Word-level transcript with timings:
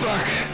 fuck. 0.00 0.49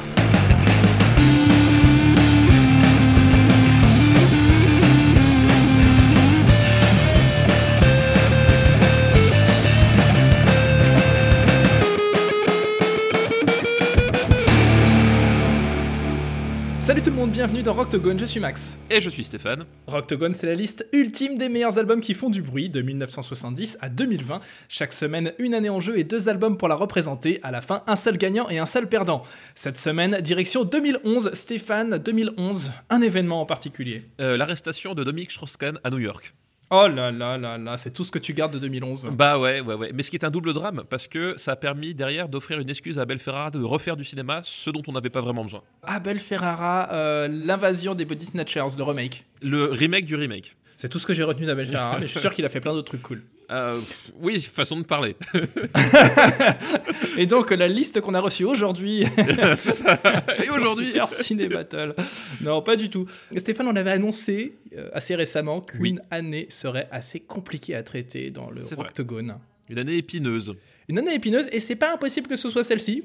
Bienvenue 17.37 17.62
dans 17.62 17.75
Rocktogone, 17.75 18.18
je 18.18 18.25
suis 18.25 18.41
Max. 18.41 18.79
Et 18.89 18.98
je 18.98 19.11
suis 19.11 19.23
Stéphane. 19.23 19.66
Rocktogone, 19.86 20.32
c'est 20.32 20.46
la 20.46 20.55
liste 20.55 20.89
ultime 20.95 21.36
des 21.36 21.50
meilleurs 21.50 21.79
albums 21.79 22.00
qui 22.00 22.14
font 22.14 22.30
du 22.30 22.41
bruit 22.41 22.71
de 22.71 22.80
1970 22.80 23.77
à 23.82 23.91
2020. 23.91 24.41
Chaque 24.71 24.95
semaine, 24.95 25.35
une 25.39 25.53
année 25.53 25.68
en 25.68 25.79
jeu 25.79 25.99
et 25.99 26.04
deux 26.04 26.30
albums 26.30 26.57
pour 26.57 26.67
la 26.67 26.77
représenter. 26.77 27.39
À 27.43 27.50
la 27.50 27.61
fin, 27.61 27.82
un 27.86 27.95
seul 27.95 28.17
gagnant 28.17 28.49
et 28.49 28.59
un 28.59 28.64
seul 28.64 28.89
perdant. 28.89 29.22
Cette 29.54 29.79
semaine, 29.79 30.18
direction 30.22 30.64
2011. 30.64 31.35
Stéphane, 31.35 31.99
2011, 31.99 32.72
un 32.89 33.03
événement 33.03 33.42
en 33.42 33.47
particulier. 33.47 34.05
Euh, 34.19 34.39
L'arrestation 34.39 34.95
de 34.95 35.05
Dominique 35.05 35.33
Strauss-Kahn 35.33 35.78
à 35.84 35.91
New 35.91 35.98
York. 35.98 36.33
Oh 36.70 36.88
là 36.88 37.12
là 37.12 37.38
là 37.38 37.58
là, 37.58 37.77
c'est 37.77 37.92
tout 37.92 38.02
ce 38.02 38.11
que 38.11 38.19
tu 38.19 38.34
gardes 38.34 38.52
de 38.52 38.58
2011. 38.58 39.11
Bah 39.12 39.38
ouais, 39.38 39.61
ouais, 39.61 39.75
ouais. 39.75 39.92
Mais 39.94 40.02
ce 40.02 40.11
qui 40.11 40.16
est 40.16 40.25
un 40.25 40.30
double 40.30 40.52
drame, 40.52 40.83
parce 40.91 41.06
que 41.06 41.34
ça 41.36 41.52
a 41.52 41.56
permis 41.56 41.94
derrière 41.94 42.28
d'offrir 42.28 42.58
une 42.58 42.69
excuse 42.69 42.98
à 42.98 43.02
Abel 43.02 43.20
Ferrara 43.20 43.52
de 43.52 43.62
refaire 43.62 43.97
du 43.97 44.05
cinéma, 44.05 44.41
ce 44.42 44.70
dont 44.70 44.83
on 44.89 44.92
n'avait 44.92 45.11
pas 45.11 45.20
vraiment 45.20 45.44
besoin. 45.44 45.62
Abel 45.84 46.19
Ferrara, 46.19 46.92
euh, 46.92 47.28
l'invasion 47.28 47.94
des 47.94 48.05
Body 48.05 48.27
Snatchers, 48.27 48.77
le 48.77 48.83
remake. 48.83 49.27
Le 49.42 49.66
remake 49.66 50.06
du 50.06 50.16
remake. 50.16 50.56
C'est 50.77 50.89
tout 50.91 50.98
ce 50.98 51.06
que 51.06 51.14
j'ai 51.14 51.22
retenu 51.22 51.47
d'Abel 51.47 51.66
Ferrara, 51.66 51.97
mais 51.98 52.06
je 52.06 52.11
suis 52.12 52.20
sûr 52.20 52.34
qu'il 52.34 52.44
a 52.44 52.48
fait 52.50 52.61
plein 52.61 52.72
d'autres 52.75 52.89
trucs 52.89 53.03
cool. 53.03 53.22
Euh, 53.50 53.78
oui, 54.20 54.41
façon 54.41 54.78
de 54.78 54.84
parler. 54.84 55.17
Et 57.17 57.27
donc 57.27 57.50
la 57.50 57.69
liste 57.69 58.00
qu'on 58.00 58.14
a 58.14 58.20
reçue 58.20 58.44
aujourd'hui. 58.44 59.06
c'est 59.56 59.72
ça. 59.72 59.98
Et 60.45 60.51
aujourd'hui. 60.51 60.86
Super 60.89 61.09
Ciné 61.09 61.48
Battle. 61.48 61.95
Non, 62.42 62.61
pas 62.62 62.77
du 62.77 62.91
tout. 62.91 63.06
Stéphane, 63.36 63.69
on 63.69 63.77
avait 63.77 63.92
annoncé 63.92 64.56
euh, 64.77 64.89
assez 64.92 65.14
récemment 65.14 65.61
qu'une 65.61 65.81
Oui. 65.81 65.98
année 66.11 66.47
serait 66.51 66.89
assez 66.91 67.20
compliquée 67.20 67.75
à 67.75 67.83
traiter 67.83 68.31
dans 68.31 68.51
le. 68.51 68.61
Octogone. 68.77 69.36
Une 69.69 69.79
année 69.79 69.97
épineuse. 69.97 70.55
Une 70.89 70.98
année 70.98 71.14
épineuse, 71.14 71.48
et 71.51 71.58
c'est 71.58 71.75
pas 71.75 71.92
impossible 71.95 72.29
que 72.29 72.36
ce 72.36 72.48
soit 72.51 72.62
celle-ci. 72.62 73.05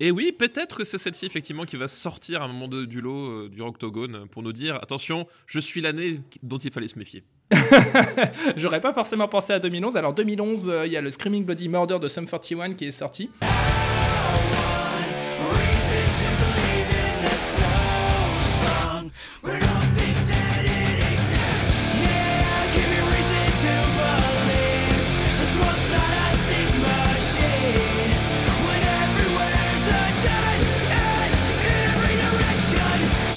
Et 0.00 0.10
oui, 0.10 0.32
peut-être 0.32 0.78
que 0.78 0.84
c'est 0.84 0.98
celle-ci 0.98 1.26
effectivement 1.26 1.64
qui 1.64 1.76
va 1.76 1.88
sortir 1.88 2.42
à 2.42 2.44
un 2.46 2.48
moment 2.48 2.68
de- 2.68 2.84
du 2.84 3.00
lot 3.00 3.26
euh, 3.28 3.48
du 3.48 3.60
Octogone 3.62 4.26
pour 4.30 4.42
nous 4.42 4.52
dire 4.52 4.76
attention, 4.82 5.26
je 5.46 5.58
suis 5.60 5.80
l'année 5.80 6.20
dont 6.42 6.58
il 6.58 6.70
fallait 6.70 6.88
se 6.88 6.98
méfier. 6.98 7.24
J'aurais 8.56 8.80
pas 8.80 8.92
forcément 8.92 9.28
pensé 9.28 9.52
à 9.52 9.58
2011. 9.58 9.96
Alors 9.96 10.14
2011, 10.14 10.68
euh, 10.68 10.86
il 10.86 10.92
y 10.92 10.96
a 10.96 11.00
le 11.00 11.10
Screaming 11.10 11.44
Bloody 11.44 11.68
Murder 11.68 11.98
de 11.98 12.08
Sum 12.08 12.26
41 12.26 12.74
qui 12.74 12.86
est 12.86 12.90
sorti. 12.90 13.30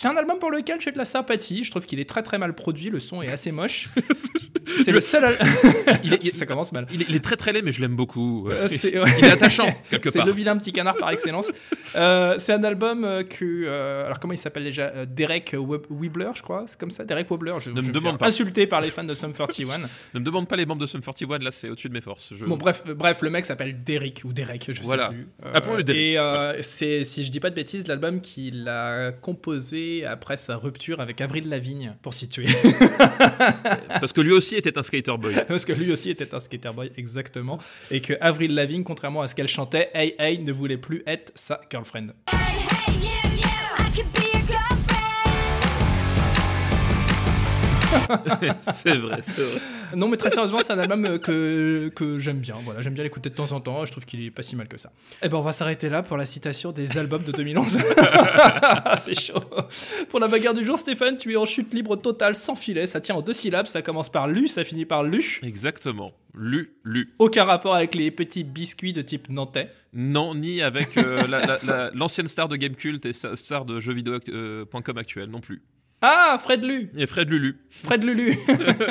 C'est 0.06 0.12
un 0.12 0.18
album 0.18 0.38
pour 0.38 0.52
lequel 0.52 0.80
j'ai 0.80 0.92
de 0.92 1.00
la 1.00 1.06
sympathie. 1.06 1.64
Je 1.64 1.72
trouve 1.72 1.84
qu'il 1.88 2.00
est 2.00 2.08
très 2.08 2.22
très 2.22 2.38
mal 2.38 2.54
produit. 2.54 2.92
Le 2.92 3.00
son 3.00 3.24
est 3.24 3.32
assez 3.32 3.52
moche. 3.52 3.90
c'est 4.86 4.92
le 4.92 5.02
seul. 5.02 5.26
al- 5.26 5.38
Il 6.04 6.14
est- 6.14 6.24
il- 6.24 6.32
ça 6.34 6.46
commence 6.46 6.72
mal. 6.74 6.86
Il 6.94 7.02
est, 7.02 7.06
il 7.10 7.16
est 7.16 7.24
très 7.24 7.36
très 7.38 7.52
laid, 7.52 7.64
mais 7.64 7.72
je 7.72 7.82
l'aime 7.82 7.96
beaucoup. 7.96 8.48
Euh, 8.52 8.68
c'est- 8.68 9.00
ouais. 9.00 9.10
Il 9.18 9.26
est 9.26 9.32
attachant, 9.32 9.66
quelque 9.90 10.12
C'est 10.12 10.20
part. 10.20 10.28
le 10.28 10.32
vilain 10.34 10.56
petit 10.60 10.72
canard 10.72 10.96
par 10.98 11.10
excellence. 11.10 11.52
Euh, 11.96 12.36
c'est 12.38 12.54
un 12.54 12.64
album 12.64 13.04
euh, 13.04 13.24
que. 13.24 13.64
euh, 13.66 14.06
alors, 14.06 14.20
comment 14.20 14.34
il 14.34 14.38
s'appelle 14.38 14.64
déjà 14.66 15.08
Derek 15.08 15.56
Weebler, 15.90 16.30
je 16.36 16.44
crois. 16.44 16.66
C'est 16.68 16.80
comme 16.80 16.92
ça 16.92 17.04
Derek 17.04 17.28
Weebler. 17.32 17.54
Je, 17.62 17.72
Ne 17.72 17.82
me 17.82 17.92
demande 17.92 18.20
pas. 18.20 18.28
Insulté 18.28 18.68
par 18.68 18.82
les 18.82 18.92
fans 18.92 19.04
de 19.04 19.14
Sum 19.16 19.34
41. 19.34 19.80
Ne 19.80 20.20
me 20.20 20.24
demande 20.24 20.48
pas 20.48 20.56
les 20.56 20.68
membres 20.68 20.82
de 20.82 20.88
Sum 20.88 21.02
41, 21.02 21.40
là 21.40 21.52
c'est 21.52 21.68
au-dessus 21.70 21.90
de 21.90 21.94
mes 21.96 22.02
forces. 22.02 22.32
Je- 22.38 22.46
Bon, 22.46 22.58
bref, 22.58 22.84
bref, 22.96 23.24
le 23.24 23.32
mec 23.32 23.46
s'appelle 23.48 23.84
Derek 23.84 24.22
ou 24.24 24.34
Derek, 24.34 24.68
je 24.72 24.84
Voilà. 24.84 25.10
sais 25.10 25.16
plus. 25.16 25.28
Appelons-le 25.52 25.84
Derek. 25.84 26.60
Et 26.60 26.62
c'est, 26.62 27.04
si 27.04 27.24
je 27.24 27.32
dis 27.32 27.40
pas 27.40 27.50
de 27.50 27.56
bêtises, 27.56 27.88
l'album 27.88 28.22
qu'il 28.22 28.68
a 28.68 29.12
composé 29.12 29.95
après 30.04 30.38
sa 30.38 30.58
rupture 30.58 31.00
avec 31.00 31.22
Avril 31.22 31.48
Lavigne, 31.48 31.96
pour 32.02 32.14
situer. 32.14 32.46
Parce 33.88 34.12
que 34.12 34.22
lui 34.22 34.32
aussi 34.32 34.56
était 34.56 34.78
un 34.78 34.84
skater 34.84 35.18
boy. 35.18 35.34
Parce 35.48 35.66
que 35.66 35.74
lui 35.74 35.92
aussi 35.92 36.10
était 36.10 36.34
un 36.34 36.40
skater 36.40 36.72
boy, 36.74 36.92
exactement. 36.98 37.60
Et 37.92 38.02
que 38.02 38.14
Avril 38.20 38.54
Lavigne, 38.54 38.84
contrairement 38.84 39.22
à 39.22 39.28
ce 39.28 39.36
qu'elle 39.36 39.48
chantait, 39.48 39.90
Hey 39.94 40.16
Hey 40.20 40.40
ne 40.40 40.52
voulait 40.52 40.78
plus 40.78 41.04
être 41.06 41.32
sa 41.36 41.62
girlfriend. 41.72 42.14
Hey, 42.32 42.58
hey, 42.88 42.96
you, 42.96 43.10
you, 43.38 43.48
I 43.78 43.92
could 43.96 44.12
be 44.12 44.26
your 44.34 44.44
girlfriend. 44.48 44.86
c'est 48.62 48.96
vrai, 48.96 49.20
c'est 49.22 49.42
vrai. 49.42 49.62
Non, 49.96 50.08
mais 50.08 50.18
très 50.18 50.30
sérieusement, 50.30 50.60
c'est 50.62 50.74
un 50.74 50.80
album 50.80 51.06
euh, 51.06 51.18
que, 51.18 51.90
que 51.96 52.20
j'aime 52.20 52.40
bien. 52.40 52.56
Voilà, 52.64 52.82
j'aime 52.82 52.94
bien 52.94 53.04
l'écouter 53.04 53.30
de 53.30 53.36
temps 53.36 53.52
en 53.54 53.60
temps. 53.62 53.86
Je 53.86 53.92
trouve 53.92 54.06
qu'il 54.06 54.24
est 54.26 54.32
pas 54.32 54.44
si 54.44 54.56
mal 54.56 54.68
que 54.68 54.78
ça. 54.78 54.92
Et 55.24 55.30
ben, 55.30 55.38
on 55.38 55.42
va 55.42 55.52
s'arrêter 55.54 55.90
là 55.90 56.04
pour 56.04 56.18
la 56.18 56.26
citation 56.26 56.72
des 56.72 56.98
albums 56.98 57.24
de 57.24 57.32
2011. 57.32 57.78
c'est 58.98 59.20
chaud. 59.20 59.40
Pour 60.10 60.20
la 60.20 60.28
bagarre 60.28 60.54
du 60.54 60.66
jour, 60.66 60.78
Stéphane, 60.78 61.18
tu 61.18 61.32
es 61.34 61.36
en 61.36 61.46
chute 61.46 61.74
libre 61.74 61.96
totale, 61.96 62.36
sans 62.36 62.56
filet. 62.56 62.86
Ça 62.86 63.00
tient 63.02 63.16
en 63.16 63.22
deux 63.22 63.34
syllabes. 63.34 63.68
Ça 63.68 63.82
commence 63.82 64.10
par 64.12 64.28
lu, 64.28 64.48
ça 64.48 64.64
finit 64.64 64.86
par 64.86 65.04
lu. 65.04 65.40
Exactement. 65.44 66.12
Lu, 66.38 66.74
lu. 66.84 67.14
Aucun 67.20 67.46
rapport 67.46 67.76
avec 67.76 67.96
les 67.96 68.12
petits 68.12 68.44
biscuits 68.44 68.92
de 68.94 69.02
type 69.02 69.30
nantais. 69.30 69.70
Non, 69.94 70.36
ni 70.36 70.62
avec 70.62 70.98
euh, 70.98 71.26
la- 71.28 71.46
la- 71.46 71.60
la- 71.66 71.92
l'ancienne 71.94 72.28
star 72.28 72.50
de 72.50 72.58
Game 72.58 72.76
Cult 72.76 73.06
et 73.06 73.14
star 73.14 73.64
de 73.64 73.80
jeuxvideo.com 73.80 74.98
actuel 74.98 75.30
non 75.30 75.40
plus. 75.40 75.64
Ah, 76.02 76.38
Fred 76.42 76.64
Lu 76.64 76.92
Et 76.98 77.08
Fred 77.08 77.30
Lulu. 77.30 77.58
Fred 77.72 78.04
Lulu 78.04 78.38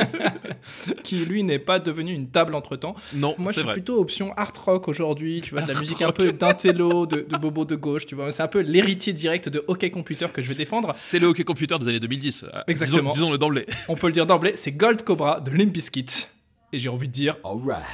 Qui, 1.05 1.17
lui, 1.25 1.43
n'est 1.45 1.59
pas 1.61 1.79
devenu 1.79 2.13
une 2.13 2.29
table 2.29 2.55
entre 2.55 2.77
temps. 2.77 2.97
Non, 3.15 3.35
Moi, 3.39 3.53
je 3.53 3.57
c'est 3.57 3.61
suis 3.61 3.67
vrai. 3.67 3.73
plutôt 3.75 4.01
option 4.01 4.33
art 4.37 4.51
rock 4.65 4.89
aujourd'hui, 4.89 5.41
tu 5.41 5.51
vois, 5.53 5.63
de 5.63 5.69
la 5.69 5.75
Art 5.75 5.81
musique 5.81 6.03
un 6.03 6.11
peu 6.13 6.33
d'intello, 6.33 7.07
de, 7.07 7.21
de 7.29 7.37
bobo 7.37 7.65
de 7.65 7.77
gauche, 7.77 8.07
tu 8.07 8.15
vois. 8.15 8.31
C'est 8.31 8.43
un 8.43 8.49
peu 8.49 8.61
l'héritier 8.61 9.13
direct 9.13 9.49
de 9.49 9.63
Hockey 9.69 9.91
Computer 9.91 10.27
que 10.33 10.43
je 10.43 10.49
vais 10.49 10.55
défendre. 10.57 10.91
C'est 10.95 11.19
le 11.19 11.27
hockey 11.29 11.45
computer 11.45 11.79
des 11.79 11.89
années 11.89 12.01
2010. 12.01 12.47
Ah, 12.53 12.65
Exactement. 12.67 13.11
Disons, 13.11 13.31
le 13.31 13.39
d'emblée. 13.39 13.67
On 13.89 13.95
peut 13.97 14.07
le 14.09 14.13
dire 14.13 14.27
d'emblée, 14.27 14.53
c'est 14.57 14.73
Gold 14.73 15.03
Cobra 15.05 15.41
de 15.41 15.51
Limp 15.51 15.73
Bizkit. 15.73 16.27
Et 16.73 16.79
j'ai 16.81 16.89
envie 16.89 17.07
de 17.09 17.13
dire, 17.13 17.37
Alright, 17.45 17.85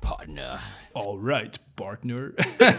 partner. 0.00 0.54
alright, 0.94 1.58
partner. 1.76 2.28
Let's 2.38 2.78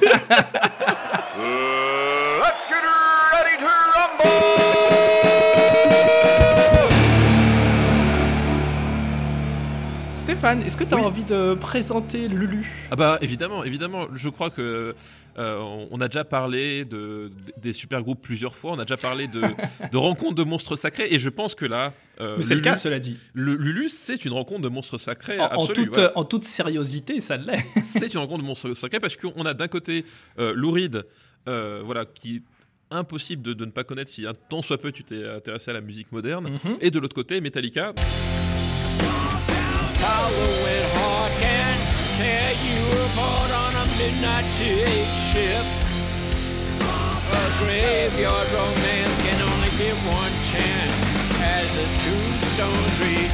get 2.70 2.82
ready 3.34 3.58
to 3.60 3.66
rumble! 3.66 5.29
Stéphane, 10.30 10.62
est-ce 10.62 10.78
que 10.78 10.84
tu 10.84 10.94
as 10.94 10.98
Oui. 10.98 11.04
envie 11.04 11.24
de 11.24 11.56
présenter 11.56 12.28
Lulu? 12.28 12.64
Ah 12.92 12.96
bah 12.96 13.18
évidemment, 13.22 13.64
évidemment. 13.64 14.06
Je 14.14 14.30
crois 14.30 14.52
que 14.52 14.94
euh, 15.40 15.86
on- 15.90 16.00
a 16.02 16.08
déjà 16.08 16.24
parlé 16.24 16.86
de, 16.86 17.32
des 17.60 17.74
super 17.74 18.04
groupes 18.04 18.22
plusieurs 18.22 18.56
fois. 18.56 18.74
On 18.74 18.78
a 18.78 18.84
déjà 18.86 18.96
parlé 18.96 19.28
de, 19.28 19.42
de 19.92 19.98
rencontres 19.98 20.36
de 20.36 20.44
monstres 20.44 20.76
sacrés. 20.76 21.08
Et 21.10 21.18
je 21.18 21.30
pense 21.30 21.56
que 21.56 21.66
là, 21.66 21.94
euh, 22.22 22.36
Mais 22.38 22.44
c'est 22.44 22.54
le 22.54 22.62
cas, 22.62 22.76
cela 22.76 23.00
dit. 23.00 23.18
le- 23.34 23.56
Lulu, 23.56 23.90
c'est 23.90 24.24
une 24.24 24.34
rencontre 24.34 24.62
de 24.62 24.70
monstres 24.70 25.00
sacrés. 25.00 25.40
En, 25.40 25.66
toute, 25.66 25.96
voilà. 25.96 26.12
en 26.16 26.24
toute 26.26 26.46
sériosité, 26.46 27.22
ça 27.22 27.36
l'est. 27.36 27.66
c'est 27.84 28.14
une 28.14 28.20
rencontre 28.20 28.44
de 28.44 28.48
monstres 28.48 28.72
sacrés 28.76 29.00
parce 29.00 29.16
qu'on 29.18 29.46
a 29.48 29.56
d'un 29.56 29.68
côté 29.68 30.06
euh, 30.38 30.54
Lou 30.56 30.70
Reed, 30.70 31.08
euh, 31.48 31.82
voilà, 31.84 32.06
qui 32.06 32.36
est 32.36 32.42
impossible 32.92 33.42
de, 33.42 33.54
de 33.54 33.66
ne 33.66 33.72
pas 33.72 33.84
connaître 33.84 34.12
si 34.12 34.28
un 34.28 34.34
tant 34.48 34.62
soit 34.62 34.78
peu 34.80 34.92
tu 34.92 35.04
t'es 35.04 35.28
intéressé 35.28 35.72
à 35.72 35.74
la 35.74 35.82
musique 35.82 36.12
moderne. 36.12 36.50
Mhm. 36.64 36.78
Et 36.82 36.92
de 36.92 37.00
l'autre 37.00 37.16
côté, 37.16 37.42
Metallica. 37.42 37.94
sorrowing 40.30 40.86
heart 40.96 41.32
can 41.40 41.78
tear 42.18 42.52
you 42.66 42.82
apart 43.08 43.52
on 43.52 43.74
a 43.76 43.86
midnight 43.98 44.46
ship. 45.32 45.66
A 47.32 47.46
graveyard 47.60 48.48
romance 48.54 49.16
can 49.26 49.40
only 49.50 49.72
give 49.78 49.98
one 50.08 50.34
chance 50.52 50.98
as 51.42 51.68
the 51.76 51.86
tombstones 52.04 53.00
read. 53.02 53.30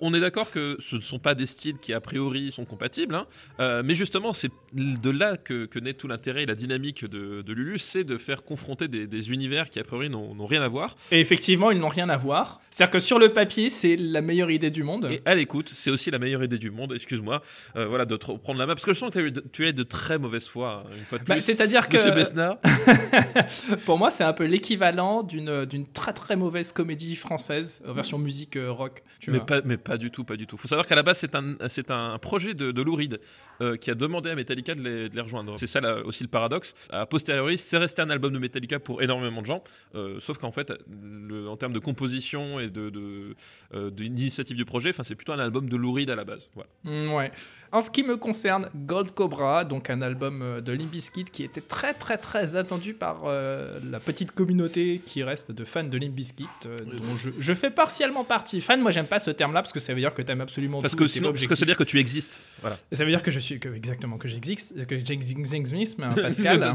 On 0.00 0.14
est 0.14 0.20
d'accord 0.20 0.50
que 0.50 0.76
ce 0.80 0.96
ne 0.96 1.00
sont 1.00 1.18
pas 1.18 1.34
des 1.34 1.46
styles 1.46 1.78
qui 1.78 1.92
a 1.92 2.00
priori 2.00 2.52
sont 2.52 2.64
compatibles, 2.64 3.14
hein, 3.14 3.26
euh, 3.60 3.82
mais 3.84 3.94
justement 3.94 4.32
c'est 4.32 4.50
de 4.72 5.10
là 5.10 5.36
que, 5.36 5.66
que 5.66 5.78
naît 5.78 5.94
tout 5.94 6.08
l'intérêt 6.08 6.42
et 6.42 6.46
la 6.46 6.54
dynamique 6.54 7.04
de, 7.04 7.42
de 7.42 7.52
Lulu, 7.52 7.78
c'est 7.78 8.04
de 8.04 8.18
faire 8.18 8.42
confronter 8.44 8.88
des, 8.88 9.06
des 9.06 9.30
univers 9.30 9.70
qui 9.70 9.78
a 9.78 9.84
priori 9.84 10.10
n'ont 10.10 10.46
rien 10.46 10.62
à 10.62 10.68
voir. 10.68 10.96
Et 11.12 11.20
effectivement, 11.20 11.70
ils 11.70 11.78
n'ont 11.78 11.88
rien 11.88 12.08
à 12.08 12.16
voir. 12.16 12.60
C'est-à-dire 12.70 12.92
que 12.92 12.98
sur 13.00 13.18
le 13.18 13.32
papier, 13.32 13.70
c'est 13.70 13.96
la 13.96 14.22
meilleure 14.22 14.50
idée 14.50 14.70
du 14.70 14.82
monde. 14.82 15.08
Et 15.10 15.22
à 15.24 15.34
l'écoute, 15.34 15.70
c'est 15.72 15.90
aussi 15.90 16.10
la 16.10 16.18
meilleure 16.18 16.42
idée 16.42 16.58
du 16.58 16.70
monde, 16.70 16.92
excuse-moi, 16.92 17.42
euh, 17.76 17.86
voilà, 17.86 18.04
de 18.06 18.16
te 18.16 18.24
prendre 18.24 18.58
la 18.58 18.66
main, 18.66 18.74
parce 18.74 18.84
que 18.84 18.92
je 18.92 18.98
sens 18.98 19.12
que 19.12 19.28
tu 19.52 19.66
es 19.68 19.72
de 19.72 19.82
très 19.82 20.18
mauvaise 20.18 20.46
foi, 20.48 20.84
hein, 20.86 20.90
une 20.96 21.04
fois 21.04 21.18
de 21.18 21.24
Bah, 21.24 21.34
plus. 21.34 21.42
C'est-à-dire 21.42 21.88
que 21.88 21.96
pour 23.84 23.98
moi, 23.98 24.10
c'est 24.10 24.24
un 24.24 24.32
peu 24.32 24.44
l'équivalent 24.44 25.22
d'une 25.22 25.64
d'une 25.64 25.86
très 25.86 26.12
très 26.12 26.36
mauvaise 26.36 26.72
comédie 26.72 27.16
française, 27.16 27.82
euh, 27.86 27.92
version 27.92 28.18
musique 28.18 28.56
euh, 28.56 28.70
rock. 28.70 29.02
Tu 29.20 29.30
Mais 29.30 29.36
vois. 29.36 29.46
pas, 29.46 29.60
mais 29.64 29.76
pas 29.76 29.98
du 29.98 30.10
tout, 30.10 30.24
pas 30.24 30.36
du 30.36 30.46
tout. 30.46 30.56
Faut 30.56 30.66
savoir 30.66 30.86
qu'à 30.86 30.94
la 30.96 31.02
base, 31.02 31.18
c'est 31.18 31.34
un, 31.34 31.54
c'est 31.68 31.90
un 31.90 32.18
projet 32.18 32.54
de, 32.54 32.72
de 32.72 32.82
Lou 32.82 32.94
Reed 32.96 33.20
euh, 33.60 33.76
qui 33.76 33.90
a 33.90 33.94
demandé 33.94 34.30
à 34.30 34.34
Metallica 34.34 34.74
de 34.74 34.80
les, 34.82 35.08
de 35.10 35.14
les 35.14 35.20
rejoindre. 35.20 35.58
C'est 35.58 35.66
ça 35.66 35.80
là, 35.80 36.02
aussi 36.04 36.22
le 36.24 36.28
paradoxe. 36.30 36.74
A 36.90 37.04
posteriori, 37.06 37.58
c'est 37.58 37.76
resté 37.76 38.00
un 38.02 38.10
album 38.10 38.32
de 38.32 38.38
Metallica 38.38 38.80
pour 38.80 39.02
énormément 39.02 39.42
de 39.42 39.46
gens. 39.46 39.62
euh, 39.94 40.18
sauf 40.20 40.38
qu'en 40.38 40.52
fait, 40.52 40.72
le- 40.90 41.48
en 41.48 41.56
termes 41.56 41.72
de 41.74 41.78
composition 41.78 42.58
et 42.60 42.68
de, 42.70 42.88
de, 42.90 43.34
euh, 43.74 43.90
d'initiative 43.90 44.56
du 44.56 44.64
projet, 44.64 44.92
c'est 45.02 45.14
plutôt 45.14 45.32
un 45.32 45.38
album 45.38 45.68
de 45.68 45.76
Lou 45.76 45.92
Reed 45.92 46.08
à 46.10 46.16
la 46.16 46.24
base. 46.24 46.48
Voilà. 46.54 46.70
Mm, 46.84 47.12
Ouais. 47.12 47.30
En 47.72 47.80
ce 47.80 47.88
qui 47.90 48.02
me 48.02 48.16
concerne, 48.16 48.68
Gold 48.74 49.12
Cobra, 49.12 49.64
donc 49.64 49.90
un 49.90 50.02
album 50.02 50.42
euh, 50.42 50.60
de 50.60 50.72
Limp 50.72 50.90
Bizkit 50.90 51.26
qui 51.26 51.44
était 51.44 51.60
très 51.60 51.94
très 51.94 52.18
très 52.18 52.56
attendu 52.56 52.94
par 52.94 53.22
euh, 53.26 53.78
la 53.88 54.00
petite 54.00 54.32
communauté 54.32 55.00
qui 55.06 55.22
reste 55.22 55.52
de 55.52 55.64
fans 55.64 55.84
de 55.84 55.96
Limp 55.96 56.12
Bizkit, 56.12 56.48
euh, 56.66 56.76
dont 56.78 57.14
je, 57.14 57.30
je 57.38 57.54
fais 57.54 57.70
partiellement 57.70 58.24
partie. 58.24 58.60
Fan, 58.60 58.80
moi 58.80 58.90
j'aime 58.90 59.06
pas 59.06 59.20
ce 59.20 59.30
terme-là 59.30 59.62
parce 59.62 59.72
que 59.72 59.78
ça 59.78 59.94
veut 59.94 60.00
dire 60.00 60.12
que 60.14 60.22
t'aimes 60.22 60.40
absolument 60.40 60.82
Parce 60.82 60.96
tout. 60.96 61.04
que 61.04 61.06
sinon, 61.06 61.32
parce 61.32 61.46
que 61.46 61.54
ça 61.54 61.60
veut 61.60 61.66
dire 61.66 61.76
que 61.76 61.84
tu 61.84 62.00
existes. 62.00 62.40
Voilà. 62.60 62.76
Ça 62.90 63.04
veut 63.04 63.10
dire 63.10 63.22
que 63.22 63.30
je 63.30 63.38
suis 63.38 63.60
que, 63.60 63.68
exactement 63.68 64.18
que 64.18 64.26
j'existe, 64.26 64.84
que 64.86 64.98
j'existe, 64.98 65.98
mais 65.98 66.06
un 66.06 66.10
Pascal. 66.22 66.62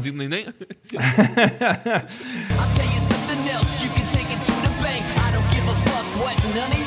tell 2.74 2.86
you 2.86 3.00
something 3.00 3.48
else, 3.52 3.84
you 3.84 3.90
can 3.90 4.06
take 4.08 4.30
it 4.32 4.42
to 4.42 4.52
the 4.62 4.70
bank. 4.82 5.04
I 5.18 5.30
don't 5.30 5.48
give 5.50 5.68
a 5.68 5.74
fuck 5.74 6.06
what 6.24 6.36
none 6.54 6.72
of 6.72 6.85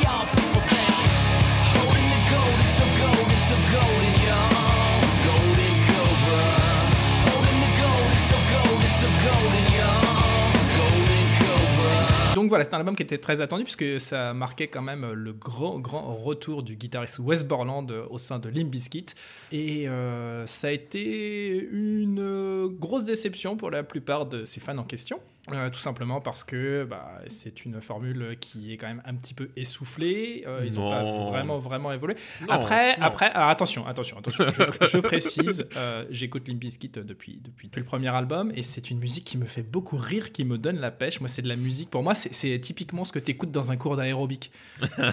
Voilà, 12.50 12.64
c'est 12.64 12.74
un 12.74 12.80
album 12.80 12.96
qui 12.96 13.04
était 13.04 13.20
très 13.20 13.42
attendu 13.42 13.64
puisque 13.64 14.00
ça 14.00 14.34
marquait 14.34 14.68
quand 14.68 14.82
même 14.82 15.12
le 15.12 15.34
grand, 15.34 15.80
grand 15.80 16.16
retour 16.16 16.64
du 16.64 16.76
guitariste 16.76 17.20
Wes 17.20 17.46
Borland 17.46 17.92
euh, 17.92 18.08
au 18.10 18.18
sein 18.18 18.40
de 18.40 18.50
Limp 18.50 18.72
Bizkit. 18.72 19.06
Et 19.52 19.88
euh, 19.88 20.48
ça 20.48 20.70
a 20.70 20.72
été 20.72 21.60
une 21.72 22.20
euh, 22.20 22.68
grosse 22.68 23.06
déception 23.06 23.56
pour 23.56 23.70
la 23.70 23.84
plupart 23.84 24.26
de 24.26 24.46
ses 24.46 24.60
fans 24.60 24.80
en 24.80 24.84
question. 24.84 25.20
Euh, 25.52 25.70
tout 25.70 25.80
simplement 25.80 26.22
parce 26.22 26.44
que 26.44 26.84
bah, 26.90 27.22
c'est 27.28 27.66
une 27.66 27.82
formule 27.82 28.38
qui 28.40 28.74
est 28.74 28.78
quand 28.78 28.88
même 28.88 29.02
un 29.06 29.16
petit 29.16 29.34
peu 29.34 29.50
essoufflée. 29.56 30.44
Euh, 30.48 30.64
ils 30.66 30.76
n'ont 30.76 30.90
pas 30.90 31.04
vraiment, 31.04 31.60
vraiment 31.60 31.92
évolué. 31.92 32.16
Non, 32.42 32.48
après, 32.50 32.98
non. 32.98 33.04
après 33.06 33.26
alors 33.32 33.50
attention, 33.50 33.86
attention, 33.88 34.18
attention. 34.20 34.46
Je, 34.48 34.88
je 34.88 34.98
précise, 35.00 35.66
euh, 35.76 36.06
j'écoute 36.12 36.48
Limp 36.48 36.60
Bizkit 36.60 36.90
depuis, 36.90 37.40
depuis, 37.44 37.68
depuis 37.68 37.80
le 37.80 37.86
premier 37.86 38.10
album 38.10 38.52
et 38.56 38.62
c'est 38.64 38.92
une 38.92 39.00
musique 39.00 39.26
qui 39.26 39.38
me 39.38 39.46
fait 39.46 39.64
beaucoup 39.64 39.98
rire, 39.98 40.32
qui 40.32 40.46
me 40.46 40.58
donne 40.58 40.80
la 40.80 40.92
pêche. 40.92 41.20
Moi, 41.20 41.28
c'est 41.30 41.42
de 41.42 41.50
la 41.50 41.56
musique. 41.56 41.90
Pour 41.90 42.04
moi, 42.04 42.16
c'est- 42.16 42.60
typiquement 42.60 43.04
ce 43.04 43.12
que 43.12 43.20
tu 43.20 43.32
écoutes 43.32 43.52
dans 43.52 43.72
un 43.72 43.78
cours 43.78 43.96
d'aérobic. 43.96 44.52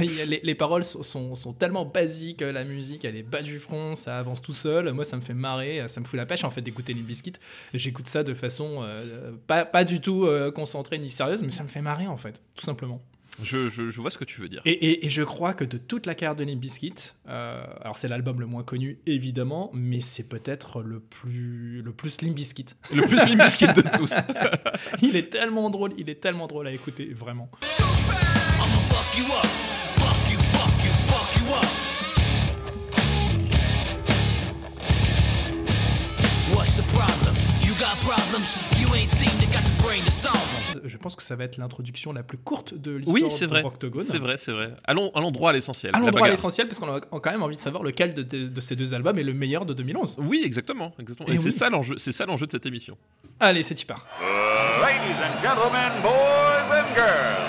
Les, 0.00 0.40
les 0.42 0.54
paroles 0.54 0.84
sont, 0.84 1.02
sont, 1.02 1.34
sont 1.34 1.52
tellement 1.52 1.84
basiques, 1.84 2.40
la 2.42 2.64
musique, 2.64 3.04
elle 3.04 3.16
est 3.16 3.22
bas 3.22 3.42
du 3.42 3.58
front, 3.58 3.94
ça 3.94 4.18
avance 4.18 4.40
tout 4.40 4.52
seul. 4.54 4.92
Moi, 4.92 5.04
ça 5.04 5.16
me 5.16 5.20
fait 5.22 5.34
marrer, 5.34 5.82
ça 5.88 6.00
me 6.00 6.04
fout 6.04 6.16
la 6.16 6.26
pêche 6.26 6.44
en 6.44 6.50
fait 6.50 6.60
d'écouter 6.62 6.94
Limp 6.94 7.06
Bizkit. 7.06 7.32
J'écoute 7.74 8.06
ça 8.08 8.22
de 8.22 8.34
façon 8.34 8.51
euh, 8.60 9.32
pas, 9.46 9.64
pas 9.64 9.84
du 9.84 10.00
tout 10.00 10.24
euh, 10.26 10.50
concentrée 10.50 10.98
ni 10.98 11.10
sérieuse, 11.10 11.42
mais 11.42 11.50
ça 11.50 11.62
me 11.62 11.68
fait 11.68 11.82
marrer 11.82 12.06
en 12.06 12.16
fait, 12.16 12.40
tout 12.56 12.64
simplement. 12.64 13.00
Je, 13.42 13.70
je, 13.70 13.88
je 13.88 14.00
vois 14.02 14.10
ce 14.10 14.18
que 14.18 14.26
tu 14.26 14.42
veux 14.42 14.48
dire. 14.50 14.60
Et, 14.66 14.72
et- 14.72 15.06
et 15.06 15.08
je 15.08 15.22
crois 15.22 15.54
que 15.54 15.64
de 15.64 15.78
toute 15.78 16.04
la 16.04 16.14
carrière 16.14 16.36
de 16.36 16.44
Limp 16.44 16.60
Bizkit, 16.60 16.92
euh, 17.28 17.64
alors 17.80 17.96
c'est 17.96 18.06
l'album 18.08 18.38
le 18.40 18.46
moins 18.46 18.62
connu 18.62 18.98
évidemment, 19.06 19.70
mais 19.72 20.02
c'est 20.02 20.22
peut-être 20.22 20.82
le 20.82 21.00
plus, 21.00 21.80
le 21.82 21.92
plus 21.92 22.20
Limp 22.20 22.34
Bizkit. 22.34 22.66
Le 22.94 23.02
plus 23.06 23.16
Limp 23.26 23.42
Bizkit 23.42 23.68
de 23.68 23.80
tous. 23.96 24.12
il 25.00 25.16
est 25.16 25.30
tellement 25.30 25.70
drôle, 25.70 25.94
il 25.96 26.10
est 26.10 26.20
tellement 26.20 26.46
drôle 26.46 26.66
à 26.66 26.72
écouter, 26.72 27.06
vraiment. 27.14 27.50
Je 40.84 40.96
pense 40.96 41.16
que 41.16 41.22
ça 41.22 41.36
va 41.36 41.44
être 41.44 41.56
l'introduction 41.58 42.12
la 42.12 42.22
plus 42.22 42.38
courte 42.38 42.74
de 42.74 42.92
Oui, 43.06 43.20
l'histoire 43.22 43.32
c'est 43.32 43.44
de 43.46 43.50
vrai. 43.50 43.62
Octogone. 43.64 44.04
C'est 44.04 44.18
vrai, 44.18 44.36
c'est 44.36 44.52
vrai. 44.52 44.74
Allons, 44.84 45.10
allons 45.14 45.30
droit 45.30 45.50
à 45.50 45.52
l'essentiel. 45.52 45.92
Allons 45.94 46.06
la 46.06 46.10
droit 46.12 46.26
à 46.26 46.30
l'essentiel 46.30 46.66
parce 46.68 46.78
qu'on 46.78 46.94
a 46.94 47.00
quand 47.00 47.30
même 47.30 47.42
envie 47.42 47.56
de 47.56 47.60
savoir 47.60 47.82
lequel 47.82 48.14
de, 48.14 48.22
de- 48.22 48.46
de 48.48 48.60
ces 48.60 48.76
deux 48.76 48.92
albums 48.94 49.18
est 49.18 49.22
le 49.22 49.32
meilleur 49.34 49.64
de 49.66 49.74
2011. 49.74 50.16
Oui, 50.20 50.42
exactement, 50.44 50.92
exactement. 50.98 51.28
Et 51.28 51.34
Et, 51.34 51.38
c'est 51.38 51.46
oui. 51.46 51.52
ça 51.52 51.68
l'enjeu, 51.70 51.96
c'est 51.98 52.12
ça 52.12 52.26
l'enjeu 52.26 52.46
de 52.46 52.52
cette 52.52 52.66
émission. 52.66 52.96
Allez, 53.40 53.62
c'est 53.62 53.80
y 53.80 53.84
part. 53.84 54.06
Ladies 54.80 55.18
and 55.22 55.40
gentlemen, 55.40 55.92
boys 56.02 56.70
and 56.70 56.94
girls, 56.94 57.42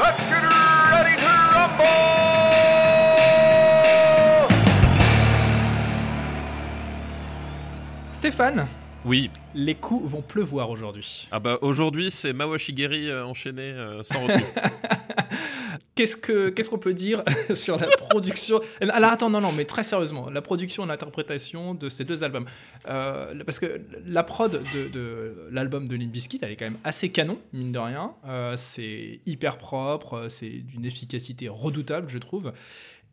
let's 0.00 0.24
get 0.26 0.42
ready 0.92 1.16
to 1.16 1.26
rumble! 1.26 2.33
Stéphane, 8.24 8.66
Oui. 9.04 9.28
les 9.54 9.74
coups 9.74 10.10
vont 10.10 10.22
pleuvoir 10.22 10.70
aujourd'hui. 10.70 11.28
Ah 11.30 11.40
bah 11.40 11.58
aujourd'hui 11.60 12.10
c'est 12.10 12.32
Mawashigeri 12.32 13.10
euh, 13.10 13.26
enchaîné 13.26 13.64
euh, 13.64 14.02
sans 14.02 14.22
retour. 14.22 14.46
Qu'est-ce 15.94 16.16
que 16.16 16.48
qu'est-ce 16.48 16.70
qu'on 16.70 16.78
peut 16.78 16.94
dire 16.94 17.22
sur 17.54 17.78
la 17.78 17.86
production? 17.86 18.60
Alors 18.80 19.12
attends, 19.12 19.28
non, 19.28 19.40
non, 19.42 19.52
mais 19.52 19.64
très 19.66 19.82
sérieusement, 19.82 20.30
la 20.30 20.40
production 20.40 20.84
et 20.84 20.88
l'interprétation 20.88 21.74
de 21.74 21.88
ces 21.90 22.04
deux 22.04 22.24
albums. 22.24 22.46
Euh, 22.88 23.34
parce 23.44 23.60
que 23.60 23.82
la 24.06 24.22
prod 24.22 24.60
de, 24.74 24.88
de 24.88 25.48
l'album 25.52 25.86
de 25.86 25.94
Limp 25.94 26.10
Bizkit, 26.10 26.38
elle 26.42 26.50
est 26.52 26.56
quand 26.56 26.64
même 26.64 26.78
assez 26.82 27.10
canon, 27.10 27.38
mine 27.52 27.72
de 27.72 27.78
rien. 27.78 28.12
Euh, 28.26 28.56
c'est 28.56 29.20
hyper 29.26 29.58
propre, 29.58 30.26
c'est 30.30 30.48
d'une 30.48 30.84
efficacité 30.84 31.48
redoutable, 31.48 32.08
je 32.08 32.18
trouve. 32.18 32.52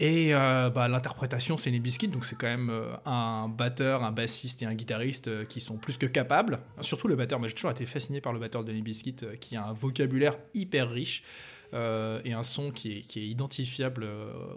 Et 0.01 0.33
euh, 0.33 0.71
bah, 0.71 0.87
l'interprétation, 0.87 1.59
c'est 1.59 1.69
Bizkit, 1.69 2.07
donc 2.07 2.25
c'est 2.25 2.35
quand 2.35 2.47
même 2.47 2.71
euh, 2.71 2.95
un 3.05 3.47
batteur, 3.47 4.03
un 4.03 4.11
bassiste 4.11 4.63
et 4.63 4.65
un 4.65 4.73
guitariste 4.73 5.27
euh, 5.27 5.45
qui 5.45 5.59
sont 5.59 5.77
plus 5.77 5.99
que 5.99 6.07
capables. 6.07 6.59
Surtout 6.79 7.07
le 7.07 7.15
batteur, 7.15 7.37
moi 7.37 7.47
j'ai 7.47 7.53
toujours 7.53 7.69
été 7.69 7.85
fasciné 7.85 8.19
par 8.19 8.33
le 8.33 8.39
batteur 8.39 8.63
de 8.63 8.71
euh, 8.71 9.35
qui 9.35 9.55
a 9.55 9.63
un 9.63 9.73
vocabulaire 9.73 10.39
hyper 10.55 10.89
riche 10.89 11.23
et 11.73 12.33
un 12.33 12.43
son 12.43 12.71
qui 12.71 12.97
est, 12.97 13.01
qui 13.01 13.19
est 13.19 13.27
identifiable 13.27 14.05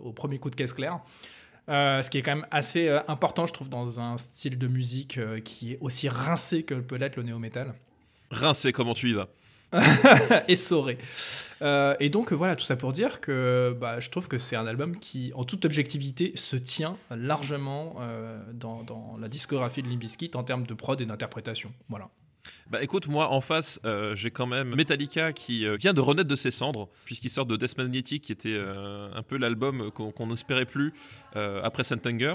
au 0.03 0.13
premier 0.13 0.41
coup 0.41 0.51
de 0.51 0.57
caisse 0.57 0.73
claire. 0.73 0.99
Ce 1.69 2.11
qui 2.11 2.19
est 2.19 2.23
quand 2.23 2.35
même 2.35 2.47
assez 2.51 2.89
important, 3.07 3.47
je 3.47 3.53
trouve, 3.53 3.69
dans 3.69 4.01
un 4.01 4.17
style 4.17 4.59
de 4.59 4.67
musique 4.67 5.21
qui 5.45 5.75
est 5.75 5.79
aussi 5.81 6.09
rincé 6.09 6.65
que 6.65 6.75
peut 6.75 6.97
l'être 6.97 7.15
le 7.15 7.23
néo-metal. 7.23 7.73
Rincé, 8.33 8.73
comment 8.73 8.95
tu 8.95 9.11
y 9.11 9.13
vas? 9.13 9.29
essoré. 10.49 10.99
Euh, 11.63 11.95
et 12.01 12.11
donc 12.11 12.33
voilà, 12.33 12.57
tout 12.57 12.65
ça 12.65 12.77
pour 12.77 12.93
dire 12.93 13.21
que 13.21 13.77
bah, 13.81 14.01
je 14.01 14.11
trouve 14.11 14.29
que 14.29 14.39
c'est 14.39 14.57
un 14.57 14.67
album 14.67 14.99
qui, 14.99 15.33
en 15.35 15.45
toute 15.45 15.65
objectivité, 15.65 16.33
se 16.35 16.57
tient 16.57 16.97
largement 17.11 17.97
euh, 18.01 18.41
dans, 18.53 19.17
la 19.19 19.29
discographie 19.29 19.83
de 19.83 19.89
Limp 19.89 20.01
Bizkit 20.01 20.31
en 20.35 20.43
termes 20.43 20.67
de 20.67 20.75
prod 20.75 21.01
et 21.01 21.07
d'interprétation. 21.07 21.73
Voilà. 21.89 22.09
Bah 22.71 22.83
écoute, 22.83 23.09
moi 23.09 23.31
en 23.31 23.41
face, 23.41 23.81
euh, 23.87 24.15
j'ai 24.15 24.31
quand 24.31 24.47
même 24.47 24.75
Metallica 24.75 25.33
qui 25.33 25.67
euh, 25.67 25.77
vient 25.77 25.95
de 25.95 26.01
renaître 26.01 26.29
de 26.29 26.37
ses 26.37 26.51
cendres, 26.51 26.91
puisqu'il 27.07 27.31
sort 27.31 27.47
de 27.47 27.57
Death 27.57 27.79
Magnetic, 27.79 28.23
qui 28.23 28.33
était 28.33 28.59
un 28.59 29.23
peu 29.23 29.39
l'album 29.39 29.91
qu'on 29.91 30.27
n'espérait 30.27 30.67
plus 30.67 30.93
après 31.35 31.85
Saint 31.85 32.01
Anger. 32.07 32.35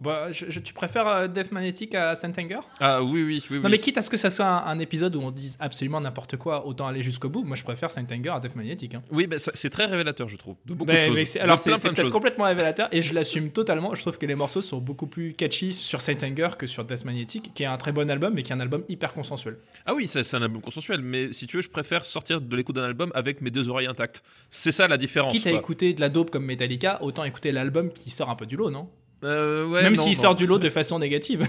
Bah, 0.00 0.32
je- 0.32 0.46
je- 0.48 0.58
tu 0.60 0.72
préfères 0.72 1.06
euh, 1.06 1.28
Death 1.28 1.52
Magnetic 1.52 1.94
à 1.94 2.14
Saint 2.14 2.32
Anger? 2.38 2.60
Ah 2.80 3.02
oui, 3.02 3.22
oui, 3.22 3.44
oui. 3.50 3.56
Non 3.58 3.64
oui. 3.66 3.70
mais 3.72 3.78
quitte 3.78 3.98
à 3.98 4.02
ce 4.02 4.10
que 4.10 4.16
ça 4.16 4.30
soit 4.30 4.46
un, 4.46 4.66
un 4.66 4.78
épisode 4.78 5.14
où 5.14 5.20
on 5.20 5.30
dise 5.30 5.56
absolument 5.60 6.00
n'importe 6.00 6.36
quoi, 6.38 6.66
autant 6.66 6.86
aller 6.86 7.02
jusqu'au 7.02 7.28
bout. 7.28 7.44
Moi 7.44 7.56
je 7.56 7.62
préfère 7.62 7.90
Saint 7.90 8.04
Anger 8.10 8.30
à 8.30 8.40
Death 8.40 8.56
Magnetic. 8.56 8.94
hein. 8.94 9.02
Oui, 9.10 9.26
bah, 9.26 9.36
c'est 9.38 9.70
très 9.70 9.84
révélateur, 9.84 10.26
je 10.28 10.36
trouve, 10.36 10.56
de 10.66 10.74
beaucoup 10.74 10.90
Mais- 10.90 11.08
de 11.08 11.14
choses. 11.24 11.36
alors 11.36 11.58
c'est 11.58 11.70
peut-être 11.72 12.10
complètement 12.10 12.46
révélateur 12.46 12.88
et 12.90 13.02
je 13.02 13.14
l'assume 13.14 13.50
totalement. 13.50 13.94
Je 13.94 14.00
trouve 14.00 14.18
que 14.18 14.26
les 14.26 14.34
morceaux 14.34 14.62
sont 14.62 14.78
beaucoup 14.78 15.06
plus 15.06 15.34
catchy 15.34 15.72
sur 15.72 16.00
Saint 16.00 16.16
Anger 16.24 16.48
que 16.58 16.66
sur 16.66 16.84
Death 16.84 17.04
Magnetic, 17.04 17.52
qui 17.54 17.62
est 17.62 17.66
un 17.66 17.76
très 17.76 17.92
bon 17.92 18.08
album 18.10 18.32
mais 18.34 18.42
qui 18.42 18.52
est 18.52 18.56
un 18.56 18.60
album 18.60 18.82
hyper 18.88 19.12
consensuel. 19.12 19.58
Ah 19.86 19.94
oui, 19.94 20.08
c'est 20.08 20.34
un 20.34 20.42
album 20.42 20.62
consensuel, 20.62 21.02
mais 21.02 21.32
si 21.32 21.46
tu 21.46 21.56
veux, 21.58 21.62
je 21.62 21.68
préfère 21.70 22.06
sortir 22.06 22.40
de 22.40 22.56
l'écoute 22.56 22.74
d'un 22.76 22.84
album 22.84 23.12
avec 23.14 23.40
mes 23.40 23.50
deux 23.50 23.68
oreilles 23.68 23.86
intactes. 23.88 24.22
C'est 24.50 24.72
ça 24.72 24.88
la 24.88 24.96
différence. 24.96 25.32
Quitte 25.32 25.46
à 25.46 25.52
écouter 25.52 25.92
de 25.94 26.00
la 26.00 26.08
dope 26.08 26.30
comme 26.30 26.44
Metallica, 26.46 27.00
autant 27.02 27.24
écouter 27.24 27.52
l'album 27.52 27.92
qui 27.92 28.10
sort 28.10 28.30
un 28.30 28.36
peu 28.36 28.46
du 28.46 28.56
lot, 28.56 28.70
non? 28.70 28.88
Euh, 29.24 29.66
ouais, 29.66 29.82
Même 29.82 29.96
s'il 29.96 30.16
sort 30.16 30.34
du 30.34 30.46
lot 30.46 30.58
de 30.58 30.68
façon 30.70 30.98
négative. 30.98 31.46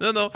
Non, 0.00 0.12
non. 0.12 0.30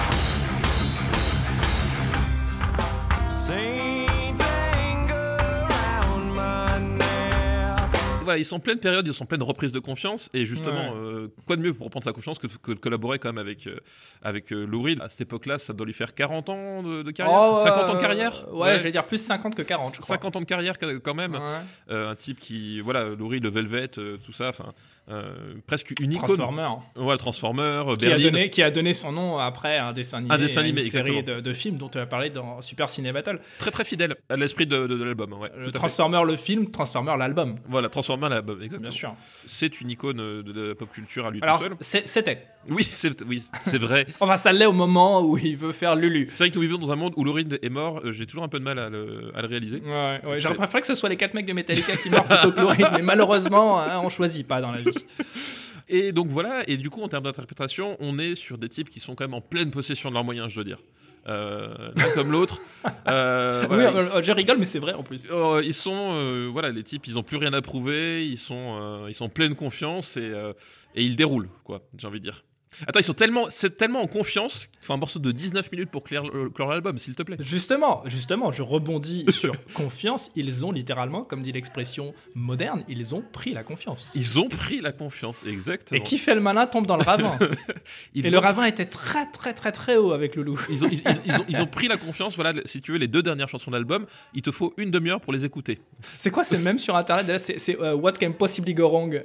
voilà, 8.22 8.38
ils 8.38 8.44
sont 8.46 8.56
en 8.56 8.60
pleine 8.60 8.78
période, 8.78 9.06
ils 9.06 9.12
sont 9.12 9.24
en 9.24 9.26
pleine 9.26 9.42
reprise 9.42 9.70
de 9.70 9.78
confiance, 9.80 10.30
et 10.32 10.46
justement, 10.46 10.92
Ouais. 10.92 10.96
euh, 10.96 11.28
quoi 11.46 11.56
de 11.56 11.60
mieux 11.60 11.74
pour 11.74 11.84
reprendre 11.84 12.04
sa 12.04 12.12
confiance 12.14 12.38
que, 12.38 12.46
que 12.46 12.72
de 12.72 12.78
collaborer 12.78 13.18
quand 13.18 13.28
même 13.28 13.36
avec, 13.38 13.66
euh, 13.66 13.76
avec 14.22 14.50
euh, 14.50 14.64
Lou 14.64 14.80
Reed? 14.80 15.02
À 15.02 15.10
cette 15.10 15.20
époque-là, 15.22 15.58
ça 15.58 15.74
doit 15.74 15.84
lui 15.84 15.92
faire 15.92 16.14
40 16.14 16.48
ans 16.48 16.82
de, 16.82 17.02
de 17.02 17.10
carrière? 17.10 17.36
Oh, 17.38 17.60
50 17.62 17.90
ans 17.90 17.94
de 17.94 18.00
carrière? 18.00 18.46
Ouais, 18.50 18.78
j'allais 18.78 18.92
dire 18.92 19.04
plus 19.06 19.18
50 19.18 19.54
que 19.54 19.60
40, 19.62 19.86
je 19.96 20.00
crois. 20.00 20.06
50 20.16 20.36
ans 20.36 20.40
de 20.40 20.46
carrière 20.46 20.76
quand 20.78 21.14
même. 21.14 21.34
Ouais. 21.34 21.94
Un 21.94 22.14
type 22.14 22.40
qui, 22.40 22.80
voilà, 22.80 23.10
Lou 23.10 23.28
Reed, 23.28 23.42
le 23.44 23.50
Velvet, 23.50 23.88
tout 23.88 24.32
ça, 24.32 24.48
enfin, 24.48 24.72
euh, 25.10 25.54
presque 25.66 25.92
une 26.00 26.12
icône. 26.12 26.26
Transformer. 26.28 26.68
Voilà, 26.96 27.18
Transformer, 27.18 27.62
euh, 27.62 27.96
Qui 27.96 28.06
a, 28.06 28.08
Berlin. 28.10 28.24
donné, 28.30 28.50
qui 28.50 28.62
a 28.62 28.70
donné 28.70 28.94
son 28.94 29.12
nom 29.12 29.38
après 29.38 29.76
un 29.78 29.92
dessin 29.92 30.18
animé, 30.18 30.34
Un 30.34 30.38
dessin 30.38 30.60
à 30.60 30.64
une 30.64 30.70
animé, 30.76 30.82
série 30.88 31.22
de, 31.22 31.52
films 31.52 31.76
dont 31.76 31.88
tu 31.88 31.98
as 31.98 32.06
parlé 32.06 32.30
dans 32.30 32.60
Super 32.62 32.88
Ciné 32.88 33.12
Battle. 33.12 33.38
Très 33.58 33.70
très 33.70 33.84
fidèle 33.84 34.16
à 34.28 34.36
l'esprit 34.36 34.66
de, 34.66 34.86
de- 34.86 34.96
de 34.96 35.04
l'album. 35.04 35.32
Ouais, 35.34 35.50
Le 35.56 35.64
fait. 35.64 35.72
Transformer 35.72 36.22
le 36.26 36.36
film, 36.36 36.70
Transformer 36.70 37.14
l'album, 37.18 37.56
Voilà, 37.68 37.88
Transformer 37.88 38.28
l'album, 38.28 38.62
exactement. 38.62 38.88
bien 38.88 38.90
sûr. 38.90 39.14
C'est 39.46 39.80
une 39.80 39.90
icône 39.90 40.20
euh, 40.20 40.42
de, 40.42 40.68
la 40.68 40.74
pop 40.74 40.90
culture 40.90 41.26
à 41.26 41.30
lui 41.30 41.40
Alors 41.42 41.58
tout 41.58 41.76
seul. 41.80 42.02
c'était. 42.06 42.46
Oui, 42.68 42.86
c'est 42.90 43.22
oui, 43.24 43.42
vrai. 43.74 44.06
Enfin, 44.20 44.36
ça 44.36 44.52
l'est 44.52 44.66
au 44.66 44.72
moment 44.72 45.22
où 45.22 45.36
il 45.38 45.56
veut 45.56 45.72
faire 45.72 45.96
Lulu. 45.96 46.26
C'est 46.28 46.44
vrai 46.44 46.50
que 46.50 46.54
nous 46.56 46.62
vivons 46.62 46.78
dans 46.78 46.90
un 46.92 46.96
monde 46.96 47.12
où 47.16 47.30
Reed 47.30 47.58
est 47.62 47.68
mort. 47.68 48.00
euh, 48.04 48.12
J'ai 48.12 48.26
toujours 48.26 48.44
un 48.44 48.48
peu 48.48 48.58
de 48.58 48.64
mal 48.64 48.78
à 48.78 48.88
le, 48.88 49.30
à 49.34 49.42
le 49.42 49.48
réaliser. 49.48 49.80
Ouais, 49.84 50.20
ouais, 50.26 50.40
J'aurais 50.40 50.54
préféré 50.54 50.80
que 50.80 50.86
ce 50.86 50.94
soit 50.94 51.08
les 51.08 51.16
quatre 51.16 51.34
mecs 51.34 51.46
de 51.46 51.52
Metallica 51.52 51.96
qui 51.96 52.10
meurent 52.10 52.26
plutôt 52.26 52.52
que 52.52 52.60
Reed, 52.60 52.86
mais 52.94 53.02
malheureusement, 53.02 53.80
hein, 53.80 54.00
on 54.02 54.08
choisit 54.08 54.46
pas 54.46 54.60
dans 54.60 54.72
la 54.72 54.80
vie. 54.80 54.90
Et 55.88 56.12
donc 56.12 56.28
voilà, 56.28 56.62
et 56.66 56.78
du 56.78 56.88
coup, 56.88 57.02
en 57.02 57.08
termes 57.08 57.24
d'interprétation, 57.24 57.98
on 58.00 58.18
est 58.18 58.34
sur 58.34 58.56
des 58.56 58.70
types 58.70 58.88
qui 58.88 59.00
sont 59.00 59.14
quand 59.14 59.24
même 59.24 59.34
en 59.34 59.42
pleine 59.42 59.70
possession 59.70 60.08
de 60.08 60.14
leurs 60.14 60.24
moyens, 60.24 60.48
je 60.48 60.54
dois 60.54 60.64
dire. 60.64 60.78
Euh, 61.28 61.68
L'un 61.94 62.10
comme 62.14 62.32
l'autre. 62.32 62.58
Euh, 63.08 63.64
voilà, 63.68 63.92
oui, 63.92 64.00
ils- 64.16 64.22
je 64.24 64.32
rigole, 64.32 64.56
mais 64.58 64.64
c'est 64.64 64.78
vrai 64.78 64.94
en 64.94 65.02
plus. 65.02 65.28
Euh, 65.30 65.60
ils 65.64 65.74
sont, 65.74 66.48
voilà, 66.52 66.70
les 66.70 66.82
types, 66.82 67.06
ils 67.06 67.18
ont 67.18 67.22
plus 67.22 67.36
rien 67.36 67.52
à 67.52 67.60
prouver, 67.60 68.26
ils 68.26 68.38
sont, 68.38 69.04
ils 69.08 69.14
sont 69.14 69.26
en 69.26 69.28
pleine 69.28 69.54
confiance 69.54 70.16
et, 70.16 70.32
et 70.94 71.02
ils 71.04 71.16
déroulent, 71.16 71.48
quoi, 71.64 71.82
j'ai 71.98 72.06
envie 72.06 72.18
de 72.20 72.24
dire. 72.24 72.44
Attends, 72.86 73.00
ils 73.00 73.04
sont 73.04 73.12
tellement, 73.14 73.46
c'est 73.48 73.76
tellement 73.76 74.02
en 74.02 74.06
confiance 74.06 74.66
qu'il 74.66 74.84
faut 74.86 74.92
un 74.92 74.96
morceau 74.98 75.18
de 75.18 75.32
19 75.32 75.70
minutes 75.72 75.90
pour 75.90 76.02
clore, 76.04 76.28
euh, 76.34 76.48
clore 76.50 76.70
l'album, 76.70 76.98
s'il 76.98 77.14
te 77.14 77.22
plaît. 77.22 77.36
Justement, 77.40 78.02
justement, 78.06 78.52
je 78.52 78.62
rebondis 78.62 79.24
sur 79.30 79.54
confiance. 79.74 80.30
Ils 80.36 80.64
ont 80.66 80.72
littéralement, 80.72 81.22
comme 81.22 81.42
dit 81.42 81.52
l'expression 81.52 82.14
moderne, 82.34 82.84
ils 82.88 83.14
ont 83.14 83.22
pris 83.32 83.52
la 83.54 83.62
confiance. 83.62 84.10
Ils 84.14 84.38
ont 84.40 84.48
pris 84.48 84.80
la 84.80 84.92
confiance, 84.92 85.44
exactement. 85.46 85.98
Et 86.00 86.02
qui 86.02 86.18
fait 86.18 86.34
le 86.34 86.40
malin 86.40 86.66
tombe 86.66 86.86
dans 86.86 86.96
le 86.96 87.04
ravin. 87.04 87.38
Et 88.14 88.26
ont, 88.26 88.30
le 88.30 88.38
ravin 88.38 88.64
était 88.64 88.84
très 88.86 89.26
très 89.30 89.54
très 89.54 89.72
très 89.72 89.96
haut 89.96 90.12
avec 90.12 90.34
Loulou. 90.36 90.58
ils 90.70 90.84
ont, 90.84 90.88
ils, 90.90 90.98
ils- 90.98 91.20
ils 91.26 91.32
ont, 91.34 91.44
ils 91.48 91.60
ont 91.62 91.66
pris 91.74 91.88
la 91.88 91.96
confiance. 91.96 92.34
Voilà, 92.36 92.52
si 92.64 92.80
tu 92.80 92.92
veux, 92.92 92.98
les 92.98 93.08
deux 93.08 93.22
dernières 93.22 93.48
chansons 93.48 93.70
de 93.70 93.76
l'album, 93.76 94.06
il 94.34 94.42
te 94.42 94.50
faut 94.50 94.74
une 94.76 94.90
demi-heure 94.90 95.20
pour 95.20 95.32
les 95.32 95.44
écouter. 95.44 95.78
C'est 96.18 96.30
quoi 96.30 96.44
ce 96.44 96.56
même 96.56 96.78
sur 96.78 96.96
internet? 96.96 97.38
C'est 97.40 97.58
c'est, 97.58 97.78
euh, 97.80 97.94
What 97.94 98.12
can 98.14 98.32
possibly 98.32 98.74
go 98.74 98.88
wrong? 98.88 99.22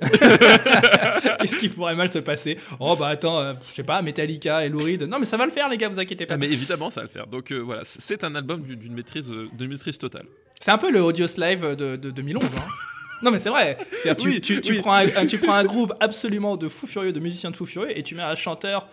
Qu'est-ce 1.39 1.57
qui 1.57 1.69
pourrait 1.69 1.95
mal 1.95 2.11
se 2.11 2.19
passer? 2.19 2.57
Oh 2.79 2.95
bah 2.95 3.07
attends, 3.07 3.38
euh, 3.39 3.53
je 3.71 3.75
sais 3.75 3.83
pas, 3.83 4.01
Metallica 4.01 4.65
et 4.65 4.69
Lou 4.69 4.79
Reed. 4.79 5.03
Non 5.03 5.17
mais 5.19 5.25
ça 5.25 5.37
va 5.37 5.45
le 5.45 5.51
faire 5.51 5.67
les 5.69 5.77
gars, 5.77 5.89
vous 5.89 5.99
inquiétez 5.99 6.25
pas. 6.25 6.35
Ah, 6.35 6.37
mais 6.37 6.47
évidemment, 6.49 6.89
ça 6.89 7.01
va 7.01 7.05
le 7.07 7.11
faire. 7.11 7.27
Donc 7.27 7.51
euh, 7.51 7.57
voilà, 7.59 7.81
c'est 7.83 8.23
un 8.23 8.35
album 8.35 8.61
d'une 8.61 8.93
maîtrise, 8.93 9.31
euh, 9.31 9.47
d'une 9.53 9.69
maîtrise 9.71 9.97
totale. 9.97 10.25
C'est 10.59 10.71
un 10.71 10.77
peu 10.77 10.91
le 10.91 11.01
Audio 11.01 11.25
Slave 11.27 11.75
de, 11.75 11.95
de 11.95 12.11
2011. 12.11 12.43
hein. 12.45 12.49
Non 13.21 13.31
mais 13.31 13.37
c'est 13.37 13.49
vrai. 13.49 13.77
Tu, 14.17 14.27
Oui, 14.27 14.39
tu, 14.39 14.61
tu 14.61 14.71
oui. 14.71 14.79
prends 14.79 14.93
un, 14.93 15.05
un- 15.17 15.25
tu 15.25 15.39
prends 15.39 15.53
un 15.55 15.63
groupe 15.65 15.93
absolument 15.99 16.55
de 16.55 16.69
fous 16.69 16.87
furieux, 16.87 17.11
de 17.11 17.19
musiciens 17.19 17.51
de 17.51 17.57
fous 17.57 17.65
furieux, 17.65 17.97
et 17.97 18.01
tu 18.01 18.15
mets 18.15 18.21
un 18.23 18.35
chanteur. 18.35 18.87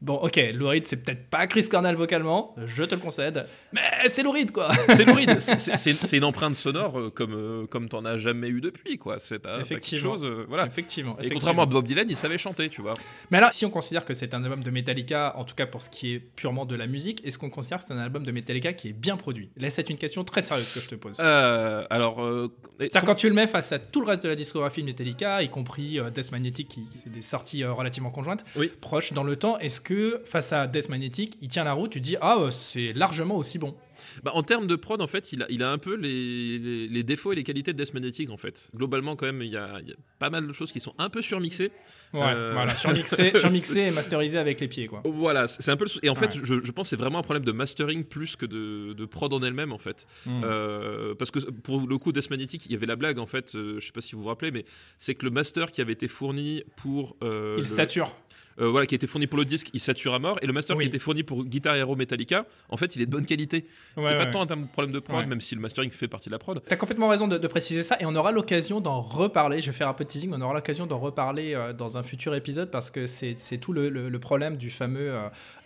Bon, 0.00 0.14
ok, 0.14 0.40
Lou 0.54 0.68
Reed, 0.68 0.86
c'est 0.86 0.96
peut-être 0.98 1.26
pas 1.28 1.48
Chris 1.48 1.68
Cornell 1.68 1.96
vocalement, 1.96 2.54
je 2.66 2.84
te 2.84 2.94
le 2.94 3.00
concède, 3.00 3.46
mais 3.72 3.80
c'est 4.06 4.22
Lou 4.22 4.30
Reed 4.30 4.52
quoi. 4.52 4.68
C'est 4.94 5.04
lourd, 5.04 5.18
c'est- 5.40 6.16
une 6.16 6.22
empreinte 6.24 6.54
sonore 6.54 6.98
euh, 7.00 7.10
comme, 7.10 7.34
euh, 7.34 7.66
comme 7.66 7.88
t'en 7.88 8.04
as 8.04 8.16
jamais 8.16 8.46
eu 8.48 8.60
depuis, 8.60 8.96
quoi. 8.96 9.18
C'est 9.18 9.42
quelque 9.42 9.96
chose, 9.98 10.24
euh, 10.24 10.44
voilà. 10.48 10.66
Effectivement. 10.66 11.12
Et 11.16 11.26
effectivement. 11.26 11.34
contrairement 11.40 11.62
à 11.62 11.66
Bob 11.66 11.84
Dylan, 11.84 12.06
il 12.08 12.16
savait 12.16 12.38
chanter, 12.38 12.68
tu 12.68 12.80
vois. 12.80 12.94
Mais 13.32 13.38
alors, 13.38 13.52
si 13.52 13.66
on 13.66 13.70
considère 13.70 14.04
que 14.04 14.14
c'est 14.14 14.34
un 14.34 14.44
album 14.44 14.62
de 14.62 14.70
Metallica, 14.70 15.34
en 15.36 15.44
tout 15.44 15.56
cas 15.56 15.66
pour 15.66 15.82
ce 15.82 15.90
qui 15.90 16.14
est 16.14 16.18
purement 16.20 16.64
de 16.64 16.76
la 16.76 16.86
musique, 16.86 17.20
est-ce 17.26 17.36
qu'on 17.38 17.50
considère 17.50 17.78
que 17.78 17.84
c'est 17.88 17.92
un 17.94 17.98
album 17.98 18.22
de 18.24 18.30
Metallica 18.30 18.72
qui 18.72 18.90
est 18.90 18.92
bien 18.92 19.16
produit? 19.16 19.50
Là, 19.56 19.68
c'est 19.68 19.90
une 19.90 19.98
question 19.98 20.22
très 20.22 20.42
sérieuse 20.42 20.72
que 20.72 20.80
je 20.80 20.88
te 20.88 20.94
pose. 20.94 21.16
Euh, 21.20 21.84
alors, 21.90 22.22
euh, 22.24 22.52
C'est-à-dire 22.78 23.04
quand 23.04 23.14
tu 23.16 23.28
le 23.28 23.34
mets 23.34 23.48
face 23.48 23.72
à 23.72 23.80
tout 23.80 24.00
le 24.00 24.06
reste 24.06 24.22
de 24.22 24.28
la 24.28 24.36
discographie 24.36 24.82
de 24.82 24.86
Metallica, 24.86 25.42
y 25.42 25.48
compris 25.50 25.98
Death 26.14 26.30
Magnetic, 26.30 26.68
qui 26.68 26.84
c'est 26.90 27.10
des 27.10 27.22
sorties 27.22 27.64
relativement 27.64 28.10
conjointes, 28.10 28.44
Oui. 28.56 28.70
proches 28.80 29.12
dans 29.12 29.24
le 29.24 29.34
temps, 29.36 29.58
est-ce 29.58 29.80
que 29.88 30.20
face 30.26 30.52
à 30.52 30.66
Death 30.66 30.90
Magnetic, 30.90 31.38
il 31.40 31.48
tient 31.48 31.64
la 31.64 31.72
route, 31.72 31.90
tu 31.92 32.00
dis 32.00 32.16
ah 32.20 32.36
euh, 32.40 32.50
c'est 32.50 32.92
largement 32.92 33.36
aussi 33.38 33.58
bon. 33.58 33.74
bah, 34.22 34.32
en 34.34 34.42
termes 34.42 34.66
de 34.66 34.76
prod, 34.76 35.00
en 35.00 35.06
fait, 35.06 35.32
il 35.32 35.42
a, 35.42 35.46
il 35.48 35.62
a 35.62 35.70
un 35.70 35.78
peu 35.78 35.94
les, 35.96 36.58
les- 36.58 36.88
les 36.88 37.02
défauts 37.02 37.32
et 37.32 37.36
les 37.36 37.42
qualités 37.42 37.72
de 37.72 37.82
Death 37.82 37.94
Magnetic, 37.94 38.28
en 38.30 38.36
fait. 38.36 38.68
Globalement, 38.76 39.16
quand 39.16 39.26
même, 39.26 39.40
il 39.42 39.48
y 39.50 39.56
a, 39.56 39.78
il 39.82 39.88
y 39.88 39.92
a 39.92 39.96
pas 40.18 40.28
mal 40.30 40.46
de 40.46 40.52
choses 40.52 40.70
qui 40.72 40.78
sont 40.80 40.94
un 40.98 41.08
peu 41.08 41.22
surmixées. 41.22 41.70
Ouais, 42.12 42.20
Euh, 42.22 42.52
voilà, 42.52 42.76
surmixé, 42.84 43.32
surmixé 43.34 43.80
et 43.80 43.90
masterisé 43.90 44.38
avec 44.38 44.60
les 44.60 44.68
pieds 44.68 44.86
quoi. 44.88 45.02
Voilà, 45.04 45.48
c'est 45.48 45.70
un 45.70 45.76
peu 45.76 45.84
le 45.84 45.90
sou- 45.90 46.00
Et 46.02 46.10
en 46.10 46.14
fait, 46.14 46.32
je, 46.42 46.54
je 46.62 46.72
pense 46.72 46.86
que 46.86 46.90
c'est 46.90 46.96
vraiment 47.02 47.18
un 47.20 47.22
problème 47.22 47.44
de 47.44 47.52
mastering 47.52 48.04
plus 48.04 48.36
que 48.36 48.46
de, 48.46 48.92
de 48.92 49.04
prod 49.06 49.32
en 49.32 49.42
elle-même, 49.42 49.72
en 49.72 49.78
fait. 49.78 50.06
Mm. 50.26 50.42
Euh, 50.44 51.14
parce 51.14 51.30
que 51.30 51.38
pour 51.50 51.80
le 51.86 51.98
coup, 51.98 52.12
Death 52.12 52.28
Magnetic, 52.30 52.66
il 52.66 52.72
y 52.72 52.74
avait 52.76 52.86
la 52.86 52.96
blague, 52.96 53.18
en 53.18 53.26
fait, 53.26 53.54
euh, 53.54 53.80
je 53.80 53.86
sais 53.86 53.92
pas 53.92 54.00
si 54.02 54.14
vous 54.14 54.22
vous 54.22 54.28
rappelez, 54.28 54.50
mais 54.50 54.64
c'est 54.98 55.14
que 55.14 55.24
le 55.24 55.30
master 55.30 55.72
qui 55.72 55.80
avait 55.80 55.94
été 55.94 56.08
fourni 56.08 56.62
pour. 56.76 57.16
il 57.22 57.28
le- 57.28 57.62
sature. 57.64 58.14
Euh, 58.60 58.68
voilà, 58.68 58.86
qui 58.86 58.94
a 58.94 58.96
été 58.96 59.06
fourni 59.06 59.26
pour 59.26 59.38
le 59.38 59.44
disque, 59.44 59.68
il 59.72 59.80
sature 59.80 60.14
à 60.14 60.18
mort. 60.18 60.38
Et 60.42 60.46
le 60.46 60.52
master 60.52 60.76
Oui. 60.76 60.84
qui 60.84 60.88
a 60.88 60.90
été 60.90 60.98
fourni 60.98 61.22
pour 61.22 61.44
Guitar 61.44 61.76
Hero 61.76 61.96
Metallica, 61.96 62.46
en 62.68 62.76
fait, 62.76 62.96
il 62.96 63.02
est 63.02 63.06
de 63.06 63.10
bonne 63.10 63.26
qualité. 63.26 63.64
Ouais, 63.96 64.04
c'est 64.04 64.16
pas 64.16 64.24
ouais. 64.24 64.30
tant 64.30 64.42
un 64.42 64.62
problème 64.64 64.92
de 64.92 64.98
prod, 65.00 65.26
même 65.26 65.40
si 65.40 65.54
le 65.54 65.60
mastering 65.60 65.90
fait 65.90 66.08
partie 66.08 66.28
de 66.28 66.34
la 66.34 66.38
prod. 66.38 66.60
T'as 66.66 66.76
complètement 66.76 67.08
raison 67.08 67.28
de, 67.28 67.38
de 67.38 67.46
préciser 67.46 67.82
ça 67.82 67.96
et 68.00 68.06
on 68.06 68.14
aura 68.16 68.32
l'occasion 68.32 68.80
d'en 68.80 69.00
reparler. 69.00 69.60
Je 69.60 69.66
vais 69.66 69.76
faire 69.76 69.88
un 69.88 69.94
peu 69.94 70.04
de 70.04 70.08
teasing, 70.08 70.30
mais 70.30 70.36
on 70.36 70.40
aura 70.42 70.54
l'occasion 70.54 70.86
d'en 70.86 70.98
reparler 70.98 71.54
euh, 71.54 71.72
dans 71.72 71.98
un 71.98 72.02
futur 72.02 72.34
épisode 72.34 72.70
parce 72.70 72.90
que 72.90 73.06
c'est 73.06 73.34
tout 73.60 73.72
le, 73.72 73.88
le- 73.88 74.08
le 74.08 74.18
problème 74.18 74.56
du 74.56 74.70
fameux 74.70 75.14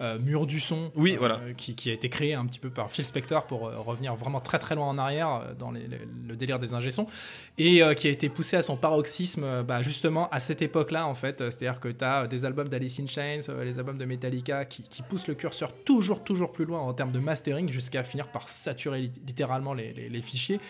euh, 0.01 0.19
mur 0.19 0.47
du 0.47 0.61
son 0.61 0.91
Oui, 0.97 1.17
voilà. 1.19 1.41
qui, 1.57 1.75
qui 1.75 1.91
a 1.91 1.93
été 1.93 2.09
créé 2.09 2.35
un 2.35 2.47
petit 2.47 2.59
peu 2.61 2.71
par 2.71 2.91
Phil 2.91 3.05
Spector 3.05 3.47
pour 3.47 3.61
revenir 3.85 4.15
vraiment 4.15 4.41
très 4.41 4.59
très 4.59 4.75
loin 4.75 4.87
en 4.87 4.99
arrière 4.99 5.55
dans 5.59 5.71
les- 5.71 5.87
les- 5.87 6.01
le 6.29 6.37
délire 6.37 6.59
des 6.59 6.75
ingé-sons 6.75 7.07
et 7.59 7.81
qui 7.97 8.09
a 8.09 8.11
été 8.11 8.29
poussé 8.29 8.57
à 8.57 8.63
son 8.63 8.77
paroxysme 8.77 9.63
bah, 9.63 9.83
justement 9.83 10.29
à 10.31 10.41
cette 10.41 10.63
époque-là 10.63 11.07
en 11.07 11.15
fait. 11.15 11.39
C'est-à-dire 11.51 11.81
que 11.81 11.89
tu 11.89 12.05
as 12.05 12.27
des 12.27 12.45
albums 12.45 12.69
d'Alice 12.83 13.01
in 13.01 13.07
euh, 13.49 13.65
les 13.65 13.79
albums 13.79 13.99
de 13.99 14.05
Metallica 14.05 14.65
qui, 14.65 15.03
poussent 15.03 15.29
le 15.29 15.35
curseur 15.35 15.73
toujours 15.85 16.25
toujours 16.25 16.53
plus 16.53 16.65
loin 16.65 16.81
en 16.81 16.93
termes 16.93 17.13
de 17.13 17.19
mastering 17.19 17.71
jusqu'à 17.71 18.03
finir 18.03 18.29
par 18.29 18.49
saturer 18.49 19.03
lit- 19.03 19.13
littéralement 19.27 19.75
les- 19.75 20.23
fichiers 20.23 20.61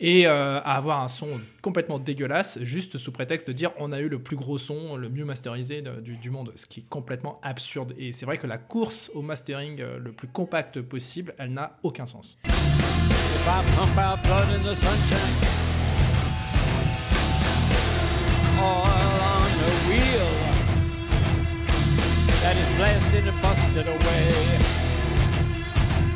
et 0.00 0.26
euh, 0.26 0.58
à 0.60 0.76
avoir 0.76 1.02
un 1.02 1.08
son 1.08 1.28
complètement 1.60 1.98
dégueulasse, 1.98 2.58
juste 2.62 2.96
sous 2.96 3.12
prétexte 3.12 3.46
de 3.48 3.52
dire 3.52 3.72
on 3.78 3.92
a 3.92 4.00
eu 4.00 4.08
le 4.08 4.18
plus 4.18 4.36
gros 4.36 4.56
son, 4.56 4.96
le 4.96 5.10
mieux 5.10 5.26
masterisé 5.26 5.82
du, 5.82 6.30
monde, 6.30 6.52
ce 6.54 6.66
qui 6.66 6.80
est 6.80 6.88
complètement 6.88 7.38
absurde. 7.42 7.94
Et 7.98 8.12
c'est 8.12 8.24
vrai 8.24 8.38
que 8.38 8.46
la 8.46 8.56
course 8.56 9.10
au 9.14 9.20
mastering 9.20 9.80
euh, 9.80 9.98
le 9.98 10.12
plus 10.12 10.28
compact 10.28 10.80
possible, 10.80 11.34
elle 11.38 11.52
n'a 11.52 11.76
aucun 11.82 12.06
sens. 12.06 12.40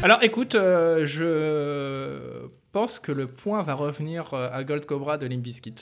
Alors 0.02 0.22
écoute, 0.22 0.54
euh, 0.54 1.06
je 1.06 2.46
pense 2.72 2.98
que 2.98 3.12
le 3.12 3.26
point 3.26 3.62
va 3.62 3.74
revenir 3.74 4.34
euh, 4.34 4.48
à 4.52 4.64
Gold 4.64 4.84
Cobra 4.86 5.16
de 5.16 5.26
Limp 5.26 5.40
Bizkit. 5.42 5.74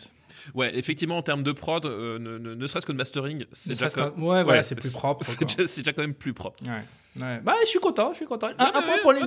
Ouais, 0.55 0.77
effectivement, 0.77 1.19
en 1.19 1.23
termes 1.23 1.43
de 1.45 1.53
prod, 1.53 1.87
euh, 1.87 2.19
ne, 2.19 2.37
ne- 2.39 2.55
ne 2.55 2.67
serait-ce 2.67 2.85
que 2.87 2.93
de 2.93 2.97
mastering, 2.97 3.45
c'est 3.53 3.71
déjà, 3.71 3.89
quand- 3.89 4.11
qu'un- 4.11 4.23
ouais, 4.23 4.43
voilà, 4.43 4.63
c'est 4.63 4.75
plus 4.75 4.91
propre, 4.91 5.25
C'est 5.25 5.77
déjà, 5.77 5.93
quand 5.93 6.03
même 6.03 6.15
plus 6.15 6.33
propre. 6.35 6.63
Ouais. 6.65 7.23
Ouais. 7.23 7.41
Bah, 7.45 7.55
je 7.63 7.69
suis 7.69 7.79
content, 7.79 8.11
je 8.13 8.17
suis 8.19 8.27
content. 8.27 8.49
Un, 8.49 8.51
Ouais, 8.51 8.57
un 8.59 8.65
ouais, 8.65 8.71
point 8.87 8.99
pour 9.03 9.11
ouais, 9.11 9.15
ouais, 9.15 9.21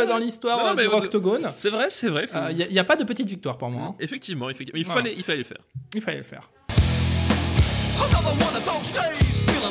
ouais, 0.00 0.06
euh, 0.06 0.06
dans 0.06 0.14
ouais. 0.18 0.20
l'histoire 0.24 0.58
Octogone. 0.98 1.52
C'est 1.56 1.70
vrai, 1.70 1.86
c'est 1.90 2.08
vrai. 2.08 2.26
faut- 2.26 2.38
Il 2.50 2.56
n'y 2.70 2.78
a, 2.78 2.84
pas 2.84 2.96
de 2.96 3.04
petite 3.04 3.28
victoire 3.28 3.56
pour 3.58 3.70
moi. 3.70 3.88
hein. 3.88 3.94
Effectivement, 4.00 4.50
effectivement. 4.50 4.78
Il 4.78 4.84
fallait, 4.86 5.14
il 5.16 5.22
fallait 5.22 5.38
le 5.38 5.44
faire. 5.44 5.58
Il 5.94 6.02
fallait 6.02 6.18
le 6.18 6.24
faire. 6.24 6.50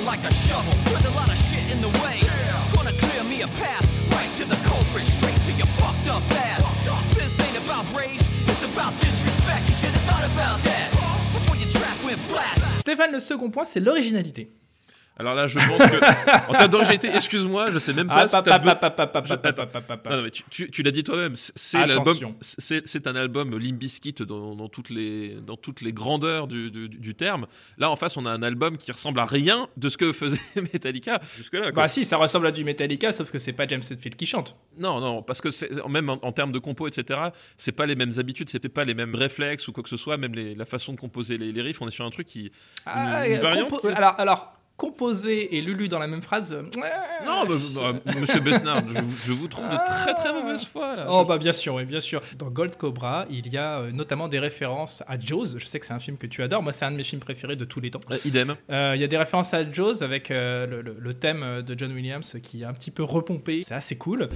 Like 0.06 0.24
a 0.24 0.34
shovel 0.34 0.72
with 0.86 1.06
a 1.06 1.10
lot 1.18 1.30
of 1.30 1.38
shit 1.38 1.70
in 1.70 1.82
the 1.82 1.90
way. 2.00 2.22
Gonna 2.74 2.94
clear 2.94 3.24
me 3.24 3.42
a 3.42 3.48
path 3.48 3.84
right 4.14 4.32
to 4.38 4.46
the 4.46 4.56
culprit, 4.68 5.06
straight 5.06 5.36
to 5.36 5.52
your 5.58 5.68
fucked 5.76 6.08
up 6.08 6.24
ass. 6.32 6.64
This 7.14 7.38
ain't 7.42 7.58
about 7.66 7.84
rage, 7.98 8.22
it's 8.48 8.64
about 8.64 8.94
disrespect. 9.02 9.68
You 9.68 9.74
should 9.74 9.90
have 9.90 10.04
thought 10.04 10.26
about 10.32 10.64
that 10.64 10.92
before 11.34 11.58
your 11.58 11.70
track 11.70 11.98
went 12.06 12.20
flat. 12.20 12.58
Stéphane, 12.86 13.12
le 13.12 13.20
second 13.20 13.50
point, 13.52 13.66
c'est 13.66 13.82
l'originalité. 13.82 14.50
Alors 15.20 15.34
là, 15.34 15.48
je 15.48 15.58
pense 15.58 15.90
que 15.92 16.50
en 16.50 16.54
termes 16.54 16.72
d'originalité, 16.72 17.10
excuse-moi, 17.14 17.72
je 17.72 17.80
sais 17.80 17.94
même 17.94 18.08
pas 18.08 18.28
tu, 20.68 20.84
l'as 20.84 20.92
dit 20.92 21.04
toi-même, 21.04 21.36
c'est- 21.36 21.78
l'album, 21.88 22.14
c'est 22.42 23.08
un 23.08 23.16
album 23.16 23.58
Limp 23.58 23.78
Bizkit 23.80 24.14
dans, 24.28 24.56
dans 24.56 24.68
toutes 24.70 24.90
les 24.92 25.36
dans 25.46 25.58
toutes 25.58 25.82
les 25.82 25.92
grandeurs 25.94 26.48
du, 26.48 26.70
du- 26.72 26.88
du 26.90 27.16
terme. 27.16 27.48
Là, 27.78 27.90
en 27.90 27.96
face, 27.96 28.16
on 28.18 28.26
a 28.26 28.30
un 28.30 28.44
album 28.44 28.78
qui 28.78 28.92
ressemble 28.92 29.20
à 29.20 29.26
rien 29.26 29.68
de 29.78 29.90
ce 29.90 29.98
que 29.98 30.12
faisait 30.14 30.38
Metallica 30.74 31.20
jusque 31.36 31.54
là. 31.54 31.72
Bah 31.72 31.88
si, 31.88 32.06
ça 32.06 32.18
ressemble 32.18 32.48
à 32.48 32.52
du 32.52 32.64
Metallica, 32.64 33.12
sauf 33.12 33.32
que 33.32 33.38
c'est 33.40 33.54
pas 33.54 33.68
James 33.68 33.82
Hetfield 33.90 34.16
qui 34.16 34.26
chante. 34.26 34.56
Non, 34.78 35.00
non, 35.00 35.24
parce 35.24 35.42
que 35.42 35.50
même 35.88 36.10
en, 36.10 36.20
en 36.22 36.32
termes 36.32 36.52
de 36.52 36.60
compo, 36.60 36.88
etc., 36.88 37.20
c'est 37.58 37.72
pas 37.72 37.86
les 37.86 37.96
mêmes 37.96 38.14
habitudes, 38.18 38.50
c'était 38.50 38.70
pas 38.70 38.84
les 38.86 38.94
mêmes 38.94 39.16
réflexes 39.16 39.68
ou 39.68 39.72
quoi 39.72 39.82
que 39.84 39.90
ce 39.90 39.98
soit, 39.98 40.18
même 40.18 40.34
les- 40.36 40.54
la 40.56 40.66
façon 40.66 40.92
de 40.94 40.98
composer 41.00 41.38
les, 41.38 41.52
les 41.52 41.62
riffs, 41.62 41.82
on 41.82 41.88
est 41.88 41.92
sur 41.92 42.06
un 42.06 42.12
truc 42.12 42.28
qui. 42.28 42.52
Ah, 42.86 43.28
une 43.28 43.38
euh, 43.38 43.40
variante 43.40 43.70
compo- 43.72 43.82
qui- 43.82 43.88
alors, 43.96 44.14
alors, 44.20 44.54
composer 44.78 45.58
et 45.58 45.62
Lulu 45.62 45.88
dans 45.88 45.98
la 46.00 46.08
même 46.08 46.22
phrase. 46.22 46.54
euh, 46.54 46.62
Non, 47.26 47.46
bah, 47.46 47.56
bah, 48.06 48.12
monsieur 48.22 48.40
Besnard, 48.40 48.84
je, 48.88 49.28
je 49.28 49.34
vous 49.34 49.48
trouve 49.48 49.66
de 49.68 49.76
très 49.76 50.14
très 50.14 50.32
mauvaise 50.32 50.64
foi 50.66 50.96
là. 50.96 51.08
Oh 51.10 51.26
bah 51.26 51.38
bien 51.40 51.52
sûr, 51.52 51.74
oui, 51.76 51.86
bien 51.86 52.00
sûr. 52.00 52.22
Dans 52.38 52.50
Gold 52.50 52.76
Cobra, 52.76 53.26
il 53.30 53.48
y 53.52 53.58
a 53.58 53.80
euh, 53.80 53.92
notamment 53.92 54.28
des 54.28 54.40
références 54.40 55.04
à 55.08 55.20
Jaws. 55.20 55.58
Je 55.58 55.66
sais 55.66 55.80
que 55.80 55.86
c'est 55.86 55.94
un 55.94 56.00
film 56.00 56.18
que 56.18 56.28
tu 56.28 56.44
adores. 56.44 56.62
Moi, 56.62 56.72
c'est 56.72 56.86
un 56.86 56.92
de 56.92 56.98
mes 56.98 57.04
films 57.04 57.22
préférés 57.22 57.56
de 57.56 57.66
tous 57.66 57.80
les 57.80 57.90
temps. 57.92 58.00
Euh, 58.12 58.18
idem. 58.24 58.56
Euh, 58.70 58.94
Il 58.96 59.02
y 59.02 59.04
a 59.04 59.08
des 59.08 59.18
références 59.18 59.54
à 59.54 59.70
Jaws 59.70 60.04
avec 60.04 60.30
le, 60.30 60.68
le- 60.82 60.96
le 61.00 61.14
thème 61.16 61.64
de 61.64 61.76
John 61.78 61.92
Williams 61.92 62.38
qui 62.44 62.62
est 62.62 62.66
un 62.66 62.74
petit 62.74 62.92
peu 62.92 63.04
repompé. 63.04 63.64
C'est 63.64 63.74
assez 63.74 63.98
cool. 63.98 64.30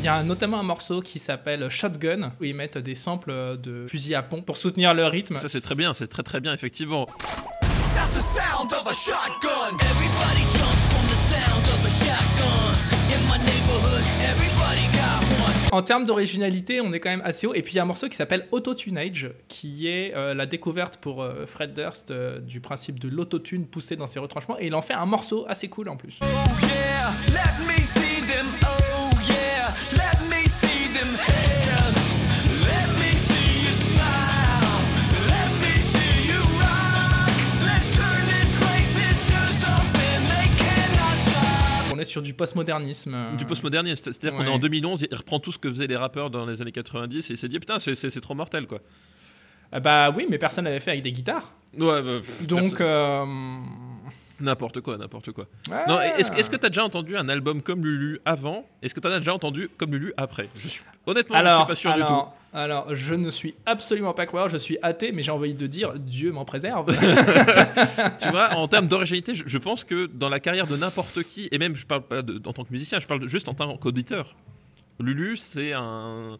Il 0.00 0.04
y 0.04 0.08
a 0.08 0.22
notamment 0.22 0.60
un 0.60 0.62
morceau 0.62 1.00
qui 1.00 1.18
s'appelle 1.18 1.68
Shotgun 1.68 2.32
où 2.40 2.44
ils 2.44 2.54
mettent 2.54 2.78
des 2.78 2.94
samples 2.94 3.58
de 3.60 3.84
fusil 3.88 4.14
à 4.14 4.22
pompe 4.22 4.46
pour 4.46 4.56
soutenir 4.56 4.94
le 4.94 5.04
rythme. 5.06 5.36
Ça 5.36 5.48
c'est 5.48 5.60
très 5.60 5.74
bien, 5.74 5.92
c'est 5.92 6.06
très 6.06 6.22
très 6.22 6.40
bien 6.40 6.52
effectivement. 6.52 7.06
That's 7.96 8.14
the 8.14 8.20
sound 8.20 8.72
of 8.72 8.86
a 8.86 8.92
shotgun. 8.92 9.74
Everybody 9.74 10.42
jumps 10.56 10.86
from 10.88 11.04
the 11.08 11.18
sound 11.26 11.64
of 11.66 11.84
a 11.84 11.90
shotgun. 11.90 12.78
In 13.12 13.20
my 13.26 13.38
neighborhood, 13.44 14.04
everybody 14.22 14.86
got 14.92 15.18
one. 15.44 15.54
En 15.72 15.82
termes 15.82 16.06
d'originalité, 16.06 16.80
on 16.80 16.92
est 16.92 17.00
quand 17.00 17.10
même 17.10 17.22
assez 17.24 17.48
haut. 17.48 17.54
Et 17.54 17.62
puis 17.62 17.72
il 17.72 17.76
y 17.76 17.78
a 17.80 17.82
un 17.82 17.86
morceau 17.86 18.08
qui 18.08 18.16
s'appelle 18.16 18.46
Autotunage, 18.52 19.32
qui 19.48 19.88
est 19.88 20.14
euh, 20.14 20.32
la 20.32 20.46
découverte 20.46 20.98
pour 20.98 21.22
euh, 21.22 21.44
Fred 21.44 21.72
Durst 21.72 22.12
euh, 22.12 22.38
du 22.38 22.60
principe 22.60 23.00
de 23.00 23.08
l'autotune 23.08 23.66
poussé 23.66 23.96
dans 23.96 24.06
ses 24.06 24.20
retranchements. 24.20 24.60
Et 24.60 24.68
il 24.68 24.74
en 24.76 24.82
fait 24.82 24.94
un 24.94 25.06
morceau 25.06 25.44
assez 25.48 25.68
cool 25.68 25.88
en 25.88 25.96
plus. 25.96 26.20
Oh 26.22 26.26
yeah, 26.62 27.12
let 27.32 27.66
me 27.66 27.77
On 41.98 42.00
est 42.00 42.04
sur 42.04 42.22
du 42.22 42.32
postmodernisme. 42.32 43.12
euh, 43.12 43.34
Du 43.34 43.44
postmodernisme, 43.44 44.00
c'est- 44.04 44.12
c'est-à-dire 44.12 44.38
qu'on 44.38 44.44
Ouais. 44.44 44.50
est 44.52 44.54
en 44.54 44.60
2011, 44.60 45.04
il 45.10 45.16
reprend 45.16 45.40
tout 45.40 45.50
ce 45.50 45.58
que 45.58 45.68
faisaient 45.68 45.88
les 45.88 45.96
rappeurs 45.96 46.30
dans 46.30 46.46
les 46.46 46.62
années 46.62 46.70
90 46.70 47.28
et 47.28 47.34
il 47.34 47.36
s'est 47.36 47.48
dit 47.48 47.58
putain 47.58 47.80
c'est- 47.80 48.20
trop 48.20 48.34
mortel 48.36 48.68
quoi. 48.68 48.78
Ah 49.72 49.80
bah 49.80 50.12
oui, 50.16 50.26
mais 50.30 50.38
personne 50.38 50.64
l'avait 50.64 50.78
fait 50.78 50.92
avec 50.92 51.02
des 51.02 51.10
guitares. 51.10 51.52
Ouais, 51.76 52.00
bah, 52.02 52.18
pff, 52.20 52.46
Donc. 52.46 52.78
personne- 52.78 52.86
euh, 52.86 53.24
n'importe 54.40 54.80
quoi, 54.80 54.96
n'importe 54.96 55.32
quoi. 55.32 55.46
Non, 55.88 56.00
est-ce 56.00 56.50
que 56.50 56.56
t'as 56.56 56.68
déjà 56.68 56.84
entendu 56.84 57.16
un 57.16 57.28
album 57.28 57.62
comme 57.62 57.84
Lulu 57.84 58.20
avant? 58.24 58.64
Est-ce 58.82 58.94
que 58.94 59.00
t'en 59.00 59.10
as 59.10 59.18
déjà 59.18 59.34
entendu 59.34 59.68
comme 59.76 59.92
Lulu 59.92 60.12
après? 60.16 60.48
Je 60.56 60.68
suis 60.68 60.82
honnêtement, 61.06 61.36
je 61.36 61.40
alors, 61.40 61.60
suis 61.64 61.68
pas 61.68 61.74
sûr 61.74 61.94
du 61.94 62.02
tout. 62.02 62.22
alors, 62.54 62.94
je 62.94 63.14
ne 63.14 63.30
suis 63.30 63.54
absolument 63.66 64.12
pas 64.14 64.26
croyant, 64.26 64.48
je 64.48 64.56
suis 64.58 64.78
athée, 64.82 65.12
mais 65.12 65.22
j'ai 65.22 65.30
envie 65.32 65.54
de 65.54 65.66
dire 65.66 65.94
Dieu 65.98 66.32
m'en 66.32 66.44
préserve. 66.44 66.86
tu 68.20 68.28
vois, 68.28 68.54
en 68.54 68.68
termes 68.68 68.88
d'originalité, 68.88 69.34
je, 69.34 69.44
je 69.46 69.58
pense 69.58 69.84
que 69.84 70.06
dans 70.06 70.28
la 70.28 70.40
carrière 70.40 70.66
de 70.66 70.76
n'importe 70.76 71.22
qui, 71.24 71.48
et 71.50 71.58
même 71.58 71.74
je 71.76 71.86
parle 71.86 72.02
pas 72.02 72.22
de- 72.22 72.40
en 72.46 72.52
tant 72.52 72.64
que 72.64 72.72
musicien, 72.72 73.00
je 73.00 73.06
parle 73.06 73.26
juste 73.28 73.48
en 73.48 73.54
tant 73.54 73.76
qu'auditeur. 73.76 74.36
Lulu, 75.00 75.36
c'est 75.36 75.72
un, 75.72 76.38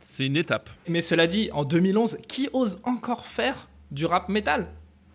c'est 0.00 0.26
une 0.26 0.36
étape. 0.36 0.70
mais 0.88 1.00
cela 1.00 1.26
dit, 1.26 1.50
en 1.52 1.64
2011, 1.64 2.18
qui 2.28 2.48
ose 2.52 2.80
encore 2.84 3.26
faire 3.26 3.68
du 3.90 4.06
rap 4.06 4.28
metal? 4.28 4.66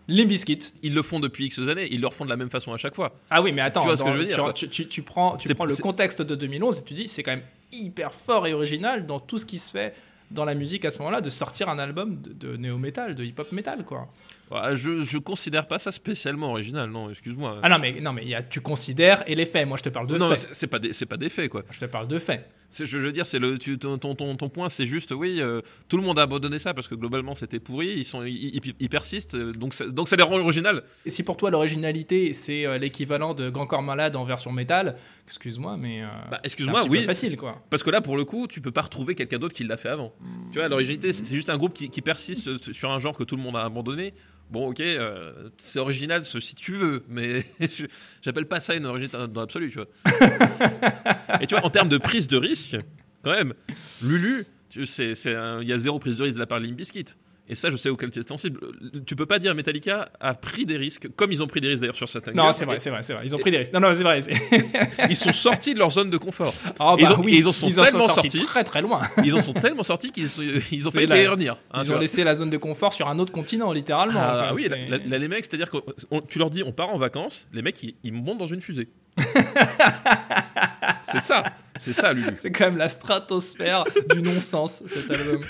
Limp 0.08 0.28
Bizkit. 0.28 0.72
Ils 0.82 0.94
le 0.94 1.02
font 1.02 1.20
depuis 1.20 1.46
X 1.46 1.58
années, 1.60 1.88
ils 1.90 2.00
le 2.00 2.06
refont 2.06 2.24
de 2.24 2.30
la 2.30 2.36
même 2.36 2.50
façon 2.50 2.72
à 2.72 2.76
chaque 2.76 2.94
fois. 2.94 3.14
Ah 3.30 3.40
oui, 3.42 3.52
mais 3.52 3.62
attends, 3.62 3.82
Tu 3.82 3.86
vois 3.86 3.96
ce 3.96 4.04
que 4.04 4.12
je 4.12 4.16
veux 4.18 4.24
dire, 4.24 4.52
tu- 4.54 5.02
prends, 5.02 5.36
tu 5.36 5.48
C'est- 5.48 5.54
prends 5.54 5.64
le 5.64 5.76
contexte 5.76 6.22
de 6.22 6.34
2011 6.34 6.78
et 6.78 6.82
tu 6.84 6.94
dis 6.94 7.06
c'est 7.08 7.22
quand 7.22 7.32
même 7.32 7.44
hyper 7.72 8.12
fort 8.12 8.46
et 8.46 8.52
original 8.54 9.06
dans 9.06 9.20
tout 9.20 9.38
ce 9.38 9.46
qui 9.46 9.58
se 9.58 9.70
fait 9.70 9.94
dans 10.30 10.44
la 10.46 10.54
musique 10.54 10.84
à 10.86 10.90
ce 10.90 10.98
moment-là 10.98 11.20
de 11.20 11.28
sortir 11.30 11.68
un 11.68 11.78
album 11.78 12.20
de, 12.22 12.32
de 12.32 12.56
néo-metal, 12.56 13.14
de 13.14 13.22
hip-hop 13.24 13.52
metal 13.52 13.84
quoi. 13.84 14.08
Ouais, 14.50 14.74
je, 14.76 15.02
je 15.04 15.18
considère 15.18 15.66
pas 15.68 15.78
ça 15.78 15.92
spécialement 15.92 16.50
original, 16.50 16.90
non, 16.90 17.10
excuse-moi. 17.10 17.60
Ah 17.62 17.68
non 17.68 17.78
mais 17.78 18.00
non 18.00 18.12
mais 18.12 18.22
il 18.22 18.28
y 18.28 18.34
a, 18.34 18.42
tu 18.42 18.60
considères 18.60 19.22
et 19.26 19.34
les 19.34 19.46
faits. 19.46 19.66
Moi 19.68 19.76
je 19.76 19.82
te 19.82 19.88
parle 19.90 20.06
de 20.06 20.16
non, 20.18 20.28
mais 20.28 20.36
faits. 20.36 20.48
c'est 20.48 20.54
c'est 20.54 20.66
pas 20.66 20.78
des, 20.78 20.92
c'est 20.92 21.06
pas 21.06 21.16
des 21.18 21.28
faits 21.28 21.50
quoi. 21.50 21.62
Je 21.70 21.78
te 21.80 21.84
parle 21.86 22.08
de 22.08 22.18
faits. 22.18 22.48
Je 22.74 22.98
veux 22.98 23.12
dire, 23.12 23.26
c'est 23.26 23.38
le 23.38 23.58
tu- 23.58 23.78
ton, 23.78 23.98
ton, 23.98 24.14
ton, 24.14 24.48
point, 24.48 24.68
c'est 24.68 24.86
juste 24.86 25.12
oui, 25.12 25.40
euh, 25.40 25.60
tout 25.88 25.96
le 25.98 26.02
monde 26.02 26.18
a 26.18 26.22
abandonné 26.22 26.58
ça 26.58 26.72
parce 26.74 26.88
que 26.88 26.94
globalement 26.94 27.34
c'était 27.34 27.60
pourri, 27.60 27.88
ils 27.96 28.04
sont 28.04 28.22
ils, 28.24 28.56
ils- 28.56 28.74
ils 28.80 28.88
persistent, 28.88 29.34
euh, 29.34 29.52
donc 29.52 29.74
ça- 29.74 29.86
donc 29.86 30.08
ça 30.08 30.16
les 30.16 30.22
rend 30.22 30.38
original. 30.38 30.82
Et 31.04 31.10
si 31.10 31.22
pour 31.22 31.36
toi 31.36 31.50
l'originalité 31.50 32.32
c'est 32.32 32.64
euh, 32.66 32.78
l'équivalent 32.78 33.34
de 33.34 33.50
Grand 33.50 33.66
Corps 33.66 33.82
Malade 33.82 34.16
en 34.16 34.24
version 34.24 34.52
métal, 34.52 34.96
excuse-moi 35.26 35.76
mais 35.76 36.02
euh, 36.02 36.06
Bah, 36.30 36.40
excuse-moi, 36.44 36.80
oui, 36.88 37.02
facile 37.04 37.36
quoi. 37.36 37.62
Parce 37.70 37.82
que 37.82 37.90
là, 37.90 38.00
pour 38.00 38.16
le 38.16 38.24
coup, 38.24 38.46
tu 38.46 38.60
peux 38.60 38.70
pas 38.72 38.82
retrouver 38.82 39.14
quelqu'un 39.14 39.38
d'autre 39.38 39.54
qui 39.54 39.64
l'a 39.64 39.76
fait 39.76 39.88
avant. 39.90 40.14
Tu 40.50 40.58
vois, 40.58 40.68
l'originalité, 40.68 41.12
c'est 41.12 41.24
juste 41.26 41.50
un 41.50 41.56
groupe 41.58 41.74
qui, 41.74 41.90
qui 41.90 42.00
persiste 42.02 42.72
sur 42.72 42.90
un 42.90 42.98
genre 42.98 43.16
que 43.16 43.24
tout 43.24 43.36
le 43.36 43.42
monde 43.42 43.56
a 43.56 43.64
abandonné. 43.64 44.12
Bon, 44.52 44.68
ok, 44.68 44.80
euh, 44.80 45.48
c'est 45.56 45.78
original 45.78 46.24
ce- 46.26 46.38
si 46.38 46.54
tu 46.54 46.72
veux, 46.72 47.02
mais 47.08 47.42
j'appelle 48.22 48.46
pas 48.46 48.60
ça 48.60 48.74
une 48.74 48.84
originalité 48.84 49.32
dans 49.32 49.40
l'absolu, 49.40 49.70
tu 49.70 49.78
vois. 49.78 49.88
Et 51.40 51.46
tu 51.46 51.54
vois, 51.54 51.64
en 51.64 51.70
termes 51.70 51.88
de 51.88 51.96
prise 51.98 52.28
de 52.28 52.36
risque, 52.36 52.76
quand 53.22 53.30
même, 53.32 53.54
Lulu, 54.02 54.44
il 54.76 55.64
y 55.66 55.72
a 55.72 55.78
zéro 55.78 55.98
prise 55.98 56.16
de 56.16 56.22
risque 56.22 56.34
de 56.34 56.40
la 56.40 56.46
part 56.46 56.60
de 56.60 56.66
Limp 56.66 56.76
Bizkit. 56.76 57.06
Et 57.48 57.56
ça, 57.56 57.70
je 57.70 57.76
sais 57.76 57.88
auquel 57.88 58.10
tu 58.12 58.20
es 58.20 58.22
sensible. 58.26 58.60
Tu 59.04 59.16
peux 59.16 59.26
pas 59.26 59.38
dire 59.40 59.54
Metallica 59.54 60.10
a 60.20 60.32
pris 60.32 60.64
des 60.64 60.76
risques, 60.76 61.08
comme 61.16 61.32
ils 61.32 61.42
ont 61.42 61.48
pris 61.48 61.60
des 61.60 61.68
risques 61.68 61.80
d'ailleurs 61.80 61.96
sur 61.96 62.08
certains 62.08 62.32
Non 62.32 62.52
c'est 62.52 62.64
vrai 62.64 62.78
c'est 62.78 62.88
vrai 62.90 63.02
c'est 63.02 63.14
vrai. 63.14 63.22
Ils 63.26 63.34
ont 63.34 63.38
pris 63.38 63.50
des 63.50 63.58
risques. 63.58 63.72
Non 63.72 63.80
non 63.80 63.92
c'est 63.92 64.04
vrai. 64.04 64.20
Ils 65.10 65.16
sont 65.16 65.32
sortis 65.32 65.74
de 65.74 65.78
leur 65.80 65.90
zone 65.90 66.08
de 66.10 66.16
confort. 66.18 66.54
Ah, 66.78 66.94
Ils 66.98 67.04
bah 67.04 67.16
ont- 67.18 67.22
oui, 67.22 67.34
ils 67.36 67.46
en 67.48 67.52
sont 67.52 67.66
tellement 67.68 68.08
sortis 68.08 68.30
sortis. 68.30 68.46
très 68.46 68.64
très 68.64 68.80
loin. 68.80 69.00
Ils 69.24 69.34
en 69.34 69.40
sont 69.42 69.52
tellement 69.54 69.82
sortis 69.82 70.10
qu'ils 70.12 70.28
sont- 70.28 70.42
ils 70.72 70.86
ont 70.86 70.90
failli 70.90 71.06
la- 71.06 71.30
revenir. 71.30 71.56
hein, 71.72 71.80
Ils 71.82 71.88
ont 71.90 71.92
vois. 71.94 72.00
laissé 72.00 72.24
la 72.24 72.34
zone 72.34 72.50
de 72.50 72.56
confort 72.56 72.92
sur 72.92 73.08
un 73.08 73.18
autre 73.18 73.32
continent 73.32 73.72
littéralement. 73.72 74.20
Ah, 74.22 74.52
oui, 74.54 74.68
là- 74.68 74.98
là, 75.04 75.18
les 75.18 75.28
mecs, 75.28 75.44
c'est-à-dire 75.44 75.70
que 75.70 75.78
on- 76.10 76.20
tu 76.20 76.38
leur 76.38 76.48
dis 76.48 76.62
on 76.62 76.72
part 76.72 76.90
en 76.90 76.98
vacances, 76.98 77.48
les 77.52 77.62
mecs 77.62 77.82
ils, 77.82 77.94
ils 78.04 78.12
montent 78.12 78.38
dans 78.38 78.46
une 78.46 78.60
fusée. 78.60 78.88
c'est 81.02 81.20
ça, 81.20 81.44
c'est 81.78 81.92
ça, 81.92 82.12
Lulu. 82.12 82.32
C'est 82.34 82.50
quand 82.50 82.64
même 82.66 82.76
la 82.76 82.88
stratosphère 82.88 83.84
du 84.10 84.22
non-sens, 84.22 84.82
cet 84.86 85.10
album. 85.10 85.40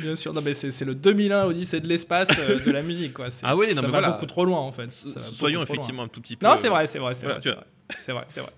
Bien 0.00 0.16
sûr, 0.16 0.32
non 0.32 0.40
mais 0.42 0.54
c'est 0.54 0.70
c'est 0.70 0.84
le 0.84 0.94
2001 0.94 1.44
Odyssée 1.44 1.80
de 1.80 1.86
l'espace 1.86 2.30
euh, 2.38 2.58
de 2.64 2.70
la 2.70 2.82
musique, 2.82 3.12
quoi. 3.14 3.30
C'est- 3.30 3.44
Ah 3.46 3.54
oui, 3.56 3.68
non, 3.68 3.74
ça 3.76 3.80
mais 3.82 3.86
va 3.88 3.90
voilà. 4.00 4.10
beaucoup 4.12 4.26
trop 4.26 4.44
loin, 4.44 4.58
en 4.60 4.72
fait. 4.72 4.90
Ça 4.90 5.18
Soyons 5.18 5.62
effectivement 5.62 6.02
loin. 6.02 6.06
un 6.06 6.08
tout 6.08 6.20
petit 6.20 6.36
peu. 6.36 6.46
Non, 6.46 6.56
c'est 6.56 6.68
vrai, 6.68 6.86
c'est 6.86 6.98
vrai, 6.98 7.14
c'est 7.14 7.26
Voilà, 7.26 7.38
vrai. 7.40 7.50
tu 7.50 7.50
C'est 7.50 7.54
vrai, 7.54 7.64
c'est 8.02 8.12
vrai, 8.12 8.24
c'est 8.28 8.40
vrai. 8.40 8.50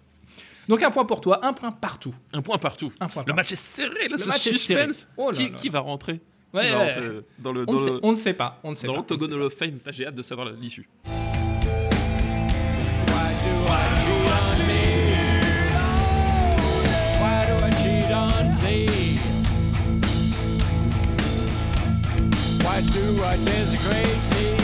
Donc 0.69 0.83
un 0.83 0.91
point 0.91 1.05
pour 1.05 1.21
toi, 1.21 1.45
un 1.45 1.53
point 1.53 1.71
partout. 1.73 2.15
Un 2.33 2.43
point 2.43 2.59
partout. 2.59 2.93
Un 3.01 3.07
point 3.09 3.23
Le 3.23 3.27
partout. 3.27 3.37
match 3.37 3.53
est 3.53 3.57
serré, 3.57 4.09
là, 4.09 4.17
Le 4.17 4.19
ce 4.19 4.27
match 4.29 4.47
est. 4.47 5.09
Oh 5.17 5.31
là 5.31 5.37
qui, 5.37 5.45
là 5.45 5.57
qui 5.57 5.69
va 5.69 5.81
rentrer? 5.81 6.15
Qui 6.15 6.21
va 6.53 6.61
ouais. 6.63 6.73
rentrer? 6.95 7.21
Dans 7.39 7.53
le 7.53 7.65
On 7.69 7.73
ne, 7.75 7.79
sait, 7.79 7.91
le- 7.91 8.01
on 8.03 8.11
ne 8.13 8.17
sait 8.17 8.35
pas, 8.35 8.61
on 8.65 8.71
ne 8.71 8.75
sait 8.75 8.87
dans 8.87 8.95
pas. 8.95 8.99
l'Octagon 8.99 9.27
on 9.27 9.29
ne 9.29 9.35
Hall 9.35 9.43
of 9.43 9.55
Fame 9.55 9.79
J'ai 9.91 10.07
hâte 10.07 10.15
de 10.15 10.23
savoir 10.23 10.49
l'issue. 10.51 10.89
Thee? 23.17 24.57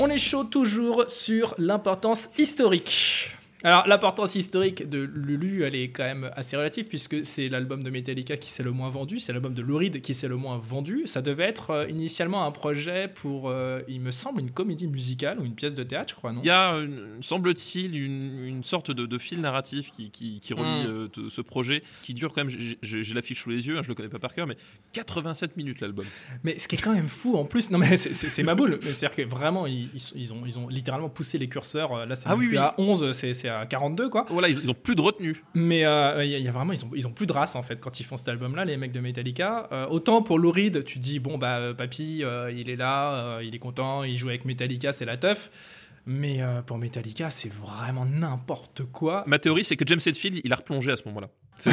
On 0.00 0.08
est 0.08 0.18
chaud 0.18 0.44
toujours 0.44 1.04
sur 1.08 1.54
l'importance 1.58 2.30
historique. 2.38 3.37
Alors, 3.64 3.88
l'importance 3.88 4.36
historique 4.36 4.88
de 4.88 4.98
Lulu, 5.00 5.64
elle 5.64 5.74
est 5.74 5.88
quand 5.90 6.04
même 6.04 6.30
assez 6.36 6.56
relative, 6.56 6.86
puisque 6.86 7.24
c'est 7.24 7.48
l'album 7.48 7.82
de 7.82 7.90
Metallica 7.90 8.36
qui 8.36 8.50
s'est 8.50 8.62
le 8.62 8.70
moins 8.70 8.88
vendu, 8.88 9.18
c'est 9.18 9.32
l'album 9.32 9.52
de 9.52 9.62
Lou 9.62 9.78
Reed 9.78 10.00
qui 10.00 10.14
s'est 10.14 10.28
le 10.28 10.36
moins 10.36 10.58
vendu. 10.58 11.02
Ça 11.06 11.22
devait 11.22 11.42
être 11.42 11.70
euh, 11.70 11.88
initialement 11.88 12.44
un 12.46 12.52
projet 12.52 13.08
pour, 13.12 13.48
euh, 13.50 13.80
il 13.88 14.00
me 14.00 14.12
semble, 14.12 14.40
une 14.40 14.52
comédie 14.52 14.86
musicale 14.86 15.40
ou 15.40 15.44
une 15.44 15.56
pièce 15.56 15.74
de 15.74 15.82
théâtre, 15.82 16.10
je 16.10 16.14
crois, 16.14 16.32
non? 16.32 16.40
Il 16.44 16.46
y 16.46 16.50
a, 16.50 16.70
une- 16.74 17.20
semble-t-il, 17.20 17.96
une, 18.00 18.44
une 18.46 18.62
sorte 18.62 18.92
de, 18.92 19.06
de 19.06 19.18
fil 19.18 19.40
narratif 19.40 19.90
qui, 19.90 20.10
qui, 20.12 20.38
qui 20.38 20.54
relie 20.54 20.68
Mm. 20.68 20.86
euh, 20.86 21.08
t- 21.08 21.20
ce 21.28 21.40
projet, 21.40 21.82
qui 22.02 22.14
dure 22.14 22.32
quand 22.32 22.44
même, 22.44 22.54
j'ai- 22.82 23.14
l'affiche 23.14 23.42
sous 23.42 23.50
les 23.50 23.66
yeux, 23.66 23.76
hein, 23.76 23.82
je 23.82 23.88
le 23.88 23.94
connais 23.96 24.08
pas 24.08 24.20
par 24.20 24.34
cœur, 24.34 24.46
mais 24.46 24.56
87 24.92 25.56
minutes 25.56 25.80
l'album. 25.80 26.04
Mais 26.44 26.58
ce 26.60 26.68
qui 26.68 26.76
est 26.76 26.80
quand 26.82 26.94
même 26.94 27.08
fou 27.08 27.36
en 27.36 27.44
plus, 27.44 27.70
non 27.72 27.78
mais 27.78 27.96
c'est- 27.96 28.42
ma 28.44 28.54
boule, 28.54 28.78
c'est-à-dire 28.82 29.16
que 29.16 29.22
vraiment 29.22 29.66
ils, 29.66 29.88
ils 30.14 30.32
ont, 30.32 30.42
ils 30.46 30.58
ont 30.60 30.68
littéralement 30.68 31.08
poussé 31.08 31.38
les 31.38 31.48
curseurs, 31.48 31.92
euh, 31.92 32.06
là 32.06 32.14
c'est 32.14 32.28
Ah 32.28 32.36
oui. 32.36 32.56
à 32.56 32.74
11, 32.78 33.10
c'est 33.12 33.47
c'est 33.48 33.54
à 33.54 33.66
42 33.66 34.08
quoi. 34.10 34.26
Voilà, 34.28 34.48
ils, 34.48 34.58
ils 34.62 34.70
ont 34.70 34.74
plus 34.74 34.94
de 34.94 35.00
retenue. 35.00 35.42
Mais 35.54 35.84
euh, 35.84 36.24
il 36.24 36.30
y, 36.30 36.34
a- 36.34 36.38
il 36.38 36.44
y 36.44 36.48
a 36.48 36.52
vraiment, 36.52 36.72
ils 36.72 36.84
ont, 36.84 36.90
ils 36.94 37.06
ont 37.06 37.12
plus 37.12 37.26
de 37.26 37.32
race 37.32 37.56
en 37.56 37.62
fait 37.62 37.80
quand 37.80 38.00
ils 38.00 38.04
font 38.04 38.16
cet 38.16 38.28
album 38.28 38.54
là, 38.56 38.64
les 38.64 38.76
mecs 38.76 38.92
de 38.92 39.00
Metallica. 39.00 39.68
Euh, 39.72 39.86
autant 39.88 40.22
pour 40.22 40.38
Lou 40.38 40.50
Reed, 40.50 40.84
tu 40.84 40.98
dis 40.98 41.18
bon 41.18 41.38
bah 41.38 41.56
euh, 41.58 41.74
papy, 41.74 42.22
il 42.54 42.68
est 42.70 42.76
là, 42.76 43.40
il 43.42 43.54
est 43.54 43.58
content, 43.58 44.04
il 44.04 44.16
joue 44.16 44.28
avec 44.28 44.44
Metallica, 44.44 44.92
c'est 44.92 45.04
la 45.04 45.16
teuf. 45.16 45.50
Mais 46.10 46.40
euh, 46.40 46.62
pour 46.62 46.78
Metallica, 46.78 47.28
c'est 47.28 47.52
vraiment 47.52 48.06
n'importe 48.06 48.82
quoi. 48.84 49.24
Ma 49.26 49.38
théorie, 49.38 49.62
c'est 49.62 49.76
que 49.76 49.84
James 49.86 50.00
Hetfield, 50.04 50.40
il 50.42 50.50
a 50.54 50.56
replongé 50.56 50.90
à 50.90 50.96
ce 50.96 51.02
moment-là. 51.04 51.28
Tu 51.60 51.70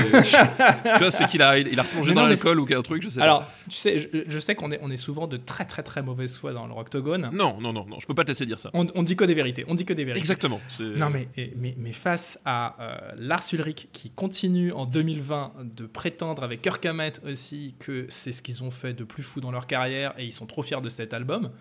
vois, 1.00 1.10
c'est 1.12 1.28
qu'il 1.28 1.42
a, 1.42 1.58
il 1.58 1.80
a 1.80 1.84
replongé 1.84 2.10
Mais 2.10 2.16
dans 2.16 2.28
l'alcool 2.28 2.60
ou 2.60 2.66
quelque 2.66 2.82
truc, 2.82 3.02
je 3.02 3.08
sais 3.08 3.22
Alors, 3.22 3.48
tu 3.70 3.78
sais, 3.78 3.98
je, 3.98 4.08
je 4.28 4.40
sais 4.40 4.54
qu'on 4.54 4.72
est, 4.72 4.80
on 4.82 4.92
est 4.92 4.98
souvent 4.98 5.28
de 5.28 5.38
très 5.38 5.64
très 5.64 5.84
très 5.84 6.02
mauvaise 6.02 6.38
foi 6.38 6.52
dans 6.52 6.68
le 6.68 6.74
Rocktogone. 6.74 7.22
pas. 7.22 7.32
Non, 7.32 7.62
non, 7.62 7.72
non, 7.72 7.86
non, 7.86 7.98
je 8.02 8.08
peux 8.08 8.14
pas 8.14 8.24
te 8.24 8.30
laisser 8.30 8.46
dire 8.46 8.60
ça. 8.60 8.72
On, 8.74 8.88
on 8.94 9.04
dit 9.04 9.16
que 9.16 9.24
des 9.24 9.36
vérités. 9.36 9.64
On 9.70 9.76
dit 9.76 9.86
que 9.86 9.94
des 9.94 10.04
vérités. 10.04 10.20
Exactement. 10.20 10.60
Non, 10.82 11.10
mais, 11.10 11.30
mais, 11.56 11.76
mais 11.78 11.92
face 11.94 12.38
à 12.44 12.76
euh, 12.82 13.12
Lars 13.18 13.44
Ulrich 13.54 13.88
qui 13.94 14.10
continue 14.10 14.74
en 14.74 14.86
2020 14.86 15.54
de 15.64 15.86
prétendre 15.86 16.44
avec 16.44 16.62
Kirk 16.62 16.86
Hammett 16.86 17.22
aussi 17.26 17.76
que 17.80 18.06
c'est 18.10 18.34
ce 18.34 18.42
qu'ils 18.42 18.66
ont 18.66 18.72
fait 18.72 18.94
de 18.94 19.06
plus 19.06 19.24
fou 19.24 19.40
dans 19.40 19.52
leur 19.52 19.66
carrière 19.66 20.14
et 20.18 20.26
ils 20.26 20.34
sont 20.34 20.46
trop 20.48 20.64
fiers 20.64 20.82
de 20.82 20.90
cet 20.90 21.14
album. 21.14 21.52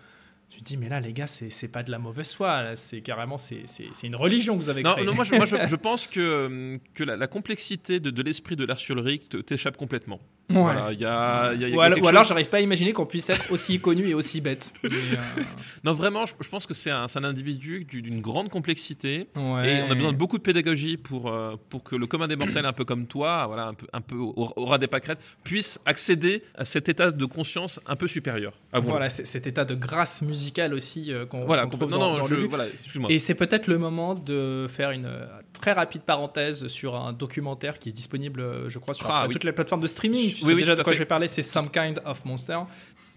Tu 0.49 0.59
te 0.59 0.63
dis, 0.63 0.77
mais 0.77 0.87
là, 0.89 0.99
les 1.01 1.11
gars, 1.11 1.27
c'est 1.27 1.49
c'est 1.49 1.67
pas 1.67 1.83
de 1.83 1.91
la 1.91 1.97
mauvaise 1.99 2.33
foi, 2.33 2.75
c'est 2.75 3.01
carrément, 3.01 3.37
c'est 3.37 3.63
c'est- 3.65 3.89
c'est 3.93 4.07
une 4.07 4.15
religion 4.15 4.55
que 4.55 4.61
vous 4.61 4.69
avez 4.69 4.83
Non, 4.83 4.93
créée. 4.93 5.05
non, 5.05 5.13
moi, 5.13 5.23
je, 5.25 5.35
moi, 5.35 5.45
je, 5.45 5.55
je 5.67 5.75
pense 5.75 6.07
que, 6.07 6.79
que 6.93 7.03
la, 7.03 7.17
la 7.17 7.27
complexité 7.27 7.99
de, 7.99 8.09
de 8.09 8.21
l'esprit 8.21 8.55
de 8.55 8.65
te- 8.65 9.37
t'échappe 9.37 9.75
complètement. 9.75 10.19
Ouais. 10.47 10.61
Voilà, 10.61 10.91
il 10.93 10.99
y 10.99 11.05
a, 11.05 11.53
il 11.55 11.61
y 11.61 11.65
a- 11.65 11.67
il 11.67 11.71
y 11.71 11.73
a 11.73 11.77
Ou 11.77 11.81
alors, 11.81 12.01
ou 12.03 12.07
alors 12.07 12.23
j'arrive 12.23 12.49
pas 12.49 12.57
à 12.57 12.59
imaginer 12.59 12.93
qu'on 12.93 13.07
puisse 13.07 13.29
être 13.31 13.51
aussi 13.51 13.79
connu 13.81 14.07
et 14.09 14.13
aussi 14.13 14.41
bête. 14.41 14.73
Mais, 14.83 14.89
euh, 14.91 15.41
Non, 15.83 15.93
vraiment, 15.93 16.27
je, 16.27 16.33
je 16.39 16.47
pense 16.49 16.67
que 16.67 16.75
c'est 16.75 16.91
un, 16.91 17.07
individu 17.23 17.83
du- 17.85 18.03
d'une 18.03 18.21
grande 18.21 18.49
complexité. 18.49 19.27
ouais. 19.35 19.79
Et 19.79 19.83
on 19.83 19.91
a 19.91 19.95
besoin 19.95 20.11
de 20.13 20.17
beaucoup 20.17 20.37
de 20.37 20.43
pédagogie 20.43 20.97
pour, 20.97 21.31
euh, 21.31 21.55
pour 21.69 21.83
que 21.83 21.95
le 21.95 22.05
commun 22.05 22.27
des 22.27 22.35
mortels, 22.35 22.65
un 22.65 22.73
peu 22.73 22.85
comme 22.85 23.07
toi, 23.07 23.47
voilà, 23.47 23.67
un 23.67 23.73
peu, 23.73 23.87
un 23.91 24.01
peu 24.01 24.15
au, 24.17 24.53
au 24.55 24.65
ras 24.65 24.77
des 24.77 24.85
pâquerettes, 24.87 25.17
puisse 25.43 25.79
accéder 25.85 26.43
à 26.55 26.63
cet 26.63 26.89
état 26.89 27.09
de 27.09 27.25
conscience 27.25 27.79
un 27.87 27.95
peu 27.95 28.07
supérieur. 28.07 28.53
à 28.71 28.79
vous. 28.79 28.89
Voilà, 28.89 29.09
cet 29.09 29.47
état 29.47 29.65
de 29.65 29.73
grâce 29.73 30.21
musicale 30.21 30.75
aussi 30.75 31.11
euh, 31.11 31.25
qu'on 31.25 31.45
Voilà, 31.45 31.63
qu'on 31.63 31.69
trouve 31.77 31.89
non, 31.89 31.97
dans, 31.97 32.11
non, 32.13 32.17
dans 32.19 32.27
je- 32.27 32.35
Lulu. 32.35 32.47
voilà. 32.49 32.65
Et 33.09 33.17
c'est 33.17 33.33
peut-être 33.35 33.65
le 33.65 33.79
moment 33.79 34.13
de 34.13 34.67
faire 34.69 34.91
une 34.91 35.09
très 35.53 35.71
rapide 35.71 36.01
parenthèse 36.03 36.67
sur 36.67 36.95
un 36.95 37.13
documentaire 37.13 37.79
qui 37.79 37.89
est 37.89 37.93
disponible, 37.93 38.43
je 38.67 38.77
crois, 38.77 38.93
sur 38.93 39.09
Ah, 39.09 39.25
oui. 39.27 39.33
toutes 39.33 39.43
les 39.43 39.51
plateformes 39.51 39.81
de 39.81 39.87
streaming. 39.87 40.34
Tu 40.35 40.43
Oui, 40.43 40.47
sais 40.49 40.53
oui, 40.55 40.61
déjà 40.61 40.75
de 40.75 40.83
quoi 40.83 40.91
fait. 40.93 40.97
je 40.97 41.03
vais 41.03 41.07
parler, 41.07 41.27
c'est 41.27 41.41
Some 41.41 41.69
Kind 41.69 42.01
of 42.05 42.23
Monster, 42.25 42.59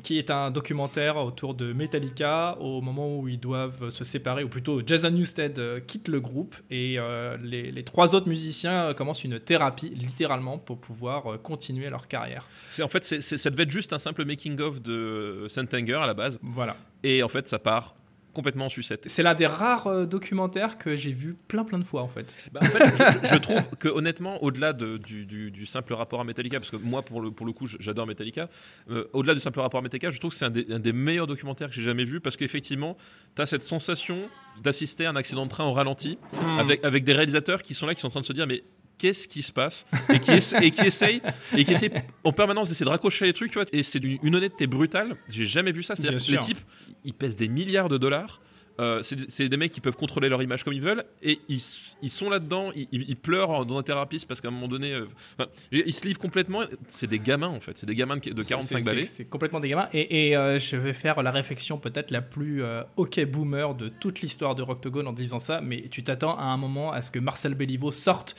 qui 0.02 0.18
est 0.18 0.30
un 0.30 0.50
documentaire 0.52 1.16
autour 1.16 1.54
de 1.54 1.72
Metallica 1.72 2.56
au 2.60 2.80
moment 2.80 3.16
où 3.18 3.26
ils 3.26 3.40
doivent 3.40 3.90
se 3.90 4.04
séparer, 4.04 4.44
ou 4.44 4.48
plutôt 4.48 4.80
Jason 4.86 5.10
Newsted 5.10 5.58
euh, 5.58 5.80
quitte 5.80 6.06
le 6.06 6.20
groupe 6.20 6.54
et 6.70 6.94
euh, 6.98 7.36
les, 7.42 7.72
les 7.72 7.82
trois 7.82 8.14
autres 8.14 8.28
musiciens 8.28 8.84
euh, 8.90 8.94
commencent 8.94 9.24
une 9.24 9.40
thérapie, 9.40 9.88
littéralement, 9.90 10.56
pour 10.58 10.78
pouvoir 10.80 11.42
continuer 11.42 11.90
leur 11.90 12.06
carrière. 12.06 12.46
C'est- 12.68 12.82
En 12.84 12.88
fait, 12.88 13.02
c'est- 13.04 13.20
ça 13.20 13.50
devait 13.50 13.64
être 13.64 13.70
juste 13.72 13.92
un 13.92 13.98
simple 13.98 14.24
making-of 14.24 14.80
de 14.80 15.46
Sentenger 15.48 15.94
à 16.00 16.06
la 16.06 16.14
base. 16.14 16.38
Voilà. 16.42 16.76
Et 17.02 17.22
en 17.24 17.28
fait, 17.28 17.48
ça 17.48 17.58
part 17.58 17.94
complètement 18.38 18.66
en 18.66 18.68
sucette. 18.68 19.02
C'est 19.06 19.24
l'un 19.24 19.34
des 19.34 19.46
rares 19.46 19.88
euh, 19.88 20.06
documentaires 20.06 20.78
que 20.78 20.94
j'ai 20.94 21.10
vu 21.12 21.34
plein 21.48 21.64
plein 21.64 21.80
de 21.80 21.84
fois, 21.84 22.02
en 22.02 22.08
fait. 22.08 22.32
Bah, 22.52 22.60
en 22.62 22.66
fait, 22.66 22.86
je, 23.24 23.34
je 23.34 23.36
trouve 23.38 23.62
que 23.80 23.88
honnêtement, 23.88 24.40
au-delà 24.44 24.72
de- 24.72 24.96
du, 24.96 25.26
du- 25.26 25.50
du 25.50 25.66
simple 25.66 25.92
rapport 25.94 26.20
à 26.20 26.24
Metallica, 26.24 26.60
parce 26.60 26.70
que 26.70 26.76
moi, 26.76 27.02
pour 27.02 27.20
le, 27.20 27.32
pour 27.32 27.46
le 27.46 27.52
coup, 27.52 27.66
j'adore 27.80 28.06
Metallica, 28.06 28.48
euh, 28.90 29.08
au-delà 29.12 29.34
du 29.34 29.40
simple 29.40 29.58
rapport 29.58 29.80
à 29.80 29.82
Metallica, 29.82 30.10
je 30.10 30.20
trouve 30.20 30.30
que 30.30 30.36
c'est 30.36 30.44
un, 30.44 30.50
des- 30.50 30.66
un 30.70 30.78
des 30.78 30.92
meilleurs 30.92 31.26
documentaires 31.26 31.68
que 31.68 31.74
j'ai 31.74 31.82
jamais 31.82 32.04
vu, 32.04 32.20
parce 32.20 32.36
qu'effectivement, 32.36 32.96
tu 33.34 33.42
as 33.42 33.46
cette 33.46 33.64
sensation 33.64 34.18
d'assister 34.62 35.06
à 35.06 35.10
un 35.10 35.16
accident 35.16 35.44
de 35.44 35.50
train 35.50 35.64
au 35.64 35.72
ralenti, 35.72 36.16
avec, 36.60 36.84
avec 36.84 37.02
des 37.02 37.12
réalisateurs 37.14 37.62
qui 37.62 37.74
sont 37.74 37.86
là, 37.86 37.94
qui 37.94 38.00
sont 38.00 38.06
en 38.08 38.10
train 38.10 38.20
de 38.20 38.24
se 38.26 38.32
dire, 38.32 38.46
mais 38.46 38.62
qu'est-ce 38.98 39.28
qui 39.28 39.42
se 39.42 39.52
passe 39.52 39.86
et 40.12 40.18
qui, 40.18 40.30
essa- 40.32 40.62
et 40.62 40.70
qui 40.70 40.84
essayent 40.86 41.22
et 41.56 41.64
qui 41.64 41.72
essayent 41.72 41.92
en 42.24 42.32
permanence 42.32 42.68
d'essayer 42.68 42.84
de 42.84 42.90
raccrocher 42.90 43.24
les 43.26 43.32
trucs 43.32 43.50
tu 43.52 43.58
vois 43.58 43.68
et 43.72 43.82
c'est 43.82 44.02
une 44.02 44.34
honnêteté 44.34 44.66
brutale 44.66 45.16
j'ai 45.28 45.46
jamais 45.46 45.72
vu 45.72 45.82
ça 45.82 45.94
c'est 45.96 46.08
à 46.08 46.10
dire 46.10 46.18
Bien 46.20 46.36
que 46.38 46.40
les 46.42 46.46
types 46.54 46.64
ils 47.04 47.14
pèsent 47.14 47.36
des 47.36 47.48
milliards 47.48 47.88
de 47.88 47.96
dollars 47.98 48.40
euh, 48.80 49.02
c'est 49.02 49.48
des- 49.48 49.56
mecs 49.56 49.72
qui 49.72 49.80
peuvent 49.80 49.96
contrôler 49.96 50.28
leur 50.28 50.40
image 50.40 50.62
comme 50.62 50.72
ils 50.72 50.80
veulent 50.80 51.02
et 51.20 51.40
ils, 51.48 51.60
ils 52.00 52.10
sont 52.10 52.30
là-dedans, 52.30 52.70
ils, 52.76 53.16
pleurent 53.16 53.66
dans 53.66 53.76
un 53.76 53.82
thérapeute 53.82 54.24
parce 54.26 54.40
qu'à 54.40 54.46
un 54.46 54.50
moment 54.52 54.68
donné, 54.68 54.92
euh, 54.92 55.06
enfin, 55.36 55.50
ils 55.72 55.92
se 55.92 56.06
livrent 56.06 56.20
complètement. 56.20 56.60
C'est 56.86 57.08
des 57.08 57.18
gamins 57.18 57.48
en 57.48 57.58
fait, 57.58 57.76
c'est 57.76 57.86
des 57.86 57.96
gamins 57.96 58.18
de, 58.18 58.30
de 58.30 58.40
45 58.44 58.68
C'est- 58.68 58.74
c'est- 58.84 58.84
balais. 58.88 59.04
C'est 59.04 59.24
complètement 59.24 59.58
des 59.58 59.70
gamins. 59.70 59.88
Et, 59.92 60.28
et, 60.28 60.36
euh, 60.36 60.60
je 60.60 60.76
vais 60.76 60.92
faire 60.92 61.24
la 61.24 61.32
réflexion 61.32 61.78
peut-être 61.78 62.12
la 62.12 62.22
plus 62.22 62.62
ok 62.96 63.24
boomer 63.26 63.74
de 63.74 63.88
toute 63.88 64.20
l'histoire 64.20 64.54
de 64.54 64.62
Rocktogone 64.62 65.08
en 65.08 65.12
disant 65.12 65.40
ça, 65.40 65.60
mais 65.60 65.88
tu 65.90 66.04
t'attends 66.04 66.38
à 66.38 66.44
un 66.44 66.56
moment 66.56 66.92
à 66.92 67.02
ce 67.02 67.10
que 67.10 67.18
Marcel 67.18 67.54
Béliveau 67.54 67.90
sorte. 67.90 68.36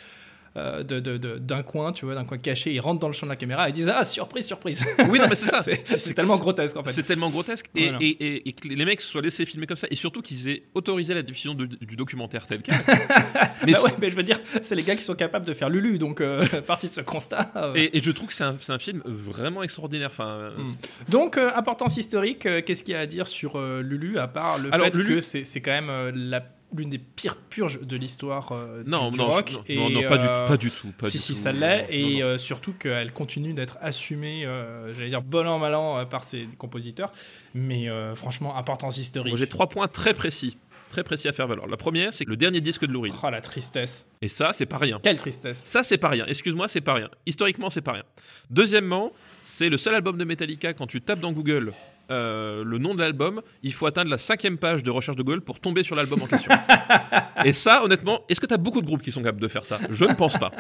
Euh, 0.58 0.84
de- 0.84 1.00
de- 1.00 1.18
de- 1.18 1.38
d'un 1.38 1.64
coin, 1.64 1.92
tu 1.94 2.06
vois, 2.06 2.16
d'un 2.16 2.26
coin 2.26 2.38
caché, 2.38 2.72
il 2.74 2.80
rentre 2.80 3.00
dans 3.00 3.08
le 3.08 3.14
champ 3.14 3.26
de 3.26 3.32
la 3.32 3.36
caméra 3.36 3.70
et 3.70 3.72
disent 3.72 3.92
ah 3.96 4.04
surprise 4.04 4.46
surprise. 4.46 4.86
Oui, 5.10 5.20
non, 5.20 5.26
mais 5.30 5.36
c'est 5.36 5.46
ça. 5.48 5.62
c'est 5.62 6.14
tellement 6.14 6.38
grotesque 6.38 6.76
en 6.78 6.84
fait. 6.84 6.92
C'est 6.92 7.04
tellement 7.04 7.30
grotesque. 7.30 7.68
Et, 7.76 7.84
Voilà. 7.84 7.98
et- 8.02 8.08
et- 8.08 8.50
et 8.50 8.54
que 8.54 8.68
les 8.68 8.86
mecs 8.86 9.02
soient 9.02 9.22
laissés 9.22 9.46
filmer 9.46 9.68
comme 9.68 9.78
ça. 9.78 9.88
Et 9.92 9.96
surtout 9.96 10.22
qu'ils 10.22 10.48
aient 10.50 10.64
autorisé 10.74 11.14
la 11.14 11.22
diffusion 11.22 11.54
de- 11.54 11.66
du 11.66 11.96
documentaire 11.96 12.46
tel 12.48 12.62
quel. 12.62 12.76
mais 13.66 13.74
Bah 13.74 13.82
ouais, 13.84 13.92
mais 14.02 14.10
je 14.10 14.16
veux 14.16 14.24
dire, 14.24 14.40
c'est 14.62 14.76
les 14.76 14.84
gars 14.84 14.96
qui 14.96 15.04
sont 15.04 15.16
capables 15.16 15.46
de 15.46 15.54
faire 15.54 15.70
Lulu, 15.70 15.98
donc 16.00 16.22
euh, 16.22 16.44
partie 16.68 16.88
de 16.88 16.94
ce 16.94 17.02
constat. 17.02 17.52
euh, 17.56 17.74
et, 17.76 18.00
je 18.02 18.12
trouve 18.12 18.28
que 18.30 18.34
c'est 18.34 18.44
un, 18.44 18.80
film 18.80 19.02
vraiment 19.06 19.64
extraordinaire. 19.64 20.10
Enfin, 20.12 20.30
euh, 20.30 20.50
Hmm. 20.60 20.66
Donc, 21.10 21.38
importance 21.38 21.98
historique, 21.98 22.48
qu'est-ce 22.66 22.84
qu'il 22.84 22.94
y 22.94 22.98
a 22.98 23.02
à 23.02 23.06
dire 23.06 23.28
sur 23.28 23.60
Lulu, 23.60 24.18
à 24.18 24.28
part 24.28 24.58
le 24.58 24.74
Alors, 24.74 24.88
fait 24.88 24.96
Lulu- 24.96 25.16
que 25.16 25.22
c'est 25.22 25.44
c'est 25.44 25.62
quand 25.62 25.72
même 25.72 26.12
la- 26.16 26.44
l'une 26.76 26.90
des 26.90 27.00
pires 27.00 27.36
purges 27.36 27.80
de 27.82 27.98
l'histoire 27.98 28.52
euh, 28.52 28.84
du- 28.84 28.90
non, 28.90 29.10
du, 29.12 29.18
non, 29.18 29.28
rock. 29.28 29.52
non, 29.54 29.64
et, 29.68 29.76
non, 29.76 29.90
non, 29.90 30.08
pas, 30.08 30.18
du, 30.18 30.26
euh, 30.28 30.48
pas 30.48 30.58
du 30.58 30.70
tout. 30.72 30.92
Pas 30.98 31.08
si, 31.10 31.18
du 31.18 31.24
si, 31.24 31.34
tout. 31.34 31.40
ça 31.40 31.52
l'est, 31.52 31.88
et 31.90 32.22
euh, 32.22 32.38
surtout 32.38 32.74
qu'elle 32.74 33.12
continue 33.12 33.54
d'être 33.54 33.78
assumée, 33.82 34.46
euh, 34.46 34.94
j'allais 34.94 35.10
dire 35.10 35.22
bon 35.22 35.48
an, 35.48 35.58
mal 35.60 35.74
an, 35.76 36.06
par 36.06 36.24
ses 36.24 36.48
compositeurs. 36.58 37.12
Mais 37.54 37.88
franchement, 38.16 38.56
importance 38.58 38.98
historique. 38.98 39.36
J'ai 39.36 39.48
trois 39.48 39.68
points 39.68 39.88
très 39.88 40.14
précis. 40.14 40.58
Très 40.90 41.04
précis 41.04 41.28
à 41.28 41.34
faire 41.34 41.46
valoir. 41.46 41.68
La 41.68 41.78
première, 41.78 42.12
c'est 42.14 42.26
que 42.26 42.32
le 42.32 42.36
dernier 42.38 42.62
disque 42.62 42.84
de 42.84 42.92
Lou 42.92 43.02
Reed. 43.02 43.14
Oh 43.24 43.30
la 43.30 43.42
tristesse. 43.42 44.08
Et 44.24 44.28
ça, 44.28 44.54
c'est 44.54 44.66
pas 44.66 44.78
rien. 44.80 45.00
Quelle 45.04 45.20
tristesse. 45.20 45.64
Ça, 45.64 45.84
c'est 45.84 46.00
pas 46.00 46.10
rien. 46.10 46.26
Excuse-moi, 46.26 46.68
c'est 46.68 46.82
pas 46.82 46.96
rien. 46.96 47.10
Historiquement, 47.28 47.70
c'est 47.70 47.82
pas 47.84 47.92
rien. 47.92 48.04
Deuxièmement, 48.50 49.12
c'est 49.44 49.70
le 49.70 49.78
seul 49.78 49.94
album 49.94 50.18
de 50.18 50.24
Metallica. 50.24 50.74
Quand 50.74 50.88
tu 50.88 51.00
tapes 51.02 51.20
dans 51.20 51.32
Google 51.32 51.74
euh, 52.12 52.64
le 52.64 52.78
nom 52.78 52.96
de 52.96 53.00
l'album, 53.00 53.42
il 53.64 53.74
faut 53.74 53.86
atteindre 53.86 54.10
la 54.10 54.18
cinquième 54.18 54.58
page 54.58 54.84
de 54.84 54.92
recherche 54.92 55.18
de 55.18 55.24
Google 55.24 55.42
pour 55.42 55.60
tomber 55.60 55.84
sur 55.84 55.96
l'album 55.96 56.22
en 56.22 56.28
question. 56.28 56.52
Et 57.46 57.54
ça, 57.54 57.84
honnêtement, 57.84 58.22
est-ce 58.30 58.40
que 58.40 58.46
tu 58.46 58.54
as 58.54 58.58
beaucoup 58.58 58.82
de 58.82 58.86
groupes 58.86 59.02
qui 59.02 59.12
sont 59.12 59.22
capables 59.22 59.42
de 59.42 59.48
faire 59.48 59.66
ça? 59.66 59.80
Je 59.90 60.06
ne 60.06 60.14
pense 60.14 60.38
pas. 60.38 60.52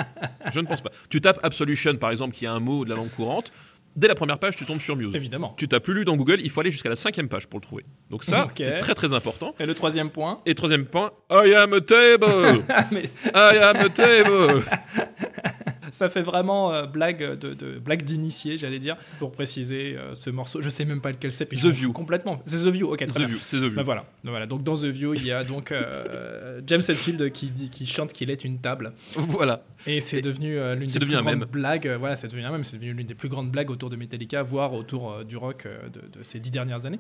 Je 0.53 0.59
ne 0.59 0.67
pense 0.67 0.81
pas. 0.81 0.91
Tu 1.09 1.21
tapes 1.21 1.39
Absolution, 1.43 1.95
par 1.97 2.11
exemple, 2.11 2.35
qui 2.35 2.45
est 2.45 2.49
un 2.49 2.59
mot 2.59 2.85
de 2.85 2.89
la 2.89 2.95
langue 2.95 3.09
courante. 3.09 3.51
Dès 3.95 4.07
la 4.07 4.15
première 4.15 4.37
page, 4.37 4.55
tu 4.55 4.65
tombes 4.65 4.79
sur 4.79 4.95
Muse. 4.95 5.15
Évidemment. 5.15 5.55
Tu 5.57 5.67
tapes 5.67 5.87
Lulu 5.87 6.05
dans 6.05 6.15
Google, 6.15 6.39
il 6.41 6.49
faut 6.49 6.61
aller 6.61 6.71
jusqu'à 6.71 6.89
la 6.89 6.95
cinquième 6.95 7.27
page 7.27 7.47
pour 7.47 7.59
le 7.59 7.65
trouver. 7.65 7.85
Donc 8.09 8.23
ça, 8.23 8.47
c'est 8.53 8.77
très 8.77 8.95
très 8.95 9.13
important. 9.13 9.55
Et 9.59 9.65
le 9.65 9.73
troisième 9.73 10.09
point? 10.09 10.41
Et 10.45 10.55
troisième 10.55 10.85
point, 10.85 11.11
I 11.31 11.53
am 11.53 11.73
a 11.73 11.81
table 11.81 12.63
Mais 12.91 13.09
I 13.33 13.57
am 13.57 13.77
a 13.77 13.89
table 13.89 14.63
ça 15.91 16.09
fait 16.09 16.21
vraiment 16.21 16.71
euh, 16.73 16.85
blague 16.85 17.37
de, 17.39 17.53
de- 17.53 17.79
blague 17.79 18.03
d'initié, 18.03 18.57
j'allais 18.57 18.79
dire, 18.79 18.95
pour 19.19 19.31
préciser 19.31 19.95
euh, 19.97 20.15
ce 20.15 20.29
morceau. 20.29 20.61
Je 20.61 20.69
sais 20.69 20.85
même 20.85 21.01
pas 21.01 21.11
lequel 21.11 21.31
c'est. 21.31 21.45
The 21.47 21.65
View. 21.65 21.91
Complètement. 21.93 22.41
C'est 22.45 22.63
The 22.63 22.67
View. 22.67 22.87
Ok, 22.91 22.97
très 22.99 23.07
The 23.07 23.17
bien. 23.17 23.27
View, 23.27 23.37
c'est 23.41 23.57
The 23.57 23.61
View. 23.63 23.75
Bah 23.75 23.83
voilà, 23.83 24.01
Donc 24.23 24.31
voilà. 24.31 24.45
Donc 24.45 24.63
dans 24.63 24.75
The 24.75 24.85
View, 24.85 25.13
il 25.15 25.25
y 25.25 25.31
a 25.31 25.43
donc 25.43 25.71
euh, 25.71 26.61
James 26.67 26.81
Hetfield 26.87 27.31
qui, 27.31 27.47
dit- 27.47 27.69
qui 27.69 27.85
chante 27.85 28.13
qu'il 28.13 28.29
est 28.29 28.43
une 28.43 28.59
table. 28.59 28.93
Voilà. 29.15 29.63
Et 29.87 29.99
c'est 30.01 30.17
Et 30.17 30.21
devenu 30.21 30.57
euh, 30.57 30.75
l'une 30.75 30.89
c'est 30.89 30.99
des 30.99 31.05
devenu 31.05 31.21
plus 31.23 31.35
grandes 31.37 31.49
blagues. 31.51 31.95
voilà, 31.99 32.15
c'est 32.15 32.27
devenu 32.27 32.43
un 32.45 32.51
même. 32.51 32.63
C'est 32.63 32.77
devenu 32.77 32.93
l'une 32.93 33.07
des 33.07 33.15
plus 33.15 33.29
grandes 33.29 33.49
blagues 33.51 33.69
autour 33.71 33.89
de 33.89 33.95
Metallica, 33.95 34.43
voire 34.43 34.73
autour 34.73 35.11
euh, 35.11 35.23
du 35.23 35.37
rock 35.37 35.65
euh, 35.65 35.87
de, 35.89 36.19
de 36.19 36.23
ces 36.23 36.39
dix 36.39 36.51
dernières 36.51 36.85
années. 36.85 36.99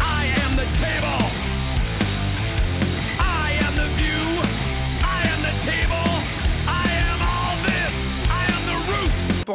I 0.00 0.28
am 0.44 0.56
the 0.56 0.66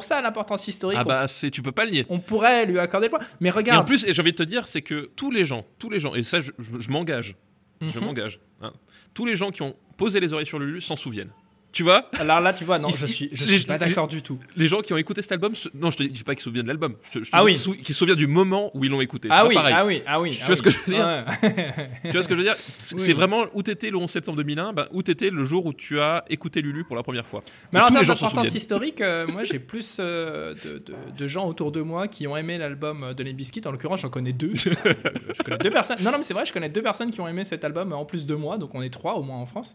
ça, 0.04 0.22
l'importance 0.22 0.68
historique, 0.68 0.98
Ah 1.00 1.04
bah 1.04 1.28
c'est 1.28 1.52
tu 1.52 1.62
peux 1.62 1.72
pas 1.72 1.86
le 1.86 1.92
nier. 1.92 2.06
on, 2.10 2.20
pourrait 2.20 2.66
lui 2.66 2.80
accorder 2.80 3.08
le 3.08 3.12
point. 3.12 3.20
Mais 3.40 3.50
Et 3.50 3.52
en 3.52 3.56
regarde, 3.56 3.88
plus, 3.88 4.04
et 4.06 4.14
j'ai 4.14 4.22
envie 4.22 4.32
de 4.32 4.38
te 4.38 4.44
dire, 4.44 4.68
c'est 4.68 4.82
que 4.82 5.10
tous 5.16 5.32
les 5.32 5.46
gens, 5.46 5.66
tous 5.80 5.90
les 5.90 6.00
gens, 6.00 6.14
et 6.16 6.24
ça 6.24 6.40
je, 6.40 6.52
je- 6.60 6.80
je 6.80 6.90
m'engage, 6.92 7.36
Je 7.82 7.98
Mhm. 8.00 8.06
m'engage. 8.06 8.40
hein. 8.62 8.74
Tous 9.16 9.26
les 9.26 9.36
gens 9.36 9.50
qui 9.52 9.62
ont 9.64 9.76
posé 9.98 10.20
les 10.20 10.34
oreilles 10.34 10.46
sur 10.46 10.60
Lulu 10.60 10.82
s'en 10.82 10.96
souviennent. 10.96 11.32
Tu 11.74 11.84
vois 11.84 12.10
Alors 12.20 12.42
là, 12.42 12.54
tu 12.54 12.66
vois, 12.66 12.80
non, 12.80 12.90
je 12.90 13.06
suis, 13.06 13.30
je 13.32 13.46
les- 13.46 13.58
suis 13.60 13.66
pas 13.66 13.78
d'accord 13.78 14.08
du 14.10 14.22
tout. 14.22 14.38
Les 14.58 14.68
gens 14.68 14.82
qui 14.82 14.92
ont 14.92 14.98
écouté 14.98 15.22
cet 15.22 15.32
album, 15.32 15.54
non, 15.74 15.90
je 15.90 15.98
te 15.98 16.04
dis 16.04 16.24
pas 16.24 16.34
qu'ils 16.34 16.42
se 16.42 16.50
souviennent 16.50 16.64
de 16.66 16.68
l'album. 16.68 16.96
Je 17.04 17.20
te, 17.20 17.24
je 17.24 17.32
te 17.32 17.36
Ah 17.36 17.44
oui. 17.46 17.56
qu'ils 17.56 17.86
se 17.86 17.94
souviennent 17.94 18.18
du 18.18 18.28
moment 18.28 18.72
où 18.74 18.84
ils 18.84 18.92
l'ont 18.92 19.00
écouté. 19.00 19.30
Ah 19.32 19.44
pas 19.44 19.48
oui, 19.48 19.56
pareil. 19.56 19.74
ah 19.78 19.86
oui, 19.86 20.04
ah 20.06 20.20
oui. 20.22 20.32
Tu 20.32 20.40
ah 20.44 20.48
vois 20.48 20.56
ce 20.58 20.62
que 20.62 20.70
je 20.70 20.78
veux 20.86 20.94
dire 20.94 21.06
Ouais. 21.06 21.66
Tu 22.04 22.10
vois 22.12 22.24
ce 22.24 22.28
que 22.28 22.34
je 22.36 22.40
veux 22.40 22.46
dire 22.46 22.56
C'est 22.80 22.96
Oui. 23.00 23.14
vraiment 23.14 23.46
où 23.54 23.64
t'étais 23.64 23.90
le 23.90 23.98
11 23.98 24.10
septembre 24.10 24.38
2001, 24.38 24.74
ben, 24.74 24.88
où 24.92 25.02
t'étais 25.02 25.30
le 25.30 25.44
jour 25.46 25.66
où 25.66 25.72
tu 25.74 26.00
as 26.02 26.26
écouté 26.30 26.62
Lulu 26.62 26.84
pour 26.84 26.96
la 26.98 27.04
première 27.04 27.26
fois. 27.26 27.42
Mais 27.72 27.80
alors, 27.80 27.90
en 27.92 28.16
souviennent. 28.16 28.46
historique, 28.54 29.00
euh, 29.02 29.26
moi 29.28 29.44
j'ai 29.46 29.60
plus 29.60 29.98
euh, 30.00 30.54
de, 30.66 30.80
de- 30.80 30.94
de 31.18 31.28
gens 31.28 31.48
autour 31.48 31.72
de 31.72 31.82
moi 31.82 32.08
qui 32.10 32.28
ont 32.28 32.36
aimé 32.36 32.58
l'album 32.58 33.14
de 33.16 33.24
Les 33.24 33.32
Biscuits. 33.34 33.62
En 33.66 33.72
l'occurrence, 33.72 34.02
j'en 34.02 34.10
connais 34.10 34.34
deux. 34.34 34.52
Je 34.56 35.44
connais 35.44 35.58
deux 35.58 35.70
personnes. 35.72 35.98
Non, 36.02 36.12
non, 36.12 36.18
mais 36.18 36.24
c'est 36.24 36.34
vrai, 36.34 36.46
je 36.46 36.52
connais 36.54 36.70
deux 36.70 36.82
personnes 36.82 37.12
qui 37.12 37.22
ont 37.22 37.28
aimé 37.28 37.46
cet 37.46 37.64
album 37.64 37.94
en 37.94 38.04
plus 38.06 38.26
de 38.26 38.36
moi, 38.36 38.58
donc 38.58 38.76
on 38.76 38.82
est 38.82 38.90
trois 38.90 39.14
au 39.16 39.24
moins 39.24 39.38
en 39.38 39.46
France. 39.46 39.74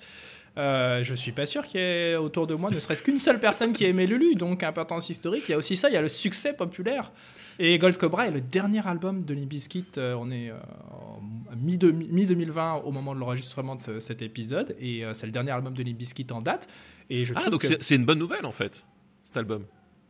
Euh, 0.58 1.04
je 1.04 1.14
suis 1.14 1.32
pas 1.32 1.44
sûr 1.44 1.66
qu'il 1.66 1.80
y 1.80 1.84
ait 1.84 2.16
autour 2.16 2.46
de 2.46 2.54
moi 2.54 2.70
ne 2.70 2.80
serait-ce 2.80 3.02
qu'une 3.02 3.18
seule 3.18 3.38
personne 3.40 3.72
qui 3.74 3.84
a 3.84 3.88
aimé 3.88 4.06
Lulu, 4.06 4.34
donc 4.36 4.62
importance 4.62 5.10
historique. 5.10 5.44
Il 5.48 5.52
y 5.52 5.54
a 5.54 5.58
aussi 5.58 5.76
ça, 5.76 5.90
il 5.90 5.92
y 5.92 5.96
a 5.98 6.02
le 6.02 6.08
succès 6.08 6.54
populaire. 6.54 7.12
Et 7.58 7.78
Gold 7.78 7.96
Cobra 7.98 8.26
est 8.26 8.30
le 8.30 8.40
dernier 8.40 8.86
album 8.86 9.24
de 9.24 9.34
Limp 9.34 9.48
Bizkit. 9.48 9.84
euh, 9.98 10.14
on 10.18 10.30
est 10.30 10.50
euh, 10.50 10.56
en 10.90 11.20
mi-2020 11.56 12.82
au 12.84 12.90
moment 12.92 13.14
de 13.14 13.20
l'enregistrement 13.20 13.76
de 13.76 13.80
ce- 13.82 14.00
cet 14.00 14.22
épisode, 14.22 14.74
et 14.80 15.04
euh, 15.04 15.14
c'est 15.14 15.26
le 15.26 15.32
dernier 15.32 15.50
album 15.52 15.74
de 15.74 15.82
Limp 15.82 15.96
Bizkit 15.96 16.26
en 16.32 16.40
date. 16.40 16.68
Et 17.10 17.24
je 17.24 17.34
Ah, 17.36 17.50
donc 17.50 17.62
que- 17.62 17.76
c'est 17.80 17.94
une 17.96 18.04
bonne 18.04 18.18
nouvelle 18.18 18.46
en 18.46 18.52
fait, 18.52 18.84
cet 19.22 19.36
album. 19.36 19.64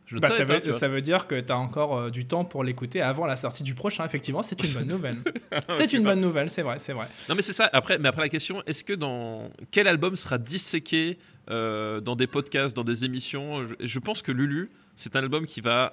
Je 0.06 0.18
bah, 0.18 0.30
ça, 0.30 0.44
veut, 0.44 0.72
ça 0.72 1.00
dire 1.00 1.26
que 1.26 1.38
tu 1.40 1.52
as 1.52 1.58
encore 1.58 1.96
euh, 1.98 2.10
du 2.10 2.26
temps 2.26 2.44
pour 2.44 2.62
l'écouter 2.62 3.00
avant 3.02 3.26
la 3.26 3.34
sortie 3.36 3.64
du 3.64 3.74
prochain. 3.74 4.04
Effectivement, 4.04 4.42
c'est 4.42 4.62
une 4.62 4.72
bonne 4.72 4.86
nouvelle. 4.88 5.16
c'est 5.68 5.92
une 5.92 6.04
bonne 6.04 6.20
nouvelle, 6.20 6.48
c'est 6.48 6.62
vrai, 6.62 6.78
c'est 6.78 6.92
vrai. 6.92 7.08
Non 7.28 7.34
mais 7.34 7.42
c'est 7.42 7.52
ça. 7.52 7.68
Après, 7.72 7.98
mais 7.98 8.08
après 8.08 8.22
la 8.22 8.28
question, 8.28 8.62
est-ce 8.66 8.84
que 8.84 8.92
dans 8.92 9.50
quel 9.72 9.88
album 9.88 10.14
sera 10.14 10.38
disséqué 10.38 11.18
euh, 11.50 12.00
dans 12.00 12.14
des 12.14 12.28
podcasts, 12.28 12.76
dans 12.76 12.84
des 12.84 13.04
émissions? 13.04 13.66
Je, 13.66 13.74
je 13.84 13.98
pense 13.98 14.22
que 14.22 14.30
Lulu, 14.30 14.70
c'est 14.94 15.16
un 15.16 15.20
album 15.20 15.44
qui 15.44 15.60
va 15.60 15.92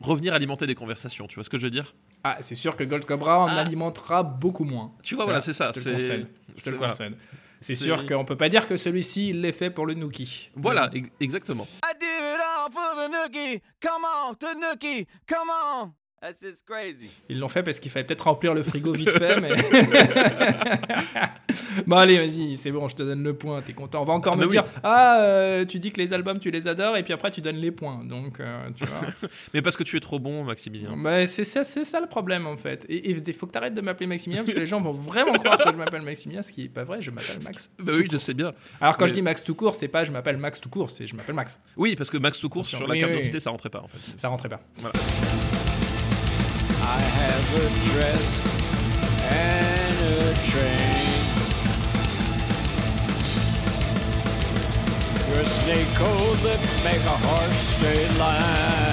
revenir 0.00 0.34
alimenter 0.34 0.66
des 0.66 0.74
conversations. 0.74 1.26
Tu 1.26 1.36
vois 1.36 1.44
ce 1.44 1.48
que 1.50 1.58
je 1.58 1.64
veux 1.64 1.70
dire? 1.70 1.94
Ah, 2.24 2.36
c'est 2.40 2.54
sûr 2.54 2.76
que 2.76 2.84
Gold 2.84 3.04
Cobra 3.04 3.38
en 3.40 3.46
Ah. 3.46 3.60
alimentera 3.60 4.22
beaucoup 4.22 4.64
moins. 4.64 4.92
Tu 5.02 5.14
vois, 5.14 5.24
voilà, 5.24 5.40
c'est 5.40 5.52
ça. 5.52 5.70
Je 5.74 5.80
te 5.80 5.88
le 5.88 5.94
concède. 5.94 6.28
Je 6.48 6.54
te 6.54 6.60
c'est- 6.60 6.70
le 6.72 6.76
voilà. 6.76 6.92
concède. 6.92 7.14
C'est 7.14 7.45
C'est- 7.74 7.84
sûr 7.84 8.06
qu'on 8.06 8.24
peut 8.24 8.36
pas 8.36 8.48
dire 8.48 8.66
que 8.66 8.76
celui-ci, 8.76 9.30
il 9.30 9.40
l'est 9.40 9.52
fait 9.52 9.70
pour 9.70 9.86
le 9.86 9.94
Nookie. 9.94 10.50
Voilà, 10.54 10.90
ex- 10.94 11.08
exactement. 11.20 11.66
I 11.84 11.92
did 11.98 12.06
it 12.06 12.40
all 12.40 12.70
for 12.72 12.94
the 12.96 13.10
nookie. 13.10 13.60
Come 13.80 14.04
on, 14.04 14.34
the 14.34 14.54
nookie. 14.56 15.06
Come 15.26 15.48
on. 15.50 15.92
Crazy. 16.66 17.10
Ils 17.28 17.38
l'ont 17.38 17.48
fait 17.48 17.62
parce 17.62 17.78
qu'il 17.78 17.90
fallait 17.90 18.06
peut-être 18.06 18.22
remplir 18.22 18.54
le 18.54 18.62
frigo 18.62 18.92
vite 18.92 19.10
fait, 19.10 19.38
mais. 19.40 19.50
bon, 21.86 21.96
allez, 21.96 22.16
vas-y, 22.16 22.56
c'est 22.56 22.72
bon, 22.72 22.88
je 22.88 22.96
te 22.96 23.02
donne 23.02 23.22
le 23.22 23.34
point, 23.34 23.60
t'es 23.62 23.74
content. 23.74 24.02
On 24.02 24.04
va 24.04 24.14
encore 24.14 24.32
Ah, 24.32 24.36
me 24.36 24.40
bah 24.42 24.46
oui. 24.46 24.52
dire 24.52 24.64
Ah, 24.82 25.20
euh, 25.20 25.64
tu 25.64 25.78
dis 25.78 25.92
que 25.92 26.00
les 26.00 26.12
albums, 26.12 26.38
tu 26.38 26.50
les 26.50 26.66
adores, 26.66 26.96
et 26.96 27.02
puis 27.02 27.12
après, 27.12 27.30
tu 27.30 27.40
donnes 27.42 27.56
les 27.56 27.70
points. 27.70 28.02
Donc, 28.04 28.40
euh, 28.40 28.68
tu 28.74 28.84
vois. 28.86 29.28
Mais 29.54 29.62
parce 29.62 29.76
que 29.76 29.84
tu 29.84 29.96
es 29.96 30.00
trop 30.00 30.18
bon, 30.18 30.42
Maximilien. 30.42 30.96
Bah, 30.96 31.26
c'est 31.26 31.44
ça, 31.44 31.62
c'est 31.64 31.84
ça 31.84 32.00
le 32.00 32.06
problème 32.08 32.46
en 32.46 32.56
fait. 32.56 32.86
Et 32.88 33.10
il 33.10 33.32
faut 33.34 33.46
que 33.46 33.52
tu 33.52 33.58
arrêtes 33.58 33.74
de 33.74 33.80
m'appeler 33.82 34.06
Maximilien 34.06 34.42
parce 34.42 34.54
que 34.54 34.60
les 34.60 34.66
gens 34.66 34.80
vont 34.80 34.92
vraiment 34.92 35.34
croire 35.34 35.58
que 35.58 35.70
je 35.70 35.76
m'appelle 35.76 36.02
Maximilien, 36.02 36.42
ce 36.42 36.50
qui 36.50 36.64
est 36.64 36.68
pas 36.68 36.84
vrai. 36.84 37.00
Je 37.02 37.10
m'appelle 37.10 37.38
Max. 37.44 37.70
Bah 37.78 37.92
oui, 37.94 38.08
je 38.10 38.16
sais 38.16 38.34
bien. 38.34 38.52
Alors 38.80 38.96
quand 38.96 39.04
Mais- 39.04 39.10
je 39.10 39.14
dis 39.14 39.22
Max 39.22 39.44
tout 39.44 39.54
court, 39.54 39.74
c'est 39.74 39.88
pas 39.88 40.02
je 40.04 40.10
m'appelle 40.12 40.38
Max 40.38 40.60
tout 40.60 40.70
court, 40.70 40.90
c'est 40.90 41.06
je 41.06 41.14
m'appelle 41.14 41.34
Max. 41.36 41.60
Oui, 41.76 41.94
parce 41.94 42.10
que 42.10 42.16
Max 42.16 42.40
tout 42.40 42.48
court 42.48 42.64
sur 42.66 42.80
la 42.86 42.94
carte 42.96 43.10
oui, 43.10 43.16
d'identité, 43.18 43.36
oui. 43.36 43.40
ça 43.40 43.50
rentrait 43.50 43.70
pas 43.70 43.82
en 43.82 43.88
fait. 43.88 43.98
Ça 44.18 44.28
rentrait 44.28 44.48
pas. 44.48 44.60
I 46.88 47.00
have 47.00 47.46
a 47.54 47.68
dress 47.90 48.24
and 49.22 49.96
a 50.06 50.34
train. 50.50 50.96
Your 55.34 55.44
snake 55.44 55.90
cold 55.96 56.38
lips 56.42 56.84
make 56.84 57.02
a 57.02 57.16
harsh 57.26 57.58
straight 57.74 58.12
line. 58.18 58.85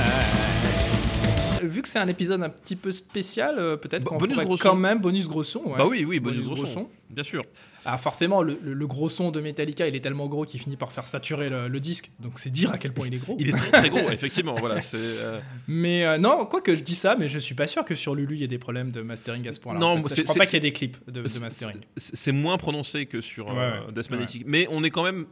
Vu 1.64 1.82
que 1.82 1.88
c'est 1.88 2.00
un 2.00 2.08
épisode 2.08 2.42
un 2.44 2.50
petit 2.50 2.76
peu 2.76 2.92
spécial, 2.92 3.56
euh, 3.58 3.78
peut-être 3.78 4.06
qu'on 4.06 4.18
bonus 4.18 4.38
gros 4.38 4.58
son. 4.58 4.64
quand 4.70 4.76
même 4.76 5.00
bonus 5.00 5.28
gros 5.28 5.44
son. 5.44 5.60
ouais. 5.66 5.78
Bah 5.78 5.86
oui, 5.88 6.06
oui, 6.06 6.20
bonus 6.20 6.46
gros 6.48 6.66
son. 6.66 6.88
Bien 7.10 7.24
sûr. 7.24 7.44
Ah 7.86 7.98
forcément, 7.98 8.42
le, 8.42 8.58
le- 8.64 8.74
le 8.74 8.88
gros 8.88 9.10
son 9.10 9.30
de 9.30 9.40
Metallica, 9.42 9.88
il 9.88 9.96
est 9.96 10.00
tellement 10.00 10.28
gros 10.28 10.46
qu'il 10.46 10.60
finit 10.60 10.78
par 10.78 10.92
faire 10.92 11.06
saturer 11.08 11.50
le, 11.50 11.68
le 11.68 11.80
disque. 11.80 12.12
Donc 12.20 12.40
c'est 12.40 12.50
dire 12.50 12.72
à 12.72 12.78
quel 12.78 12.94
point 12.94 13.08
il 13.08 13.14
est 13.14 13.18
gros. 13.18 13.36
Il 13.40 13.50
est 13.50 13.52
très, 13.52 13.72
très 13.72 13.90
gros, 13.90 14.10
effectivement. 14.10 14.56
Voilà, 14.56 14.80
euh, 14.96 15.40
Mais 15.68 16.06
euh, 16.06 16.18
non, 16.18 16.46
quoi 16.46 16.62
que 16.62 16.74
je 16.76 16.80
dis 16.82 16.96
ça, 16.96 17.16
mais 17.20 17.28
je 17.28 17.38
suis 17.40 17.56
pas 17.56 17.68
sûr 17.68 17.84
que 17.86 17.94
sur 17.94 18.16
Lulu 18.16 18.36
il 18.36 18.42
y 18.42 18.44
ait 18.44 18.48
des 18.48 18.58
problèmes 18.58 18.92
de 18.92 19.02
mastering 19.02 19.48
à 19.48 19.54
ce 19.54 19.60
point-là. 19.60 19.80
Non, 19.80 19.88
en 20.00 20.04
fait. 20.04 20.10
Ça, 20.10 20.16
je 20.16 20.22
crois 20.24 20.36
pas 20.36 20.46
qu'il 20.46 20.54
y 20.54 20.58
ait 20.58 20.60
des 20.62 20.72
clips 20.74 20.98
de, 21.12 21.22
mastering. 21.42 21.78
c'est 21.98 22.32
moins 22.32 22.58
prononcé 22.58 23.06
que 23.06 23.22
sur 23.22 23.48
Ouais, 23.48 23.54
ouais. 23.54 23.92
Death 23.94 24.10
Magnetic. 24.10 24.44
Mais 24.48 24.66
on 24.72 24.84
est 24.84 24.90
quand 24.92 25.04
même 25.04 25.26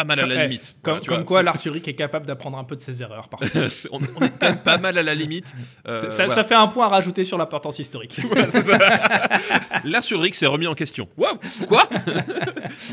pas 0.00 0.16
mal 0.16 0.20
à 0.20 0.26
la 0.26 0.34
Eh, 0.44 0.48
limite. 0.48 0.74
Comme, 0.82 0.92
Voilà, 0.92 1.00
tu 1.02 1.08
comme 1.08 1.16
vois, 1.18 1.24
quoi, 1.26 1.38
c'est- 1.38 1.44
Lars 1.44 1.66
Ulrich 1.66 1.88
est 1.88 1.94
capable 1.94 2.26
d'apprendre 2.26 2.58
un 2.58 2.64
peu 2.64 2.76
de 2.76 2.80
ses 2.80 3.02
erreurs. 3.02 3.28
Parfois. 3.28 3.48
c'est- 3.68 3.88
on, 3.92 3.98
on 4.16 4.22
est 4.24 4.30
quand 4.38 4.46
même 4.48 4.56
pas 4.58 4.78
mal 4.78 4.96
à 4.98 5.02
la 5.02 5.14
limite. 5.14 5.54
Euh, 5.88 6.10
ça, 6.10 6.44
fait 6.44 6.54
un 6.54 6.66
point 6.68 6.86
à 6.86 6.88
rajouter 6.88 7.24
sur 7.24 7.36
l'importance 7.38 7.78
historique. 7.78 8.20
Sur 10.02 10.20
Rick, 10.20 10.34
c'est 10.34 10.46
remis 10.46 10.66
en 10.66 10.74
question. 10.74 11.08
Waouh 11.16 11.36
Quoi 11.68 11.88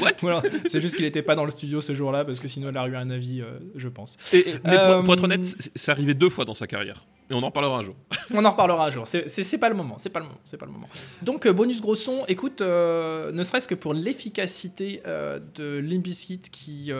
What. 0.01 0.41
C'est 0.65 0.81
juste 0.81 0.95
qu'il 0.95 1.05
n'était 1.05 1.21
pas 1.21 1.35
dans 1.35 1.45
le 1.45 1.51
studio 1.51 1.79
ce 1.81 1.93
jour-là 1.93 2.25
parce 2.25 2.39
que 2.39 2.47
sinon 2.47 2.69
il 2.69 2.77
aurait 2.77 2.89
eu 2.89 2.95
un 2.95 3.09
avis, 3.09 3.41
euh, 3.41 3.59
je 3.75 3.87
pense. 3.87 4.17
Et- 4.33 4.45
Mais 4.65 4.77
Euh, 4.77 4.95
pour, 4.95 5.03
pour 5.05 5.13
être 5.13 5.23
honnête, 5.23 5.43
c'est 5.75 5.91
arrivé 5.91 6.13
deux 6.13 6.29
fois 6.29 6.45
dans 6.45 6.53
sa 6.55 6.67
carrière. 6.67 7.05
Et 7.29 7.33
on 7.33 7.39
en 7.43 7.47
reparlera 7.47 7.79
un 7.79 7.83
jour. 7.83 7.95
On 8.33 8.43
en 8.45 8.51
reparlera 8.51 8.85
un 8.85 8.89
jour. 8.89 9.05
C'est- 9.07 9.57
pas 9.57 9.69
le 9.69 9.75
moment. 9.75 9.95
C'est 9.97 10.09
pas 10.09 10.19
le 10.19 10.25
moment. 10.25 10.37
C'est 10.43 10.57
pas 10.57 10.65
le 10.65 10.71
moment. 10.71 10.87
Donc 11.23 11.45
euh, 11.45 11.53
bonus 11.53 11.81
gros 11.81 11.95
son. 11.95 12.23
Écoute, 12.27 12.61
euh, 12.61 13.31
ne 13.31 13.41
serait-ce 13.43 13.67
que 13.67 13.75
pour 13.75 13.93
l'efficacité 13.93 15.01
euh, 15.07 15.39
de 15.55 15.79
Limbiskit, 15.79 16.41
qui, 16.51 16.91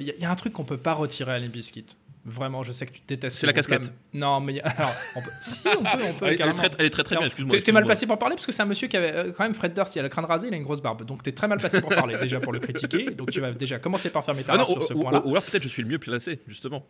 il 0.00 0.06
y, 0.06 0.10
a- 0.10 0.16
y 0.16 0.24
a 0.24 0.30
un 0.30 0.36
truc 0.36 0.52
qu'on 0.52 0.64
peut 0.64 0.76
pas 0.78 0.92
retirer 0.94 1.32
à 1.32 1.38
Limbiskit. 1.38 1.86
Vraiment, 2.28 2.64
je 2.64 2.72
sais 2.72 2.86
que 2.86 2.92
tu 2.92 3.02
détestes. 3.06 3.36
C'est 3.36 3.42
ce 3.42 3.46
la 3.46 3.52
casquette. 3.52 3.92
Non, 4.12 4.40
mais 4.40 4.54
y 4.54 4.60
a- 4.60 4.66
alors, 4.66 4.92
on 5.14 5.22
peut- 5.22 5.30
si 5.40 5.68
on 5.68 5.82
peut, 5.84 6.04
on 6.08 6.12
peut. 6.14 6.26
Elle, 6.26 6.40
elle 6.42 6.48
est 6.48 6.54
très, 6.54 6.70
elle 6.78 6.86
est 6.86 6.90
très 6.90 7.04
très 7.04 7.16
bien, 7.16 7.26
excuse-moi. 7.26 7.56
T'es 7.56 7.62
t'es 7.62 7.70
mal 7.70 7.84
placé 7.84 8.04
pour 8.04 8.18
parler 8.18 8.34
parce 8.34 8.46
que 8.46 8.50
c'est 8.50 8.62
un 8.62 8.66
monsieur 8.66 8.88
qui 8.88 8.96
avait 8.96 9.12
euh, 9.14 9.32
quand 9.32 9.44
même 9.44 9.54
Fred 9.54 9.72
Durst, 9.74 9.94
il 9.94 10.00
a 10.00 10.02
le 10.02 10.08
crâne 10.08 10.24
rasé, 10.24 10.48
il 10.48 10.54
a 10.54 10.56
une 10.56 10.64
grosse 10.64 10.82
barbe. 10.82 11.04
Donc 11.04 11.22
t'es 11.22 11.30
très 11.30 11.46
mal 11.46 11.58
placé 11.58 11.80
pour 11.80 11.90
parler 11.90 12.16
déjà 12.18 12.40
pour 12.40 12.52
le 12.52 12.58
critiquer. 12.58 13.12
Donc 13.12 13.30
tu 13.30 13.40
vas 13.40 13.52
déjà 13.52 13.78
commencer 13.78 14.10
par 14.10 14.24
fermer 14.24 14.42
ta 14.42 14.54
Ah 14.54 14.56
non, 14.58 14.64
sur 14.64 14.78
ou, 14.78 14.82
ce 14.82 14.92
ou- 14.94 15.02
point-là. 15.02 15.22
ou 15.24 15.30
alors 15.30 15.44
peut-être 15.44 15.62
je 15.62 15.68
suis 15.68 15.82
le 15.82 15.88
mieux 15.88 16.00
placé, 16.00 16.40
justement. 16.48 16.84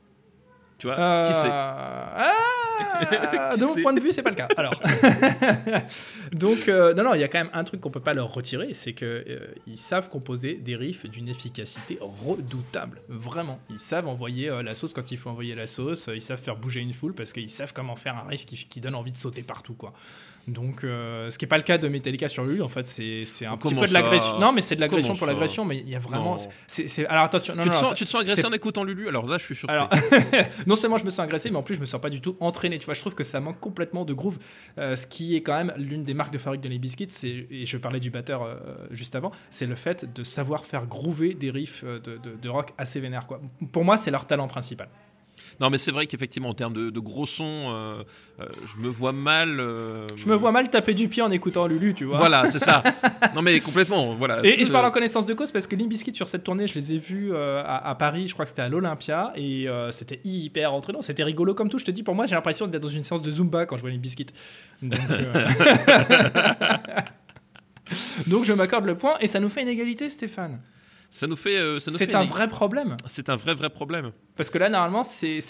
Tu 0.78 0.86
vois, 0.86 0.98
Euh, 0.98 1.28
qui 1.28 1.34
sait 1.34 1.48
ah, 1.50 2.32
Qui 3.54 3.60
de 3.60 3.64
mon 3.64 3.74
point 3.76 3.92
de 3.94 4.00
vue, 4.00 4.12
c'est 4.12 4.22
pas 4.22 4.30
le 4.30 4.36
cas. 4.36 4.48
Alors, 4.56 4.78
donc 6.32 6.68
euh, 6.68 6.92
non, 6.92 7.04
non, 7.04 7.14
il 7.14 7.20
y 7.20 7.24
a 7.24 7.28
quand 7.28 7.38
même 7.38 7.50
un 7.54 7.64
truc 7.64 7.80
qu'on 7.80 7.90
peut 7.90 8.00
pas 8.00 8.12
leur 8.12 8.32
retirer, 8.32 8.72
c'est 8.74 8.92
que 8.92 9.24
euh, 9.26 9.46
ils 9.66 9.78
savent 9.78 10.10
composer 10.10 10.54
des 10.54 10.76
riffs 10.76 11.08
d'une 11.08 11.28
efficacité 11.28 11.98
redoutable. 12.00 13.00
Vraiment, 13.08 13.58
ils 13.70 13.78
savent 13.78 14.08
envoyer 14.08 14.50
la 14.62 14.74
sauce 14.74 14.92
quand 14.92 15.10
il 15.10 15.16
faut 15.16 15.30
envoyer 15.30 15.54
la 15.54 15.66
sauce. 15.66 16.10
Ils 16.12 16.20
savent 16.20 16.40
faire 16.40 16.56
bouger 16.56 16.80
une 16.80 16.92
foule 16.92 17.14
parce 17.14 17.32
qu'ils 17.32 17.50
savent 17.50 17.72
comment 17.72 17.96
faire 17.96 18.16
un 18.16 18.28
riff 18.28 18.44
qui, 18.44 18.56
qui 18.56 18.80
donne 18.80 18.94
envie 18.94 19.12
de 19.12 19.16
sauter 19.16 19.42
partout, 19.42 19.74
quoi. 19.74 19.94
Donc, 20.48 20.84
euh, 20.84 21.28
ce 21.28 21.38
qui 21.38 21.44
est 21.44 21.48
pas 21.48 21.56
le 21.56 21.64
cas 21.64 21.76
de 21.76 21.88
Metallica 21.88 22.28
sur 22.28 22.44
lui, 22.44 22.62
en 22.62 22.68
fait, 22.68 22.86
c'est 22.86 23.24
c'est 23.24 23.46
un 23.46 23.56
petit 23.56 23.74
peu 23.74 23.84
de 23.86 23.92
l'agression. 23.92 24.38
Non, 24.38 24.52
mais 24.52 24.60
c'est 24.60 24.76
de 24.76 24.80
l'agression 24.80 25.08
Comment 25.08 25.18
pour 25.18 25.26
l'agression, 25.26 25.64
mais 25.64 25.78
il 25.78 25.88
y 25.88 25.96
a 25.96 25.98
vraiment. 25.98 26.36
C'est 26.68 26.86
c'est- 26.86 27.04
alors 27.06 27.24
attention, 27.24 27.56
non, 27.56 27.62
tu, 27.64 27.68
te 27.68 27.74
non, 27.74 27.80
sens, 27.80 27.88
ça- 27.88 27.94
tu 27.96 28.04
te 28.04 28.08
sens 28.10 28.20
agressé 28.22 28.44
en 28.46 28.52
écoutant 28.52 28.84
Lulu 28.84 29.08
Alors 29.08 29.26
là, 29.26 29.38
je 29.38 29.44
suis 29.44 29.56
surpris. 29.56 29.74
alors, 29.74 29.90
non 30.68 30.76
seulement 30.76 30.98
je 30.98 31.04
me 31.04 31.10
sens 31.10 31.20
agressé, 31.24 31.50
mais 31.50 31.56
en 31.56 31.62
plus 31.64 31.74
je 31.74 31.80
me 31.80 31.84
sens 31.84 32.00
pas 32.00 32.10
du 32.10 32.20
tout 32.20 32.36
entraîné. 32.38 32.78
Tu 32.78 32.84
vois, 32.84 32.94
je 32.94 33.00
trouve 33.00 33.16
que 33.16 33.24
ça 33.24 33.40
manque 33.40 33.58
complètement 33.58 34.04
de 34.04 34.14
groove, 34.14 34.38
euh, 34.78 34.94
ce 34.94 35.08
qui 35.08 35.34
est 35.34 35.42
quand 35.42 35.56
même 35.56 35.72
l'une 35.76 36.04
des 36.04 36.14
marques 36.14 36.32
de 36.32 36.38
fabrique 36.38 36.60
de 36.60 36.68
les 36.68 36.78
biscuits. 36.78 37.08
C'est 37.10 37.46
et 37.50 37.66
je 37.66 37.76
parlais 37.76 37.98
du 38.00 38.10
batteur 38.10 38.44
euh, 38.44 38.54
juste 38.92 39.16
avant, 39.16 39.32
c'est 39.50 39.66
le 39.66 39.74
fait 39.74 40.12
de 40.14 40.22
savoir 40.22 40.64
faire 40.64 40.86
groover 40.86 41.34
des 41.34 41.50
riffs 41.50 41.84
de, 41.84 41.98
de- 41.98 42.36
de 42.40 42.48
rock 42.48 42.70
assez 42.78 43.00
vénères. 43.00 43.26
Quoi. 43.26 43.40
Pour 43.72 43.84
moi, 43.84 43.96
c'est 43.96 44.12
leur 44.12 44.26
talent 44.26 44.46
principal. 44.46 44.88
Non, 45.60 45.70
mais 45.70 45.78
c'est 45.78 45.92
vrai 45.92 46.06
qu'effectivement, 46.06 46.48
en 46.50 46.54
termes 46.54 46.72
de, 46.72 46.90
de 46.90 47.00
gros 47.00 47.26
sons, 47.26 47.44
euh, 47.68 48.02
euh, 48.40 48.44
je 48.74 48.82
me 48.82 48.88
vois 48.88 49.12
mal. 49.12 49.60
euh, 49.60 50.06
Je 50.16 50.26
me 50.28 50.34
vois 50.34 50.52
mal 50.52 50.68
taper 50.70 50.94
du 50.94 51.08
pied 51.08 51.22
en 51.22 51.30
écoutant 51.30 51.66
Lulu, 51.66 51.94
tu 51.94 52.04
vois. 52.04 52.18
Voilà, 52.18 52.48
c'est 52.48 52.58
ça. 52.58 52.82
non, 53.34 53.42
mais 53.42 53.60
complètement. 53.60 54.14
Voilà. 54.14 54.40
Et, 54.44 54.60
et 54.60 54.64
je 54.64 54.72
parle 54.72 54.86
en 54.86 54.90
connaissance 54.90 55.26
de 55.26 55.34
cause 55.34 55.50
parce 55.52 55.66
que 55.66 55.76
Limp 55.76 55.88
Bizkit 55.88 56.14
sur 56.14 56.28
cette 56.28 56.44
tournée, 56.44 56.66
je 56.66 56.74
les 56.74 56.94
ai 56.94 56.98
vus 56.98 57.34
à, 57.36 57.88
à 57.88 57.94
Paris, 57.94 58.28
je 58.28 58.32
crois 58.34 58.44
que 58.44 58.50
c'était 58.50 58.62
à 58.62 58.68
l'Olympia, 58.68 59.32
et 59.36 59.66
c'était 59.90 60.20
hyper 60.24 60.72
entraînant, 60.74 61.02
c'était 61.02 61.24
rigolo 61.24 61.54
comme 61.54 61.68
tout. 61.68 61.78
Je 61.78 61.84
te 61.84 61.90
dis, 61.90 62.02
pour 62.02 62.14
moi, 62.14 62.26
j'ai 62.26 62.34
l'impression 62.34 62.66
d'être 62.66 62.82
dans 62.82 62.88
une 62.88 63.02
séance 63.02 63.22
de 63.22 63.30
Zumba 63.30 63.66
quand 63.66 63.76
je 63.76 63.82
vois 63.82 63.90
Limp 63.90 64.00
Bizkit. 64.02 64.26
Donc, 64.82 65.00
Donc 68.26 68.44
je 68.44 68.52
m'accorde 68.52 68.86
le 68.86 68.96
point, 68.96 69.14
et 69.20 69.26
ça 69.26 69.40
nous 69.40 69.48
fait 69.48 69.62
une 69.62 69.68
égalité, 69.68 70.08
Stéphane. 70.08 70.60
Ça 71.16 71.26
nous 71.26 71.36
fait. 71.36 71.56
euh, 71.56 71.78
C'est 71.78 72.14
un 72.14 72.24
vrai 72.24 72.46
problème. 72.46 72.96
C'est 73.06 73.30
un 73.30 73.36
vrai, 73.36 73.54
vrai 73.54 73.70
problème. 73.70 74.12
Parce 74.36 74.50
que 74.50 74.58
là, 74.58 74.68
normalement, 74.68 75.02
c'est 75.02 75.40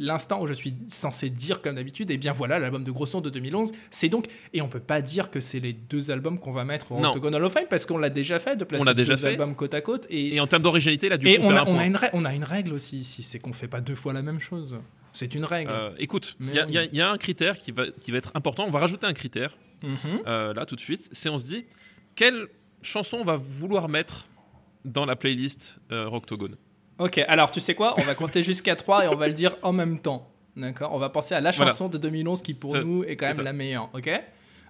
l'instant 0.00 0.40
où 0.42 0.46
je 0.46 0.52
suis 0.52 0.74
censé 0.86 1.28
dire, 1.30 1.60
comme 1.62 1.74
d'habitude, 1.74 2.10
et 2.10 2.16
bien 2.16 2.32
voilà, 2.32 2.58
l'album 2.58 2.84
de 2.84 2.90
Grosson 2.90 3.20
de 3.20 3.30
2011, 3.30 3.72
c'est 3.90 4.08
donc. 4.08 4.24
Et 4.54 4.62
on 4.62 4.68
peut 4.68 4.80
pas 4.80 5.02
dire 5.02 5.30
que 5.30 5.40
c'est 5.40 5.60
les 5.60 5.72
deux 5.72 6.10
albums 6.10 6.38
qu'on 6.38 6.52
va 6.52 6.64
mettre 6.64 6.92
au 6.92 7.00
Non. 7.00 7.10
Octagon 7.10 7.32
Hall 7.32 7.44
of 7.44 7.52
Fame, 7.52 7.66
parce 7.68 7.84
qu'on 7.86 7.98
l'a 7.98 8.10
déjà 8.10 8.38
fait, 8.38 8.56
de 8.56 8.64
placer 8.64 8.82
On 8.82 8.84
l'a 8.84 8.94
déjà 8.94 9.14
deux 9.14 9.20
fait. 9.20 9.28
albums 9.28 9.54
côte 9.54 9.74
à 9.74 9.80
côte. 9.80 10.06
Et, 10.10 10.34
Et 10.36 10.40
en 10.40 10.46
termes 10.46 10.62
d'originalité, 10.62 11.08
là, 11.08 11.16
du 11.18 11.28
et 11.28 11.36
coup, 11.38 11.42
on, 11.44 11.54
a, 11.54 11.64
on, 11.68 11.78
a 11.78 11.84
une 11.84 11.96
règle, 11.96 12.14
on 12.16 12.24
a 12.24 12.34
une 12.34 12.44
règle 12.44 12.72
aussi 12.72 12.98
ici, 12.98 13.22
c'est 13.22 13.38
qu'on 13.38 13.52
fait 13.52 13.68
pas 13.68 13.80
deux 13.80 13.94
fois 13.94 14.12
la 14.12 14.22
même 14.22 14.40
chose. 14.40 14.78
C'est 15.12 15.34
une 15.34 15.44
règle. 15.44 15.70
Euh, 15.72 15.90
écoute, 15.98 16.36
il 16.40 16.54
y, 16.54 16.58
a- 16.58 16.66
oui. 16.66 16.72
y 16.72 16.78
a- 16.78 16.84
y 16.84 17.00
a 17.00 17.10
un 17.10 17.18
critère 17.18 17.58
qui 17.58 17.72
va, 17.72 17.84
qui 18.00 18.12
va 18.12 18.18
être 18.18 18.30
important. 18.34 18.64
On 18.66 18.70
va 18.70 18.78
rajouter 18.78 19.06
un 19.06 19.12
critère 19.12 19.56
Mhm. 19.82 19.96
euh, 20.26 20.54
là 20.54 20.64
tout 20.66 20.76
de 20.76 20.80
suite. 20.80 21.08
C'est 21.12 21.28
on 21.28 21.38
se 21.38 21.44
dit 21.46 21.64
quel 22.14 22.46
chanson 22.82 23.18
on 23.20 23.24
va 23.24 23.36
vouloir 23.36 23.88
mettre 23.88 24.26
dans 24.84 25.04
la 25.06 25.16
playlist 25.16 25.76
euh, 25.92 26.08
Rocktogone 26.08 26.56
Ok, 26.98 27.18
alors 27.28 27.50
tu 27.50 27.60
sais 27.60 27.74
quoi? 27.74 27.94
On 27.98 28.02
va 28.02 28.14
compter 28.14 28.42
jusqu'à 28.42 28.76
3 28.76 29.04
et 29.06 29.08
on 29.08 29.16
va 29.16 29.26
le 29.26 29.32
dire 29.32 29.56
en 29.62 29.72
même 29.72 30.00
temps. 30.00 30.30
D'accord? 30.56 30.92
On 30.92 30.98
va 30.98 31.08
penser 31.08 31.34
à 31.34 31.40
la 31.40 31.50
Voilà. 31.50 31.70
chanson 31.72 31.88
de 31.88 31.96
2011 31.96 32.42
qui 32.42 32.52
pour 32.54 32.72
Ça- 32.72 32.82
nous 32.84 33.04
est 33.04 33.16
quand 33.16 33.26
même 33.28 33.36
ça. 33.36 33.42
la 33.42 33.52
meilleure. 33.54 33.88
Ok? 33.94 34.10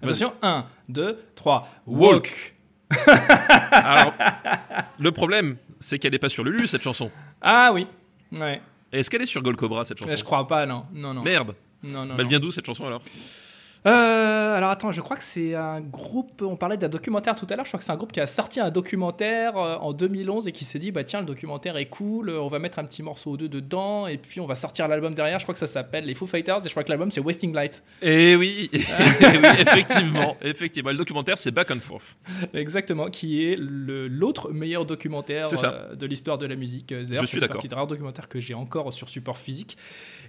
Attention, 0.02 0.32
1, 0.42 0.64
2, 0.88 1.18
3. 1.34 1.66
Walk. 1.86 2.54
Alors, 3.70 4.12
le 4.98 5.12
problème, 5.12 5.56
c'est 5.80 5.98
qu'elle 5.98 6.12
n'est 6.12 6.18
pas 6.18 6.28
sur 6.28 6.44
Lulu, 6.44 6.66
cette 6.66 6.82
chanson. 6.82 7.10
Ah 7.40 7.70
oui. 7.74 7.86
Ouais. 8.38 8.60
Est-ce 8.92 9.10
qu'elle 9.10 9.22
est 9.22 9.26
sur 9.26 9.42
Gold 9.42 9.56
Cobra, 9.56 9.84
cette 9.84 9.98
chanson? 9.98 10.14
Je 10.14 10.24
crois 10.24 10.46
pas, 10.46 10.66
non. 10.66 10.84
Non, 10.92 11.14
non. 11.14 11.22
Merde. 11.22 11.54
Non, 11.82 12.04
non, 12.04 12.14
Bah, 12.14 12.20
elle 12.22 12.28
vient 12.28 12.40
d'où, 12.40 12.50
cette 12.50 12.66
chanson, 12.66 12.86
alors? 12.86 13.02
Euh, 13.86 14.56
alors 14.56 14.70
attends, 14.70 14.92
je 14.92 15.00
crois 15.00 15.16
que 15.16 15.22
c'est 15.22 15.54
un 15.54 15.80
groupe. 15.80 16.42
On 16.42 16.56
parlait 16.56 16.76
d'un 16.76 16.88
documentaire 16.88 17.34
tout 17.34 17.46
à 17.48 17.56
l'heure. 17.56 17.64
Je 17.64 17.70
crois 17.70 17.78
que 17.78 17.84
c'est 17.84 17.92
un 17.92 17.96
groupe 17.96 18.12
qui 18.12 18.20
a 18.20 18.26
sorti 18.26 18.60
un 18.60 18.70
documentaire 18.70 19.56
euh, 19.56 19.76
en 19.76 19.92
2011 19.92 20.48
et 20.48 20.52
qui 20.52 20.64
s'est 20.64 20.78
dit 20.78 20.90
bah 20.90 21.02
tiens 21.04 21.20
le 21.20 21.26
documentaire 21.26 21.76
est 21.78 21.86
cool, 21.86 22.28
euh, 22.28 22.40
on 22.40 22.48
va 22.48 22.58
mettre 22.58 22.78
un 22.78 22.84
petit 22.84 23.02
morceau 23.02 23.30
ou 23.30 23.36
deux 23.38 23.48
dedans 23.48 24.06
et 24.06 24.18
puis 24.18 24.40
on 24.40 24.46
va 24.46 24.54
sortir 24.54 24.86
l'album 24.86 25.14
derrière. 25.14 25.38
Je 25.38 25.44
crois 25.44 25.54
que 25.54 25.58
ça 25.58 25.66
s'appelle 25.66 26.04
les 26.04 26.14
Foo 26.14 26.26
Fighters 26.26 26.58
et 26.64 26.68
je 26.68 26.70
crois 26.70 26.84
que 26.84 26.90
l'album 26.90 27.10
c'est 27.10 27.20
Wasting 27.20 27.54
Light. 27.54 27.82
Eh 28.02 28.36
oui, 28.36 28.70
eh 28.74 28.78
oui, 28.78 29.48
effectivement, 29.60 30.36
effectivement. 30.42 30.90
Le 30.90 30.98
documentaire, 30.98 31.38
c'est 31.38 31.50
Back 31.50 31.70
and 31.70 31.80
Forth. 31.80 32.18
Exactement, 32.52 33.08
qui 33.08 33.46
est 33.46 33.56
l'autre 33.58 34.50
meilleur 34.52 34.84
documentaire 34.84 35.46
C'est 35.46 35.96
de 35.96 36.06
l'histoire 36.06 36.36
de 36.36 36.46
la 36.46 36.56
musique. 36.56 36.88
D'ailleurs, 36.90 37.22
Je 37.22 37.26
suis 37.26 37.36
c'est 37.36 37.40
d'accord. 37.40 37.56
partie 37.56 37.68
des 37.68 37.74
rares 37.74 37.86
documentaires 37.86 38.28
que 38.28 38.40
j'ai 38.40 38.54
encore 38.54 38.92
sur 38.92 39.08
support 39.08 39.38
physique. 39.38 39.78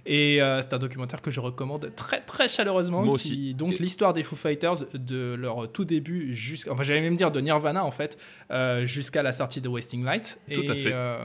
Et 0.04 0.42
euh, 0.42 0.60
c'est 0.60 0.74
un 0.74 0.78
documentaire 0.78 1.22
que 1.22 1.30
je 1.30 1.38
recommande 1.40 1.92
très 1.94 2.20
très 2.22 2.48
chaleureusement. 2.48 3.02
Moi 3.04 3.16
qui- 3.18 3.28
aussi. 3.32 3.54
Donc 3.54 3.74
Et- 3.74 3.76
l'histoire 3.82 4.12
des 4.12 4.22
Foo 4.24 4.34
Fighters 4.34 4.84
de 4.94 5.34
leur 5.34 5.70
tout 5.70 5.84
début 5.84 6.34
jusqu'à, 6.34 6.72
enfin 6.72 6.82
j'allais 6.82 7.00
même 7.02 7.14
dire 7.16 7.30
de 7.30 7.40
Nirvana 7.40 7.84
en 7.84 7.90
fait, 7.92 8.18
euh, 8.50 8.84
jusqu'à 8.84 9.22
la 9.22 9.30
sortie 9.30 9.60
de 9.60 9.68
Wasting 9.68 10.02
Light. 10.04 10.40
Tout 10.52 10.60
et, 10.62 10.70
à 10.70 10.74
fait. 10.74 10.90
euh, 10.92 11.18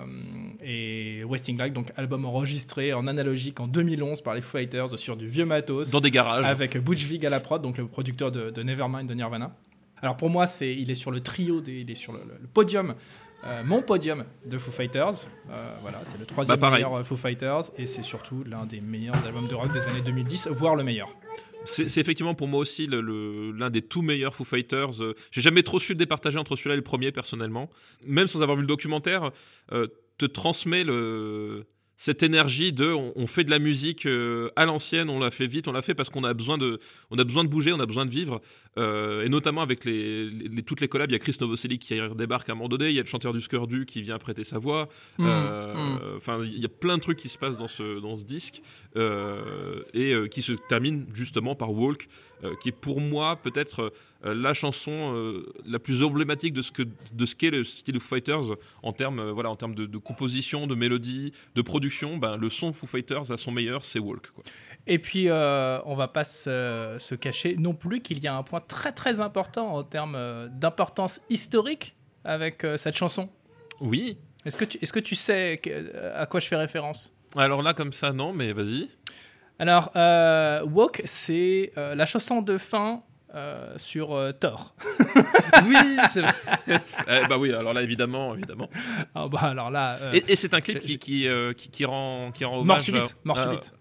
et 0.62 1.24
Wasting 1.24 1.58
Light, 1.58 1.74
donc 1.74 1.92
album 1.96 2.26
enregistré 2.26 2.94
en 2.94 3.08
analogique 3.08 3.60
en 3.60 3.66
2011 3.66 4.22
par 4.22 4.36
les 4.36 4.42
Foo 4.42 4.58
Fighters 4.58 4.98
sur 5.00 5.18
du 5.18 5.28
vieux 5.28 5.46
matos 5.46 5.90
Dans 5.92 6.00
des 6.00 6.12
garages. 6.12 6.46
avec 6.46 6.78
Butch 6.78 7.04
Vig 7.04 7.26
à 7.26 7.30
la 7.30 7.40
prod, 7.40 7.62
donc 7.62 7.78
le 7.78 7.88
producteur 7.88 8.32
de, 8.32 8.50
de 8.52 8.64
Nevermind 8.64 9.08
de 9.08 9.14
Nirvana. 9.14 9.56
Alors 10.02 10.16
pour 10.18 10.30
moi, 10.30 10.46
c'est, 10.46 10.72
il 10.76 10.92
est 10.92 10.96
sur 10.96 11.10
le 11.10 11.22
trio, 11.22 11.60
des, 11.62 11.80
il 11.82 11.90
est 11.90 11.96
sur 11.96 12.14
le, 12.14 12.20
le 12.40 12.48
podium, 12.48 12.94
euh, 13.46 13.64
mon 13.64 13.82
podium 13.82 14.26
de 14.46 14.58
Foo 14.58 14.72
Fighters. 14.72 15.28
Euh, 15.50 15.76
voilà, 15.82 16.00
c'est 16.04 16.18
le 16.20 16.26
troisième 16.26 16.58
Bah, 16.58 16.62
pareil. 16.68 16.84
meilleur 16.84 16.96
euh, 17.00 17.04
Foo 17.04 17.16
Fighters 17.16 17.64
et 17.78 17.86
c'est 17.86 18.02
surtout 18.02 18.44
l'un 18.46 18.66
des 18.66 18.82
meilleurs 18.82 19.16
albums 19.26 19.48
de 19.48 19.56
rock 19.56 19.72
des 19.74 19.88
années 19.88 20.02
2010, 20.02 20.48
voire 20.52 20.76
le 20.76 20.84
meilleur. 20.84 21.10
C'est 21.66 21.98
effectivement 21.98 22.34
pour 22.34 22.48
moi 22.48 22.60
aussi 22.62 22.88
l'un 22.88 23.70
des 23.70 23.82
tout 23.82 24.02
meilleurs 24.02 24.34
Foo 24.34 24.46
Fighters. 24.46 25.02
Euh, 25.02 25.16
J'ai 25.32 25.42
jamais 25.42 25.64
trop 25.64 25.80
su 25.80 25.92
le 25.94 25.98
départager 25.98 26.38
entre 26.38 26.56
celui-là 26.56 26.74
et 26.76 26.78
le 26.78 26.84
premier, 26.84 27.12
personnellement. 27.12 27.70
Même 28.06 28.28
sans 28.28 28.42
avoir 28.42 28.56
vu 28.56 28.62
le 28.62 28.68
documentaire, 28.68 29.32
te 29.70 30.26
transmet 30.26 30.84
le, 30.84 31.66
cette 31.98 32.22
énergie 32.24 32.72
de 32.72 32.92
on, 32.92 33.12
on 33.16 33.28
fait 33.28 33.44
de 33.44 33.50
la 33.50 33.60
musique 33.60 34.06
euh, 34.06 34.50
à 34.56 34.66
l'ancienne, 34.66 35.10
on 35.10 35.20
la 35.20 35.32
fait 35.32 35.48
vite, 35.48 35.68
on 35.68 35.72
la 35.72 35.82
fait 35.82 35.96
parce 35.96 36.10
qu'on 36.10 36.24
a 36.24 36.34
besoin 36.34 36.58
de, 36.58 36.80
on 37.10 37.18
a 37.18 37.24
besoin 37.24 37.44
de 37.44 37.50
bouger, 37.50 37.74
on 37.74 37.80
a 37.80 37.86
besoin 37.86 38.06
de 38.06 38.12
vivre. 38.12 38.40
Euh, 38.78 39.26
et 39.26 39.30
notamment 39.30 39.62
avec 39.62 39.84
les, 39.84 40.30
toutes 40.66 40.82
les 40.82 40.88
collabs, 40.88 41.10
il 41.10 41.14
y 41.14 41.16
a 41.16 41.20
Chris 41.20 41.36
Novoselic 41.42 41.82
qui 41.82 42.00
débarque 42.16 42.48
à 42.50 42.52
un 42.52 42.56
moment 42.56 42.70
donné, 42.70 42.90
il 42.90 42.96
y 42.96 43.00
a 43.00 43.02
le 43.02 43.08
chanteur 43.08 43.34
du 43.34 43.42
Skurdu 43.42 43.88
qui 43.88 44.04
vient 44.04 44.20
prêter 44.20 44.44
sa 44.44 44.60
voix. 44.60 44.88
Mm, 45.18 45.26
Euh, 45.28 45.74
mm. 45.74 46.18
Enfin, 46.18 46.40
il 46.44 46.60
y 46.60 46.66
a 46.66 46.70
plein 46.70 46.98
de 46.98 47.02
trucs 47.02 47.18
qui 47.18 47.30
se 47.30 47.38
passent 47.38 47.58
dans 47.58 47.68
ce, 47.68 48.00
dans 48.00 48.16
ce 48.16 48.24
disque 48.24 48.62
euh, 48.96 49.84
et 49.94 50.14
euh, 50.14 50.28
qui 50.28 50.42
se 50.42 50.54
termine 50.70 51.06
justement 51.14 51.56
par 51.56 51.72
Walk, 51.72 52.08
euh, 52.44 52.54
qui 52.62 52.70
est 52.70 52.72
pour 52.72 53.02
moi 53.02 53.36
peut-être 53.36 53.92
euh, 54.24 54.36
la 54.36 54.54
chanson 54.54 55.16
euh, 55.16 55.52
la 55.66 55.80
plus 55.80 56.04
emblématique 56.04 56.54
de 56.54 56.62
ce 56.62 56.72
que 56.72 56.84
de 56.84 57.26
ce 57.26 57.36
qu'est 57.36 57.50
le 57.50 57.64
style 57.64 57.98
of 57.98 58.04
Fighters 58.04 58.56
en 58.84 58.94
termes 58.94 59.32
voilà 59.32 59.50
en 59.50 59.56
termes 59.56 59.74
de, 59.74 59.88
de 59.88 59.98
composition, 59.98 60.68
de 60.68 60.76
mélodie, 60.76 61.34
de 61.56 61.62
production. 61.64 62.18
Ben, 62.18 62.38
le 62.38 62.50
son 62.50 62.74
Foo 62.74 62.86
Fighters 62.86 63.32
à 63.32 63.38
son 63.38 63.52
meilleur, 63.52 63.84
c'est 63.84 63.98
Walk. 63.98 64.30
Quoi. 64.36 64.44
Et 64.86 65.00
puis, 65.00 65.30
on 65.30 65.96
va 65.96 66.08
pas 66.08 66.24
se, 66.24 66.96
se 67.00 67.16
cacher 67.16 67.56
non 67.58 67.74
plus 67.74 68.02
qu'il 68.02 68.24
y 68.24 68.28
a 68.28 68.36
un 68.36 68.44
point 68.44 68.62
très 68.62 68.92
très 68.92 69.20
important 69.20 69.74
en 69.74 69.84
termes 69.84 70.50
d'importance 70.52 71.20
historique 71.30 71.96
avec 72.24 72.66
cette 72.76 72.96
chanson. 72.96 73.30
Oui. 73.82 74.18
Est-ce 74.46 74.58
que 74.58 74.66
tu, 74.66 74.78
est-ce 74.82 74.94
que 74.94 75.00
tu 75.00 75.16
sais 75.16 75.60
à 76.16 76.26
quoi 76.26 76.40
je 76.40 76.48
fais 76.48 76.56
référence? 76.56 77.18
Alors 77.36 77.62
là, 77.62 77.74
comme 77.74 77.94
ça, 77.94 78.14
non, 78.14 78.34
mais 78.34 78.54
vas-y. 78.54 78.90
Alors, 79.60 79.92
euh, 79.96 80.64
Walk, 80.66 81.02
c'est 81.06 81.72
euh, 81.78 81.96
la 81.96 82.06
chanson 82.06 82.42
de 82.42 82.58
fin 82.58 83.02
euh, 83.34 83.74
sur 83.78 84.14
euh, 84.16 84.32
Thor. 84.32 84.76
Oui, 85.66 85.76
c'est 86.12 86.22
vrai. 86.22 86.34
Eh, 87.08 87.28
bah 87.28 87.38
oui, 87.38 87.52
alors 87.54 87.74
là, 87.74 87.82
évidemment, 87.82 88.36
évidemment. 88.36 88.70
Ah 89.16 89.28
bah 89.28 89.40
alors 89.44 89.72
là, 89.72 89.98
Et, 90.14 90.24
et 90.32 90.36
c'est 90.36 90.54
un 90.54 90.62
clip 90.62 90.80
qui, 90.80 90.98
qui, 91.00 91.28
qui, 91.58 91.70
qui 91.70 91.86
rend, 91.86 92.32
qui 92.32 92.46
rend 92.46 92.64
mort 92.64 92.80
subite, 92.80 93.18
mort 93.24 93.38
subite. 93.40 93.74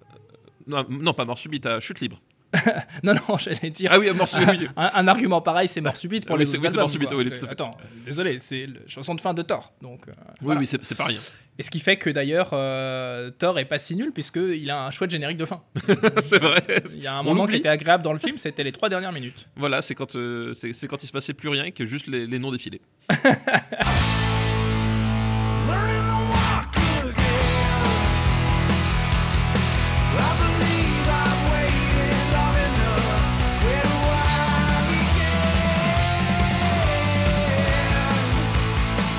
Non, 0.67 0.85
non, 0.89 1.13
pas 1.13 1.25
mort 1.25 1.39
subite, 1.39 1.67
à 1.67 1.81
chute 1.81 2.01
libre. 2.01 2.19
Non, 3.03 3.15
non, 3.15 3.37
j'allais 3.39 3.71
dire. 3.71 3.91
Ah 3.93 3.99
oui, 3.99 4.11
mort 4.13 4.29
subite. 4.29 4.49
oui. 4.49 4.69
Un, 4.77 4.91
un 4.95 5.09
argument 5.09 5.41
pareil, 5.41 5.69
c'est 5.69 5.81
mort 5.81 5.97
subite 5.97 6.27
pour 6.27 6.37
Ah 6.37 6.39
les 6.39 6.45
oui, 6.57 6.59
c'est 6.63 6.75
mort 6.77 6.89
subite, 6.91 7.11
oui, 7.13 7.25
tout 7.31 7.35
à 7.45 7.47
fait. 7.47 7.53
Attends, 7.53 7.77
euh, 7.81 7.85
désolé, 8.05 8.39
c'est 8.39 8.67
la 8.67 8.81
chanson 8.87 9.15
de 9.15 9.21
fin 9.21 9.35
de 9.35 9.43
Thor. 9.43 9.73
Donc, 9.83 10.09
euh, 10.09 10.13
Oui, 10.17 10.37
voilà. 10.43 10.61
oui, 10.61 10.67
c'est 10.67 10.95
pas 10.95 11.05
rien. 11.05 11.19
Et 11.59 11.63
ce 11.63 11.71
qui 11.71 11.81
fait 11.81 11.97
que 11.97 12.11
d'ailleurs, 12.11 12.51
euh, 12.53 13.31
Thor 13.31 13.59
est 13.59 13.65
pas 13.65 13.79
si 13.79 13.97
nul 13.97 14.13
puisqu'il 14.13 14.71
a 14.71 14.85
un 14.87 14.91
chouette 14.91 15.11
générique 15.11 15.39
de 15.39 15.47
fin. 15.47 15.63
c'est 16.21 16.39
vrai. 16.39 16.63
Il 16.95 17.03
y 17.03 17.07
a 17.07 17.17
un 17.17 17.21
On 17.21 17.25
moment 17.25 17.47
qui 17.47 17.57
était 17.57 17.69
agréable 17.69 18.03
dans 18.03 18.13
le 18.13 18.19
film, 18.19 18.37
c'était 18.39 18.63
les 18.65 18.73
trois 18.73 18.89
dernières 18.91 19.13
minutes. 19.13 19.49
Voilà, 19.57 19.81
c'est 19.83 19.95
quand, 19.95 20.17
euh, 20.17 20.53
c'est 20.55 20.87
quand 20.87 21.03
il 21.03 21.07
se 21.07 21.13
passait 21.13 21.33
plus 21.35 21.49
rien 21.49 21.71
que 21.71 21.87
juste 21.87 22.07
les, 22.09 22.27
les 22.27 22.39
noms 22.39 22.53
défilés. 22.53 22.81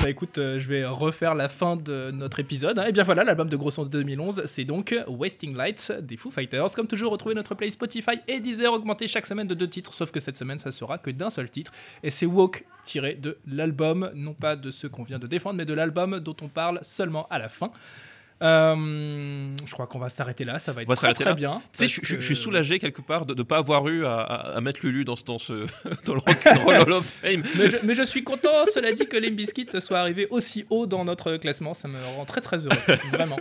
Bah 0.08 0.12
écoute, 0.12 0.38
euh, 0.38 0.58
je 0.58 0.66
vais 0.70 0.86
refaire 0.86 1.34
la 1.34 1.50
fin 1.50 1.76
de 1.76 2.10
notre 2.12 2.40
épisode. 2.40 2.78
hein. 2.78 2.86
Et 2.88 2.92
bien 2.92 3.02
voilà, 3.02 3.24
l'album 3.24 3.50
de 3.50 3.56
Gros 3.58 3.70
Son 3.70 3.84
de 3.84 3.90
2011, 3.90 4.44
c'est 4.46 4.64
donc 4.64 4.94
Wasting 5.06 5.54
Lights 5.54 5.92
des 6.00 6.16
Foo 6.16 6.30
Fighters. 6.30 6.70
Comme 6.74 6.86
toujours, 6.86 7.12
retrouvez 7.12 7.34
notre 7.34 7.54
play 7.54 7.68
Spotify 7.68 8.12
et 8.26 8.40
Deezer 8.40 8.72
augmenté 8.72 9.06
chaque 9.06 9.26
semaine 9.26 9.46
de 9.46 9.52
deux 9.52 9.68
titres, 9.68 9.92
sauf 9.92 10.10
que 10.10 10.18
cette 10.18 10.38
semaine, 10.38 10.58
ça 10.58 10.70
sera 10.70 10.96
que 10.96 11.10
d'un 11.10 11.28
seul 11.28 11.50
titre. 11.50 11.72
Et 12.02 12.08
c'est 12.08 12.24
Walk 12.24 12.64
tiré 12.84 13.16
de 13.16 13.36
l'album, 13.46 14.10
non 14.14 14.32
pas 14.32 14.56
de 14.56 14.70
ceux 14.70 14.88
qu'on 14.88 15.02
vient 15.02 15.18
de 15.18 15.26
défendre, 15.26 15.56
mais 15.56 15.66
de 15.66 15.74
l'album 15.74 16.20
dont 16.20 16.36
on 16.40 16.48
parle 16.48 16.78
seulement 16.80 17.26
à 17.28 17.38
la 17.38 17.50
fin. 17.50 17.70
Euh, 18.42 19.48
je 19.64 19.72
crois 19.72 19.86
qu'on 19.86 19.98
va 19.98 20.08
s'arrêter 20.08 20.44
là, 20.44 20.58
ça 20.58 20.72
va 20.72 20.82
être 20.82 20.88
va 20.88 20.94
très, 20.96 21.12
très 21.12 21.34
bien. 21.34 21.60
Tu 21.72 21.78
sais, 21.78 21.88
je, 21.88 22.00
je- 22.02 22.14
que- 22.16 22.20
je 22.20 22.26
suis 22.26 22.36
soulagé 22.36 22.78
quelque 22.78 23.02
part 23.02 23.26
de 23.26 23.34
ne 23.34 23.42
pas 23.42 23.58
avoir 23.58 23.88
eu 23.88 24.04
à, 24.04 24.14
à- 24.20 24.56
à 24.56 24.60
mettre 24.60 24.80
Lulu 24.84 25.04
dans, 25.04 25.16
ce- 25.16 25.24
dans, 25.24 25.38
ce, 25.38 25.66
dans 26.06 26.14
le 26.14 26.80
Hall 26.80 26.92
of 26.92 27.04
Fame. 27.06 27.42
Mais 27.56 27.70
je, 27.70 27.76
mais 27.84 27.94
je 27.94 28.02
suis 28.04 28.22
content, 28.22 28.64
cela 28.72 28.92
dit, 28.92 29.06
que 29.06 29.16
Limp 29.16 29.34
Bizkit 29.36 29.68
soit 29.80 29.98
arrivé 29.98 30.26
aussi 30.30 30.66
haut 30.70 30.86
dans 30.86 31.04
notre 31.04 31.36
classement. 31.36 31.74
Ça 31.74 31.88
me 31.88 31.98
rend 32.16 32.24
très 32.24 32.40
très 32.40 32.58
heureux, 32.66 32.76
vraiment. 33.12 33.38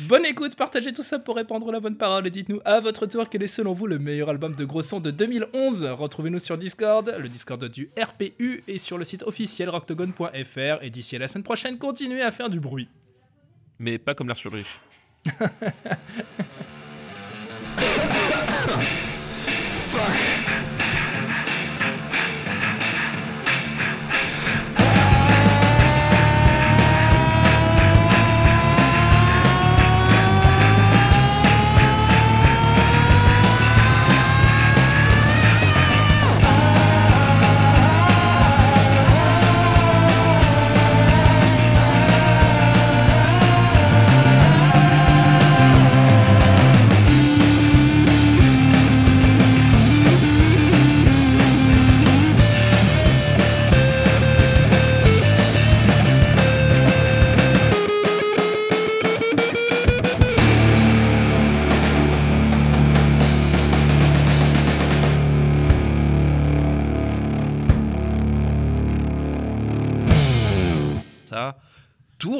Bonne 0.00 0.26
écoute, 0.26 0.54
partagez 0.54 0.92
tout 0.92 1.02
ça 1.02 1.18
pour 1.18 1.34
répandre 1.36 1.72
la 1.72 1.80
bonne 1.80 1.96
parole 1.96 2.26
et 2.26 2.30
dites-nous 2.30 2.60
à 2.64 2.78
votre 2.78 3.06
tour 3.06 3.28
quel 3.28 3.42
est 3.42 3.46
selon 3.48 3.72
vous 3.72 3.86
le 3.86 3.98
meilleur 3.98 4.28
album 4.28 4.54
de 4.54 4.64
gros 4.64 4.82
son 4.82 5.00
de 5.00 5.10
2011. 5.10 5.84
Retrouvez-nous 5.86 6.38
sur 6.38 6.56
Discord, 6.58 7.12
le 7.18 7.28
Discord 7.28 7.64
du 7.64 7.90
RPU 8.00 8.62
et 8.68 8.78
sur 8.78 8.98
le 8.98 9.04
site 9.04 9.22
officiel 9.24 9.68
rocktogone.fr. 9.70 10.82
Et 10.82 10.90
d'ici 10.90 11.16
à 11.16 11.18
la 11.20 11.26
semaine 11.26 11.42
prochaine, 11.42 11.78
continuez 11.78 12.22
à 12.22 12.30
faire 12.32 12.50
du 12.50 12.60
bruit 12.60 12.88
mais 13.78 13.98
pas 13.98 14.14
comme 14.14 14.28
l'Archurich. 14.28 14.66
Fuck. 19.66 20.27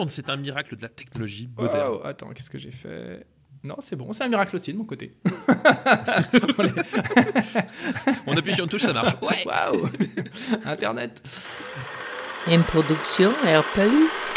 C'est 0.08 0.30
un 0.30 0.36
miracle 0.36 0.76
de 0.76 0.82
la 0.82 0.88
technologie 0.88 1.48
moderne. 1.56 1.90
Wow, 1.92 2.06
attends, 2.06 2.28
qu'est-ce 2.30 2.50
que 2.50 2.58
j'ai 2.58 2.70
fait? 2.70 3.26
Non, 3.64 3.76
c'est 3.80 3.96
bon, 3.96 4.12
c'est 4.12 4.22
un 4.24 4.28
miracle 4.28 4.54
aussi 4.56 4.72
de 4.72 4.78
mon 4.78 4.84
côté. 4.84 5.16
On 8.26 8.36
appuie 8.36 8.54
sur 8.54 8.64
une 8.64 8.70
touche, 8.70 8.82
ça 8.82 8.92
marche. 8.92 9.14
Ouais. 9.20 9.44
Waouh 9.44 9.88
Internet 10.64 11.22
Une 12.46 12.62
production 12.62 13.30
RPU. 13.30 14.27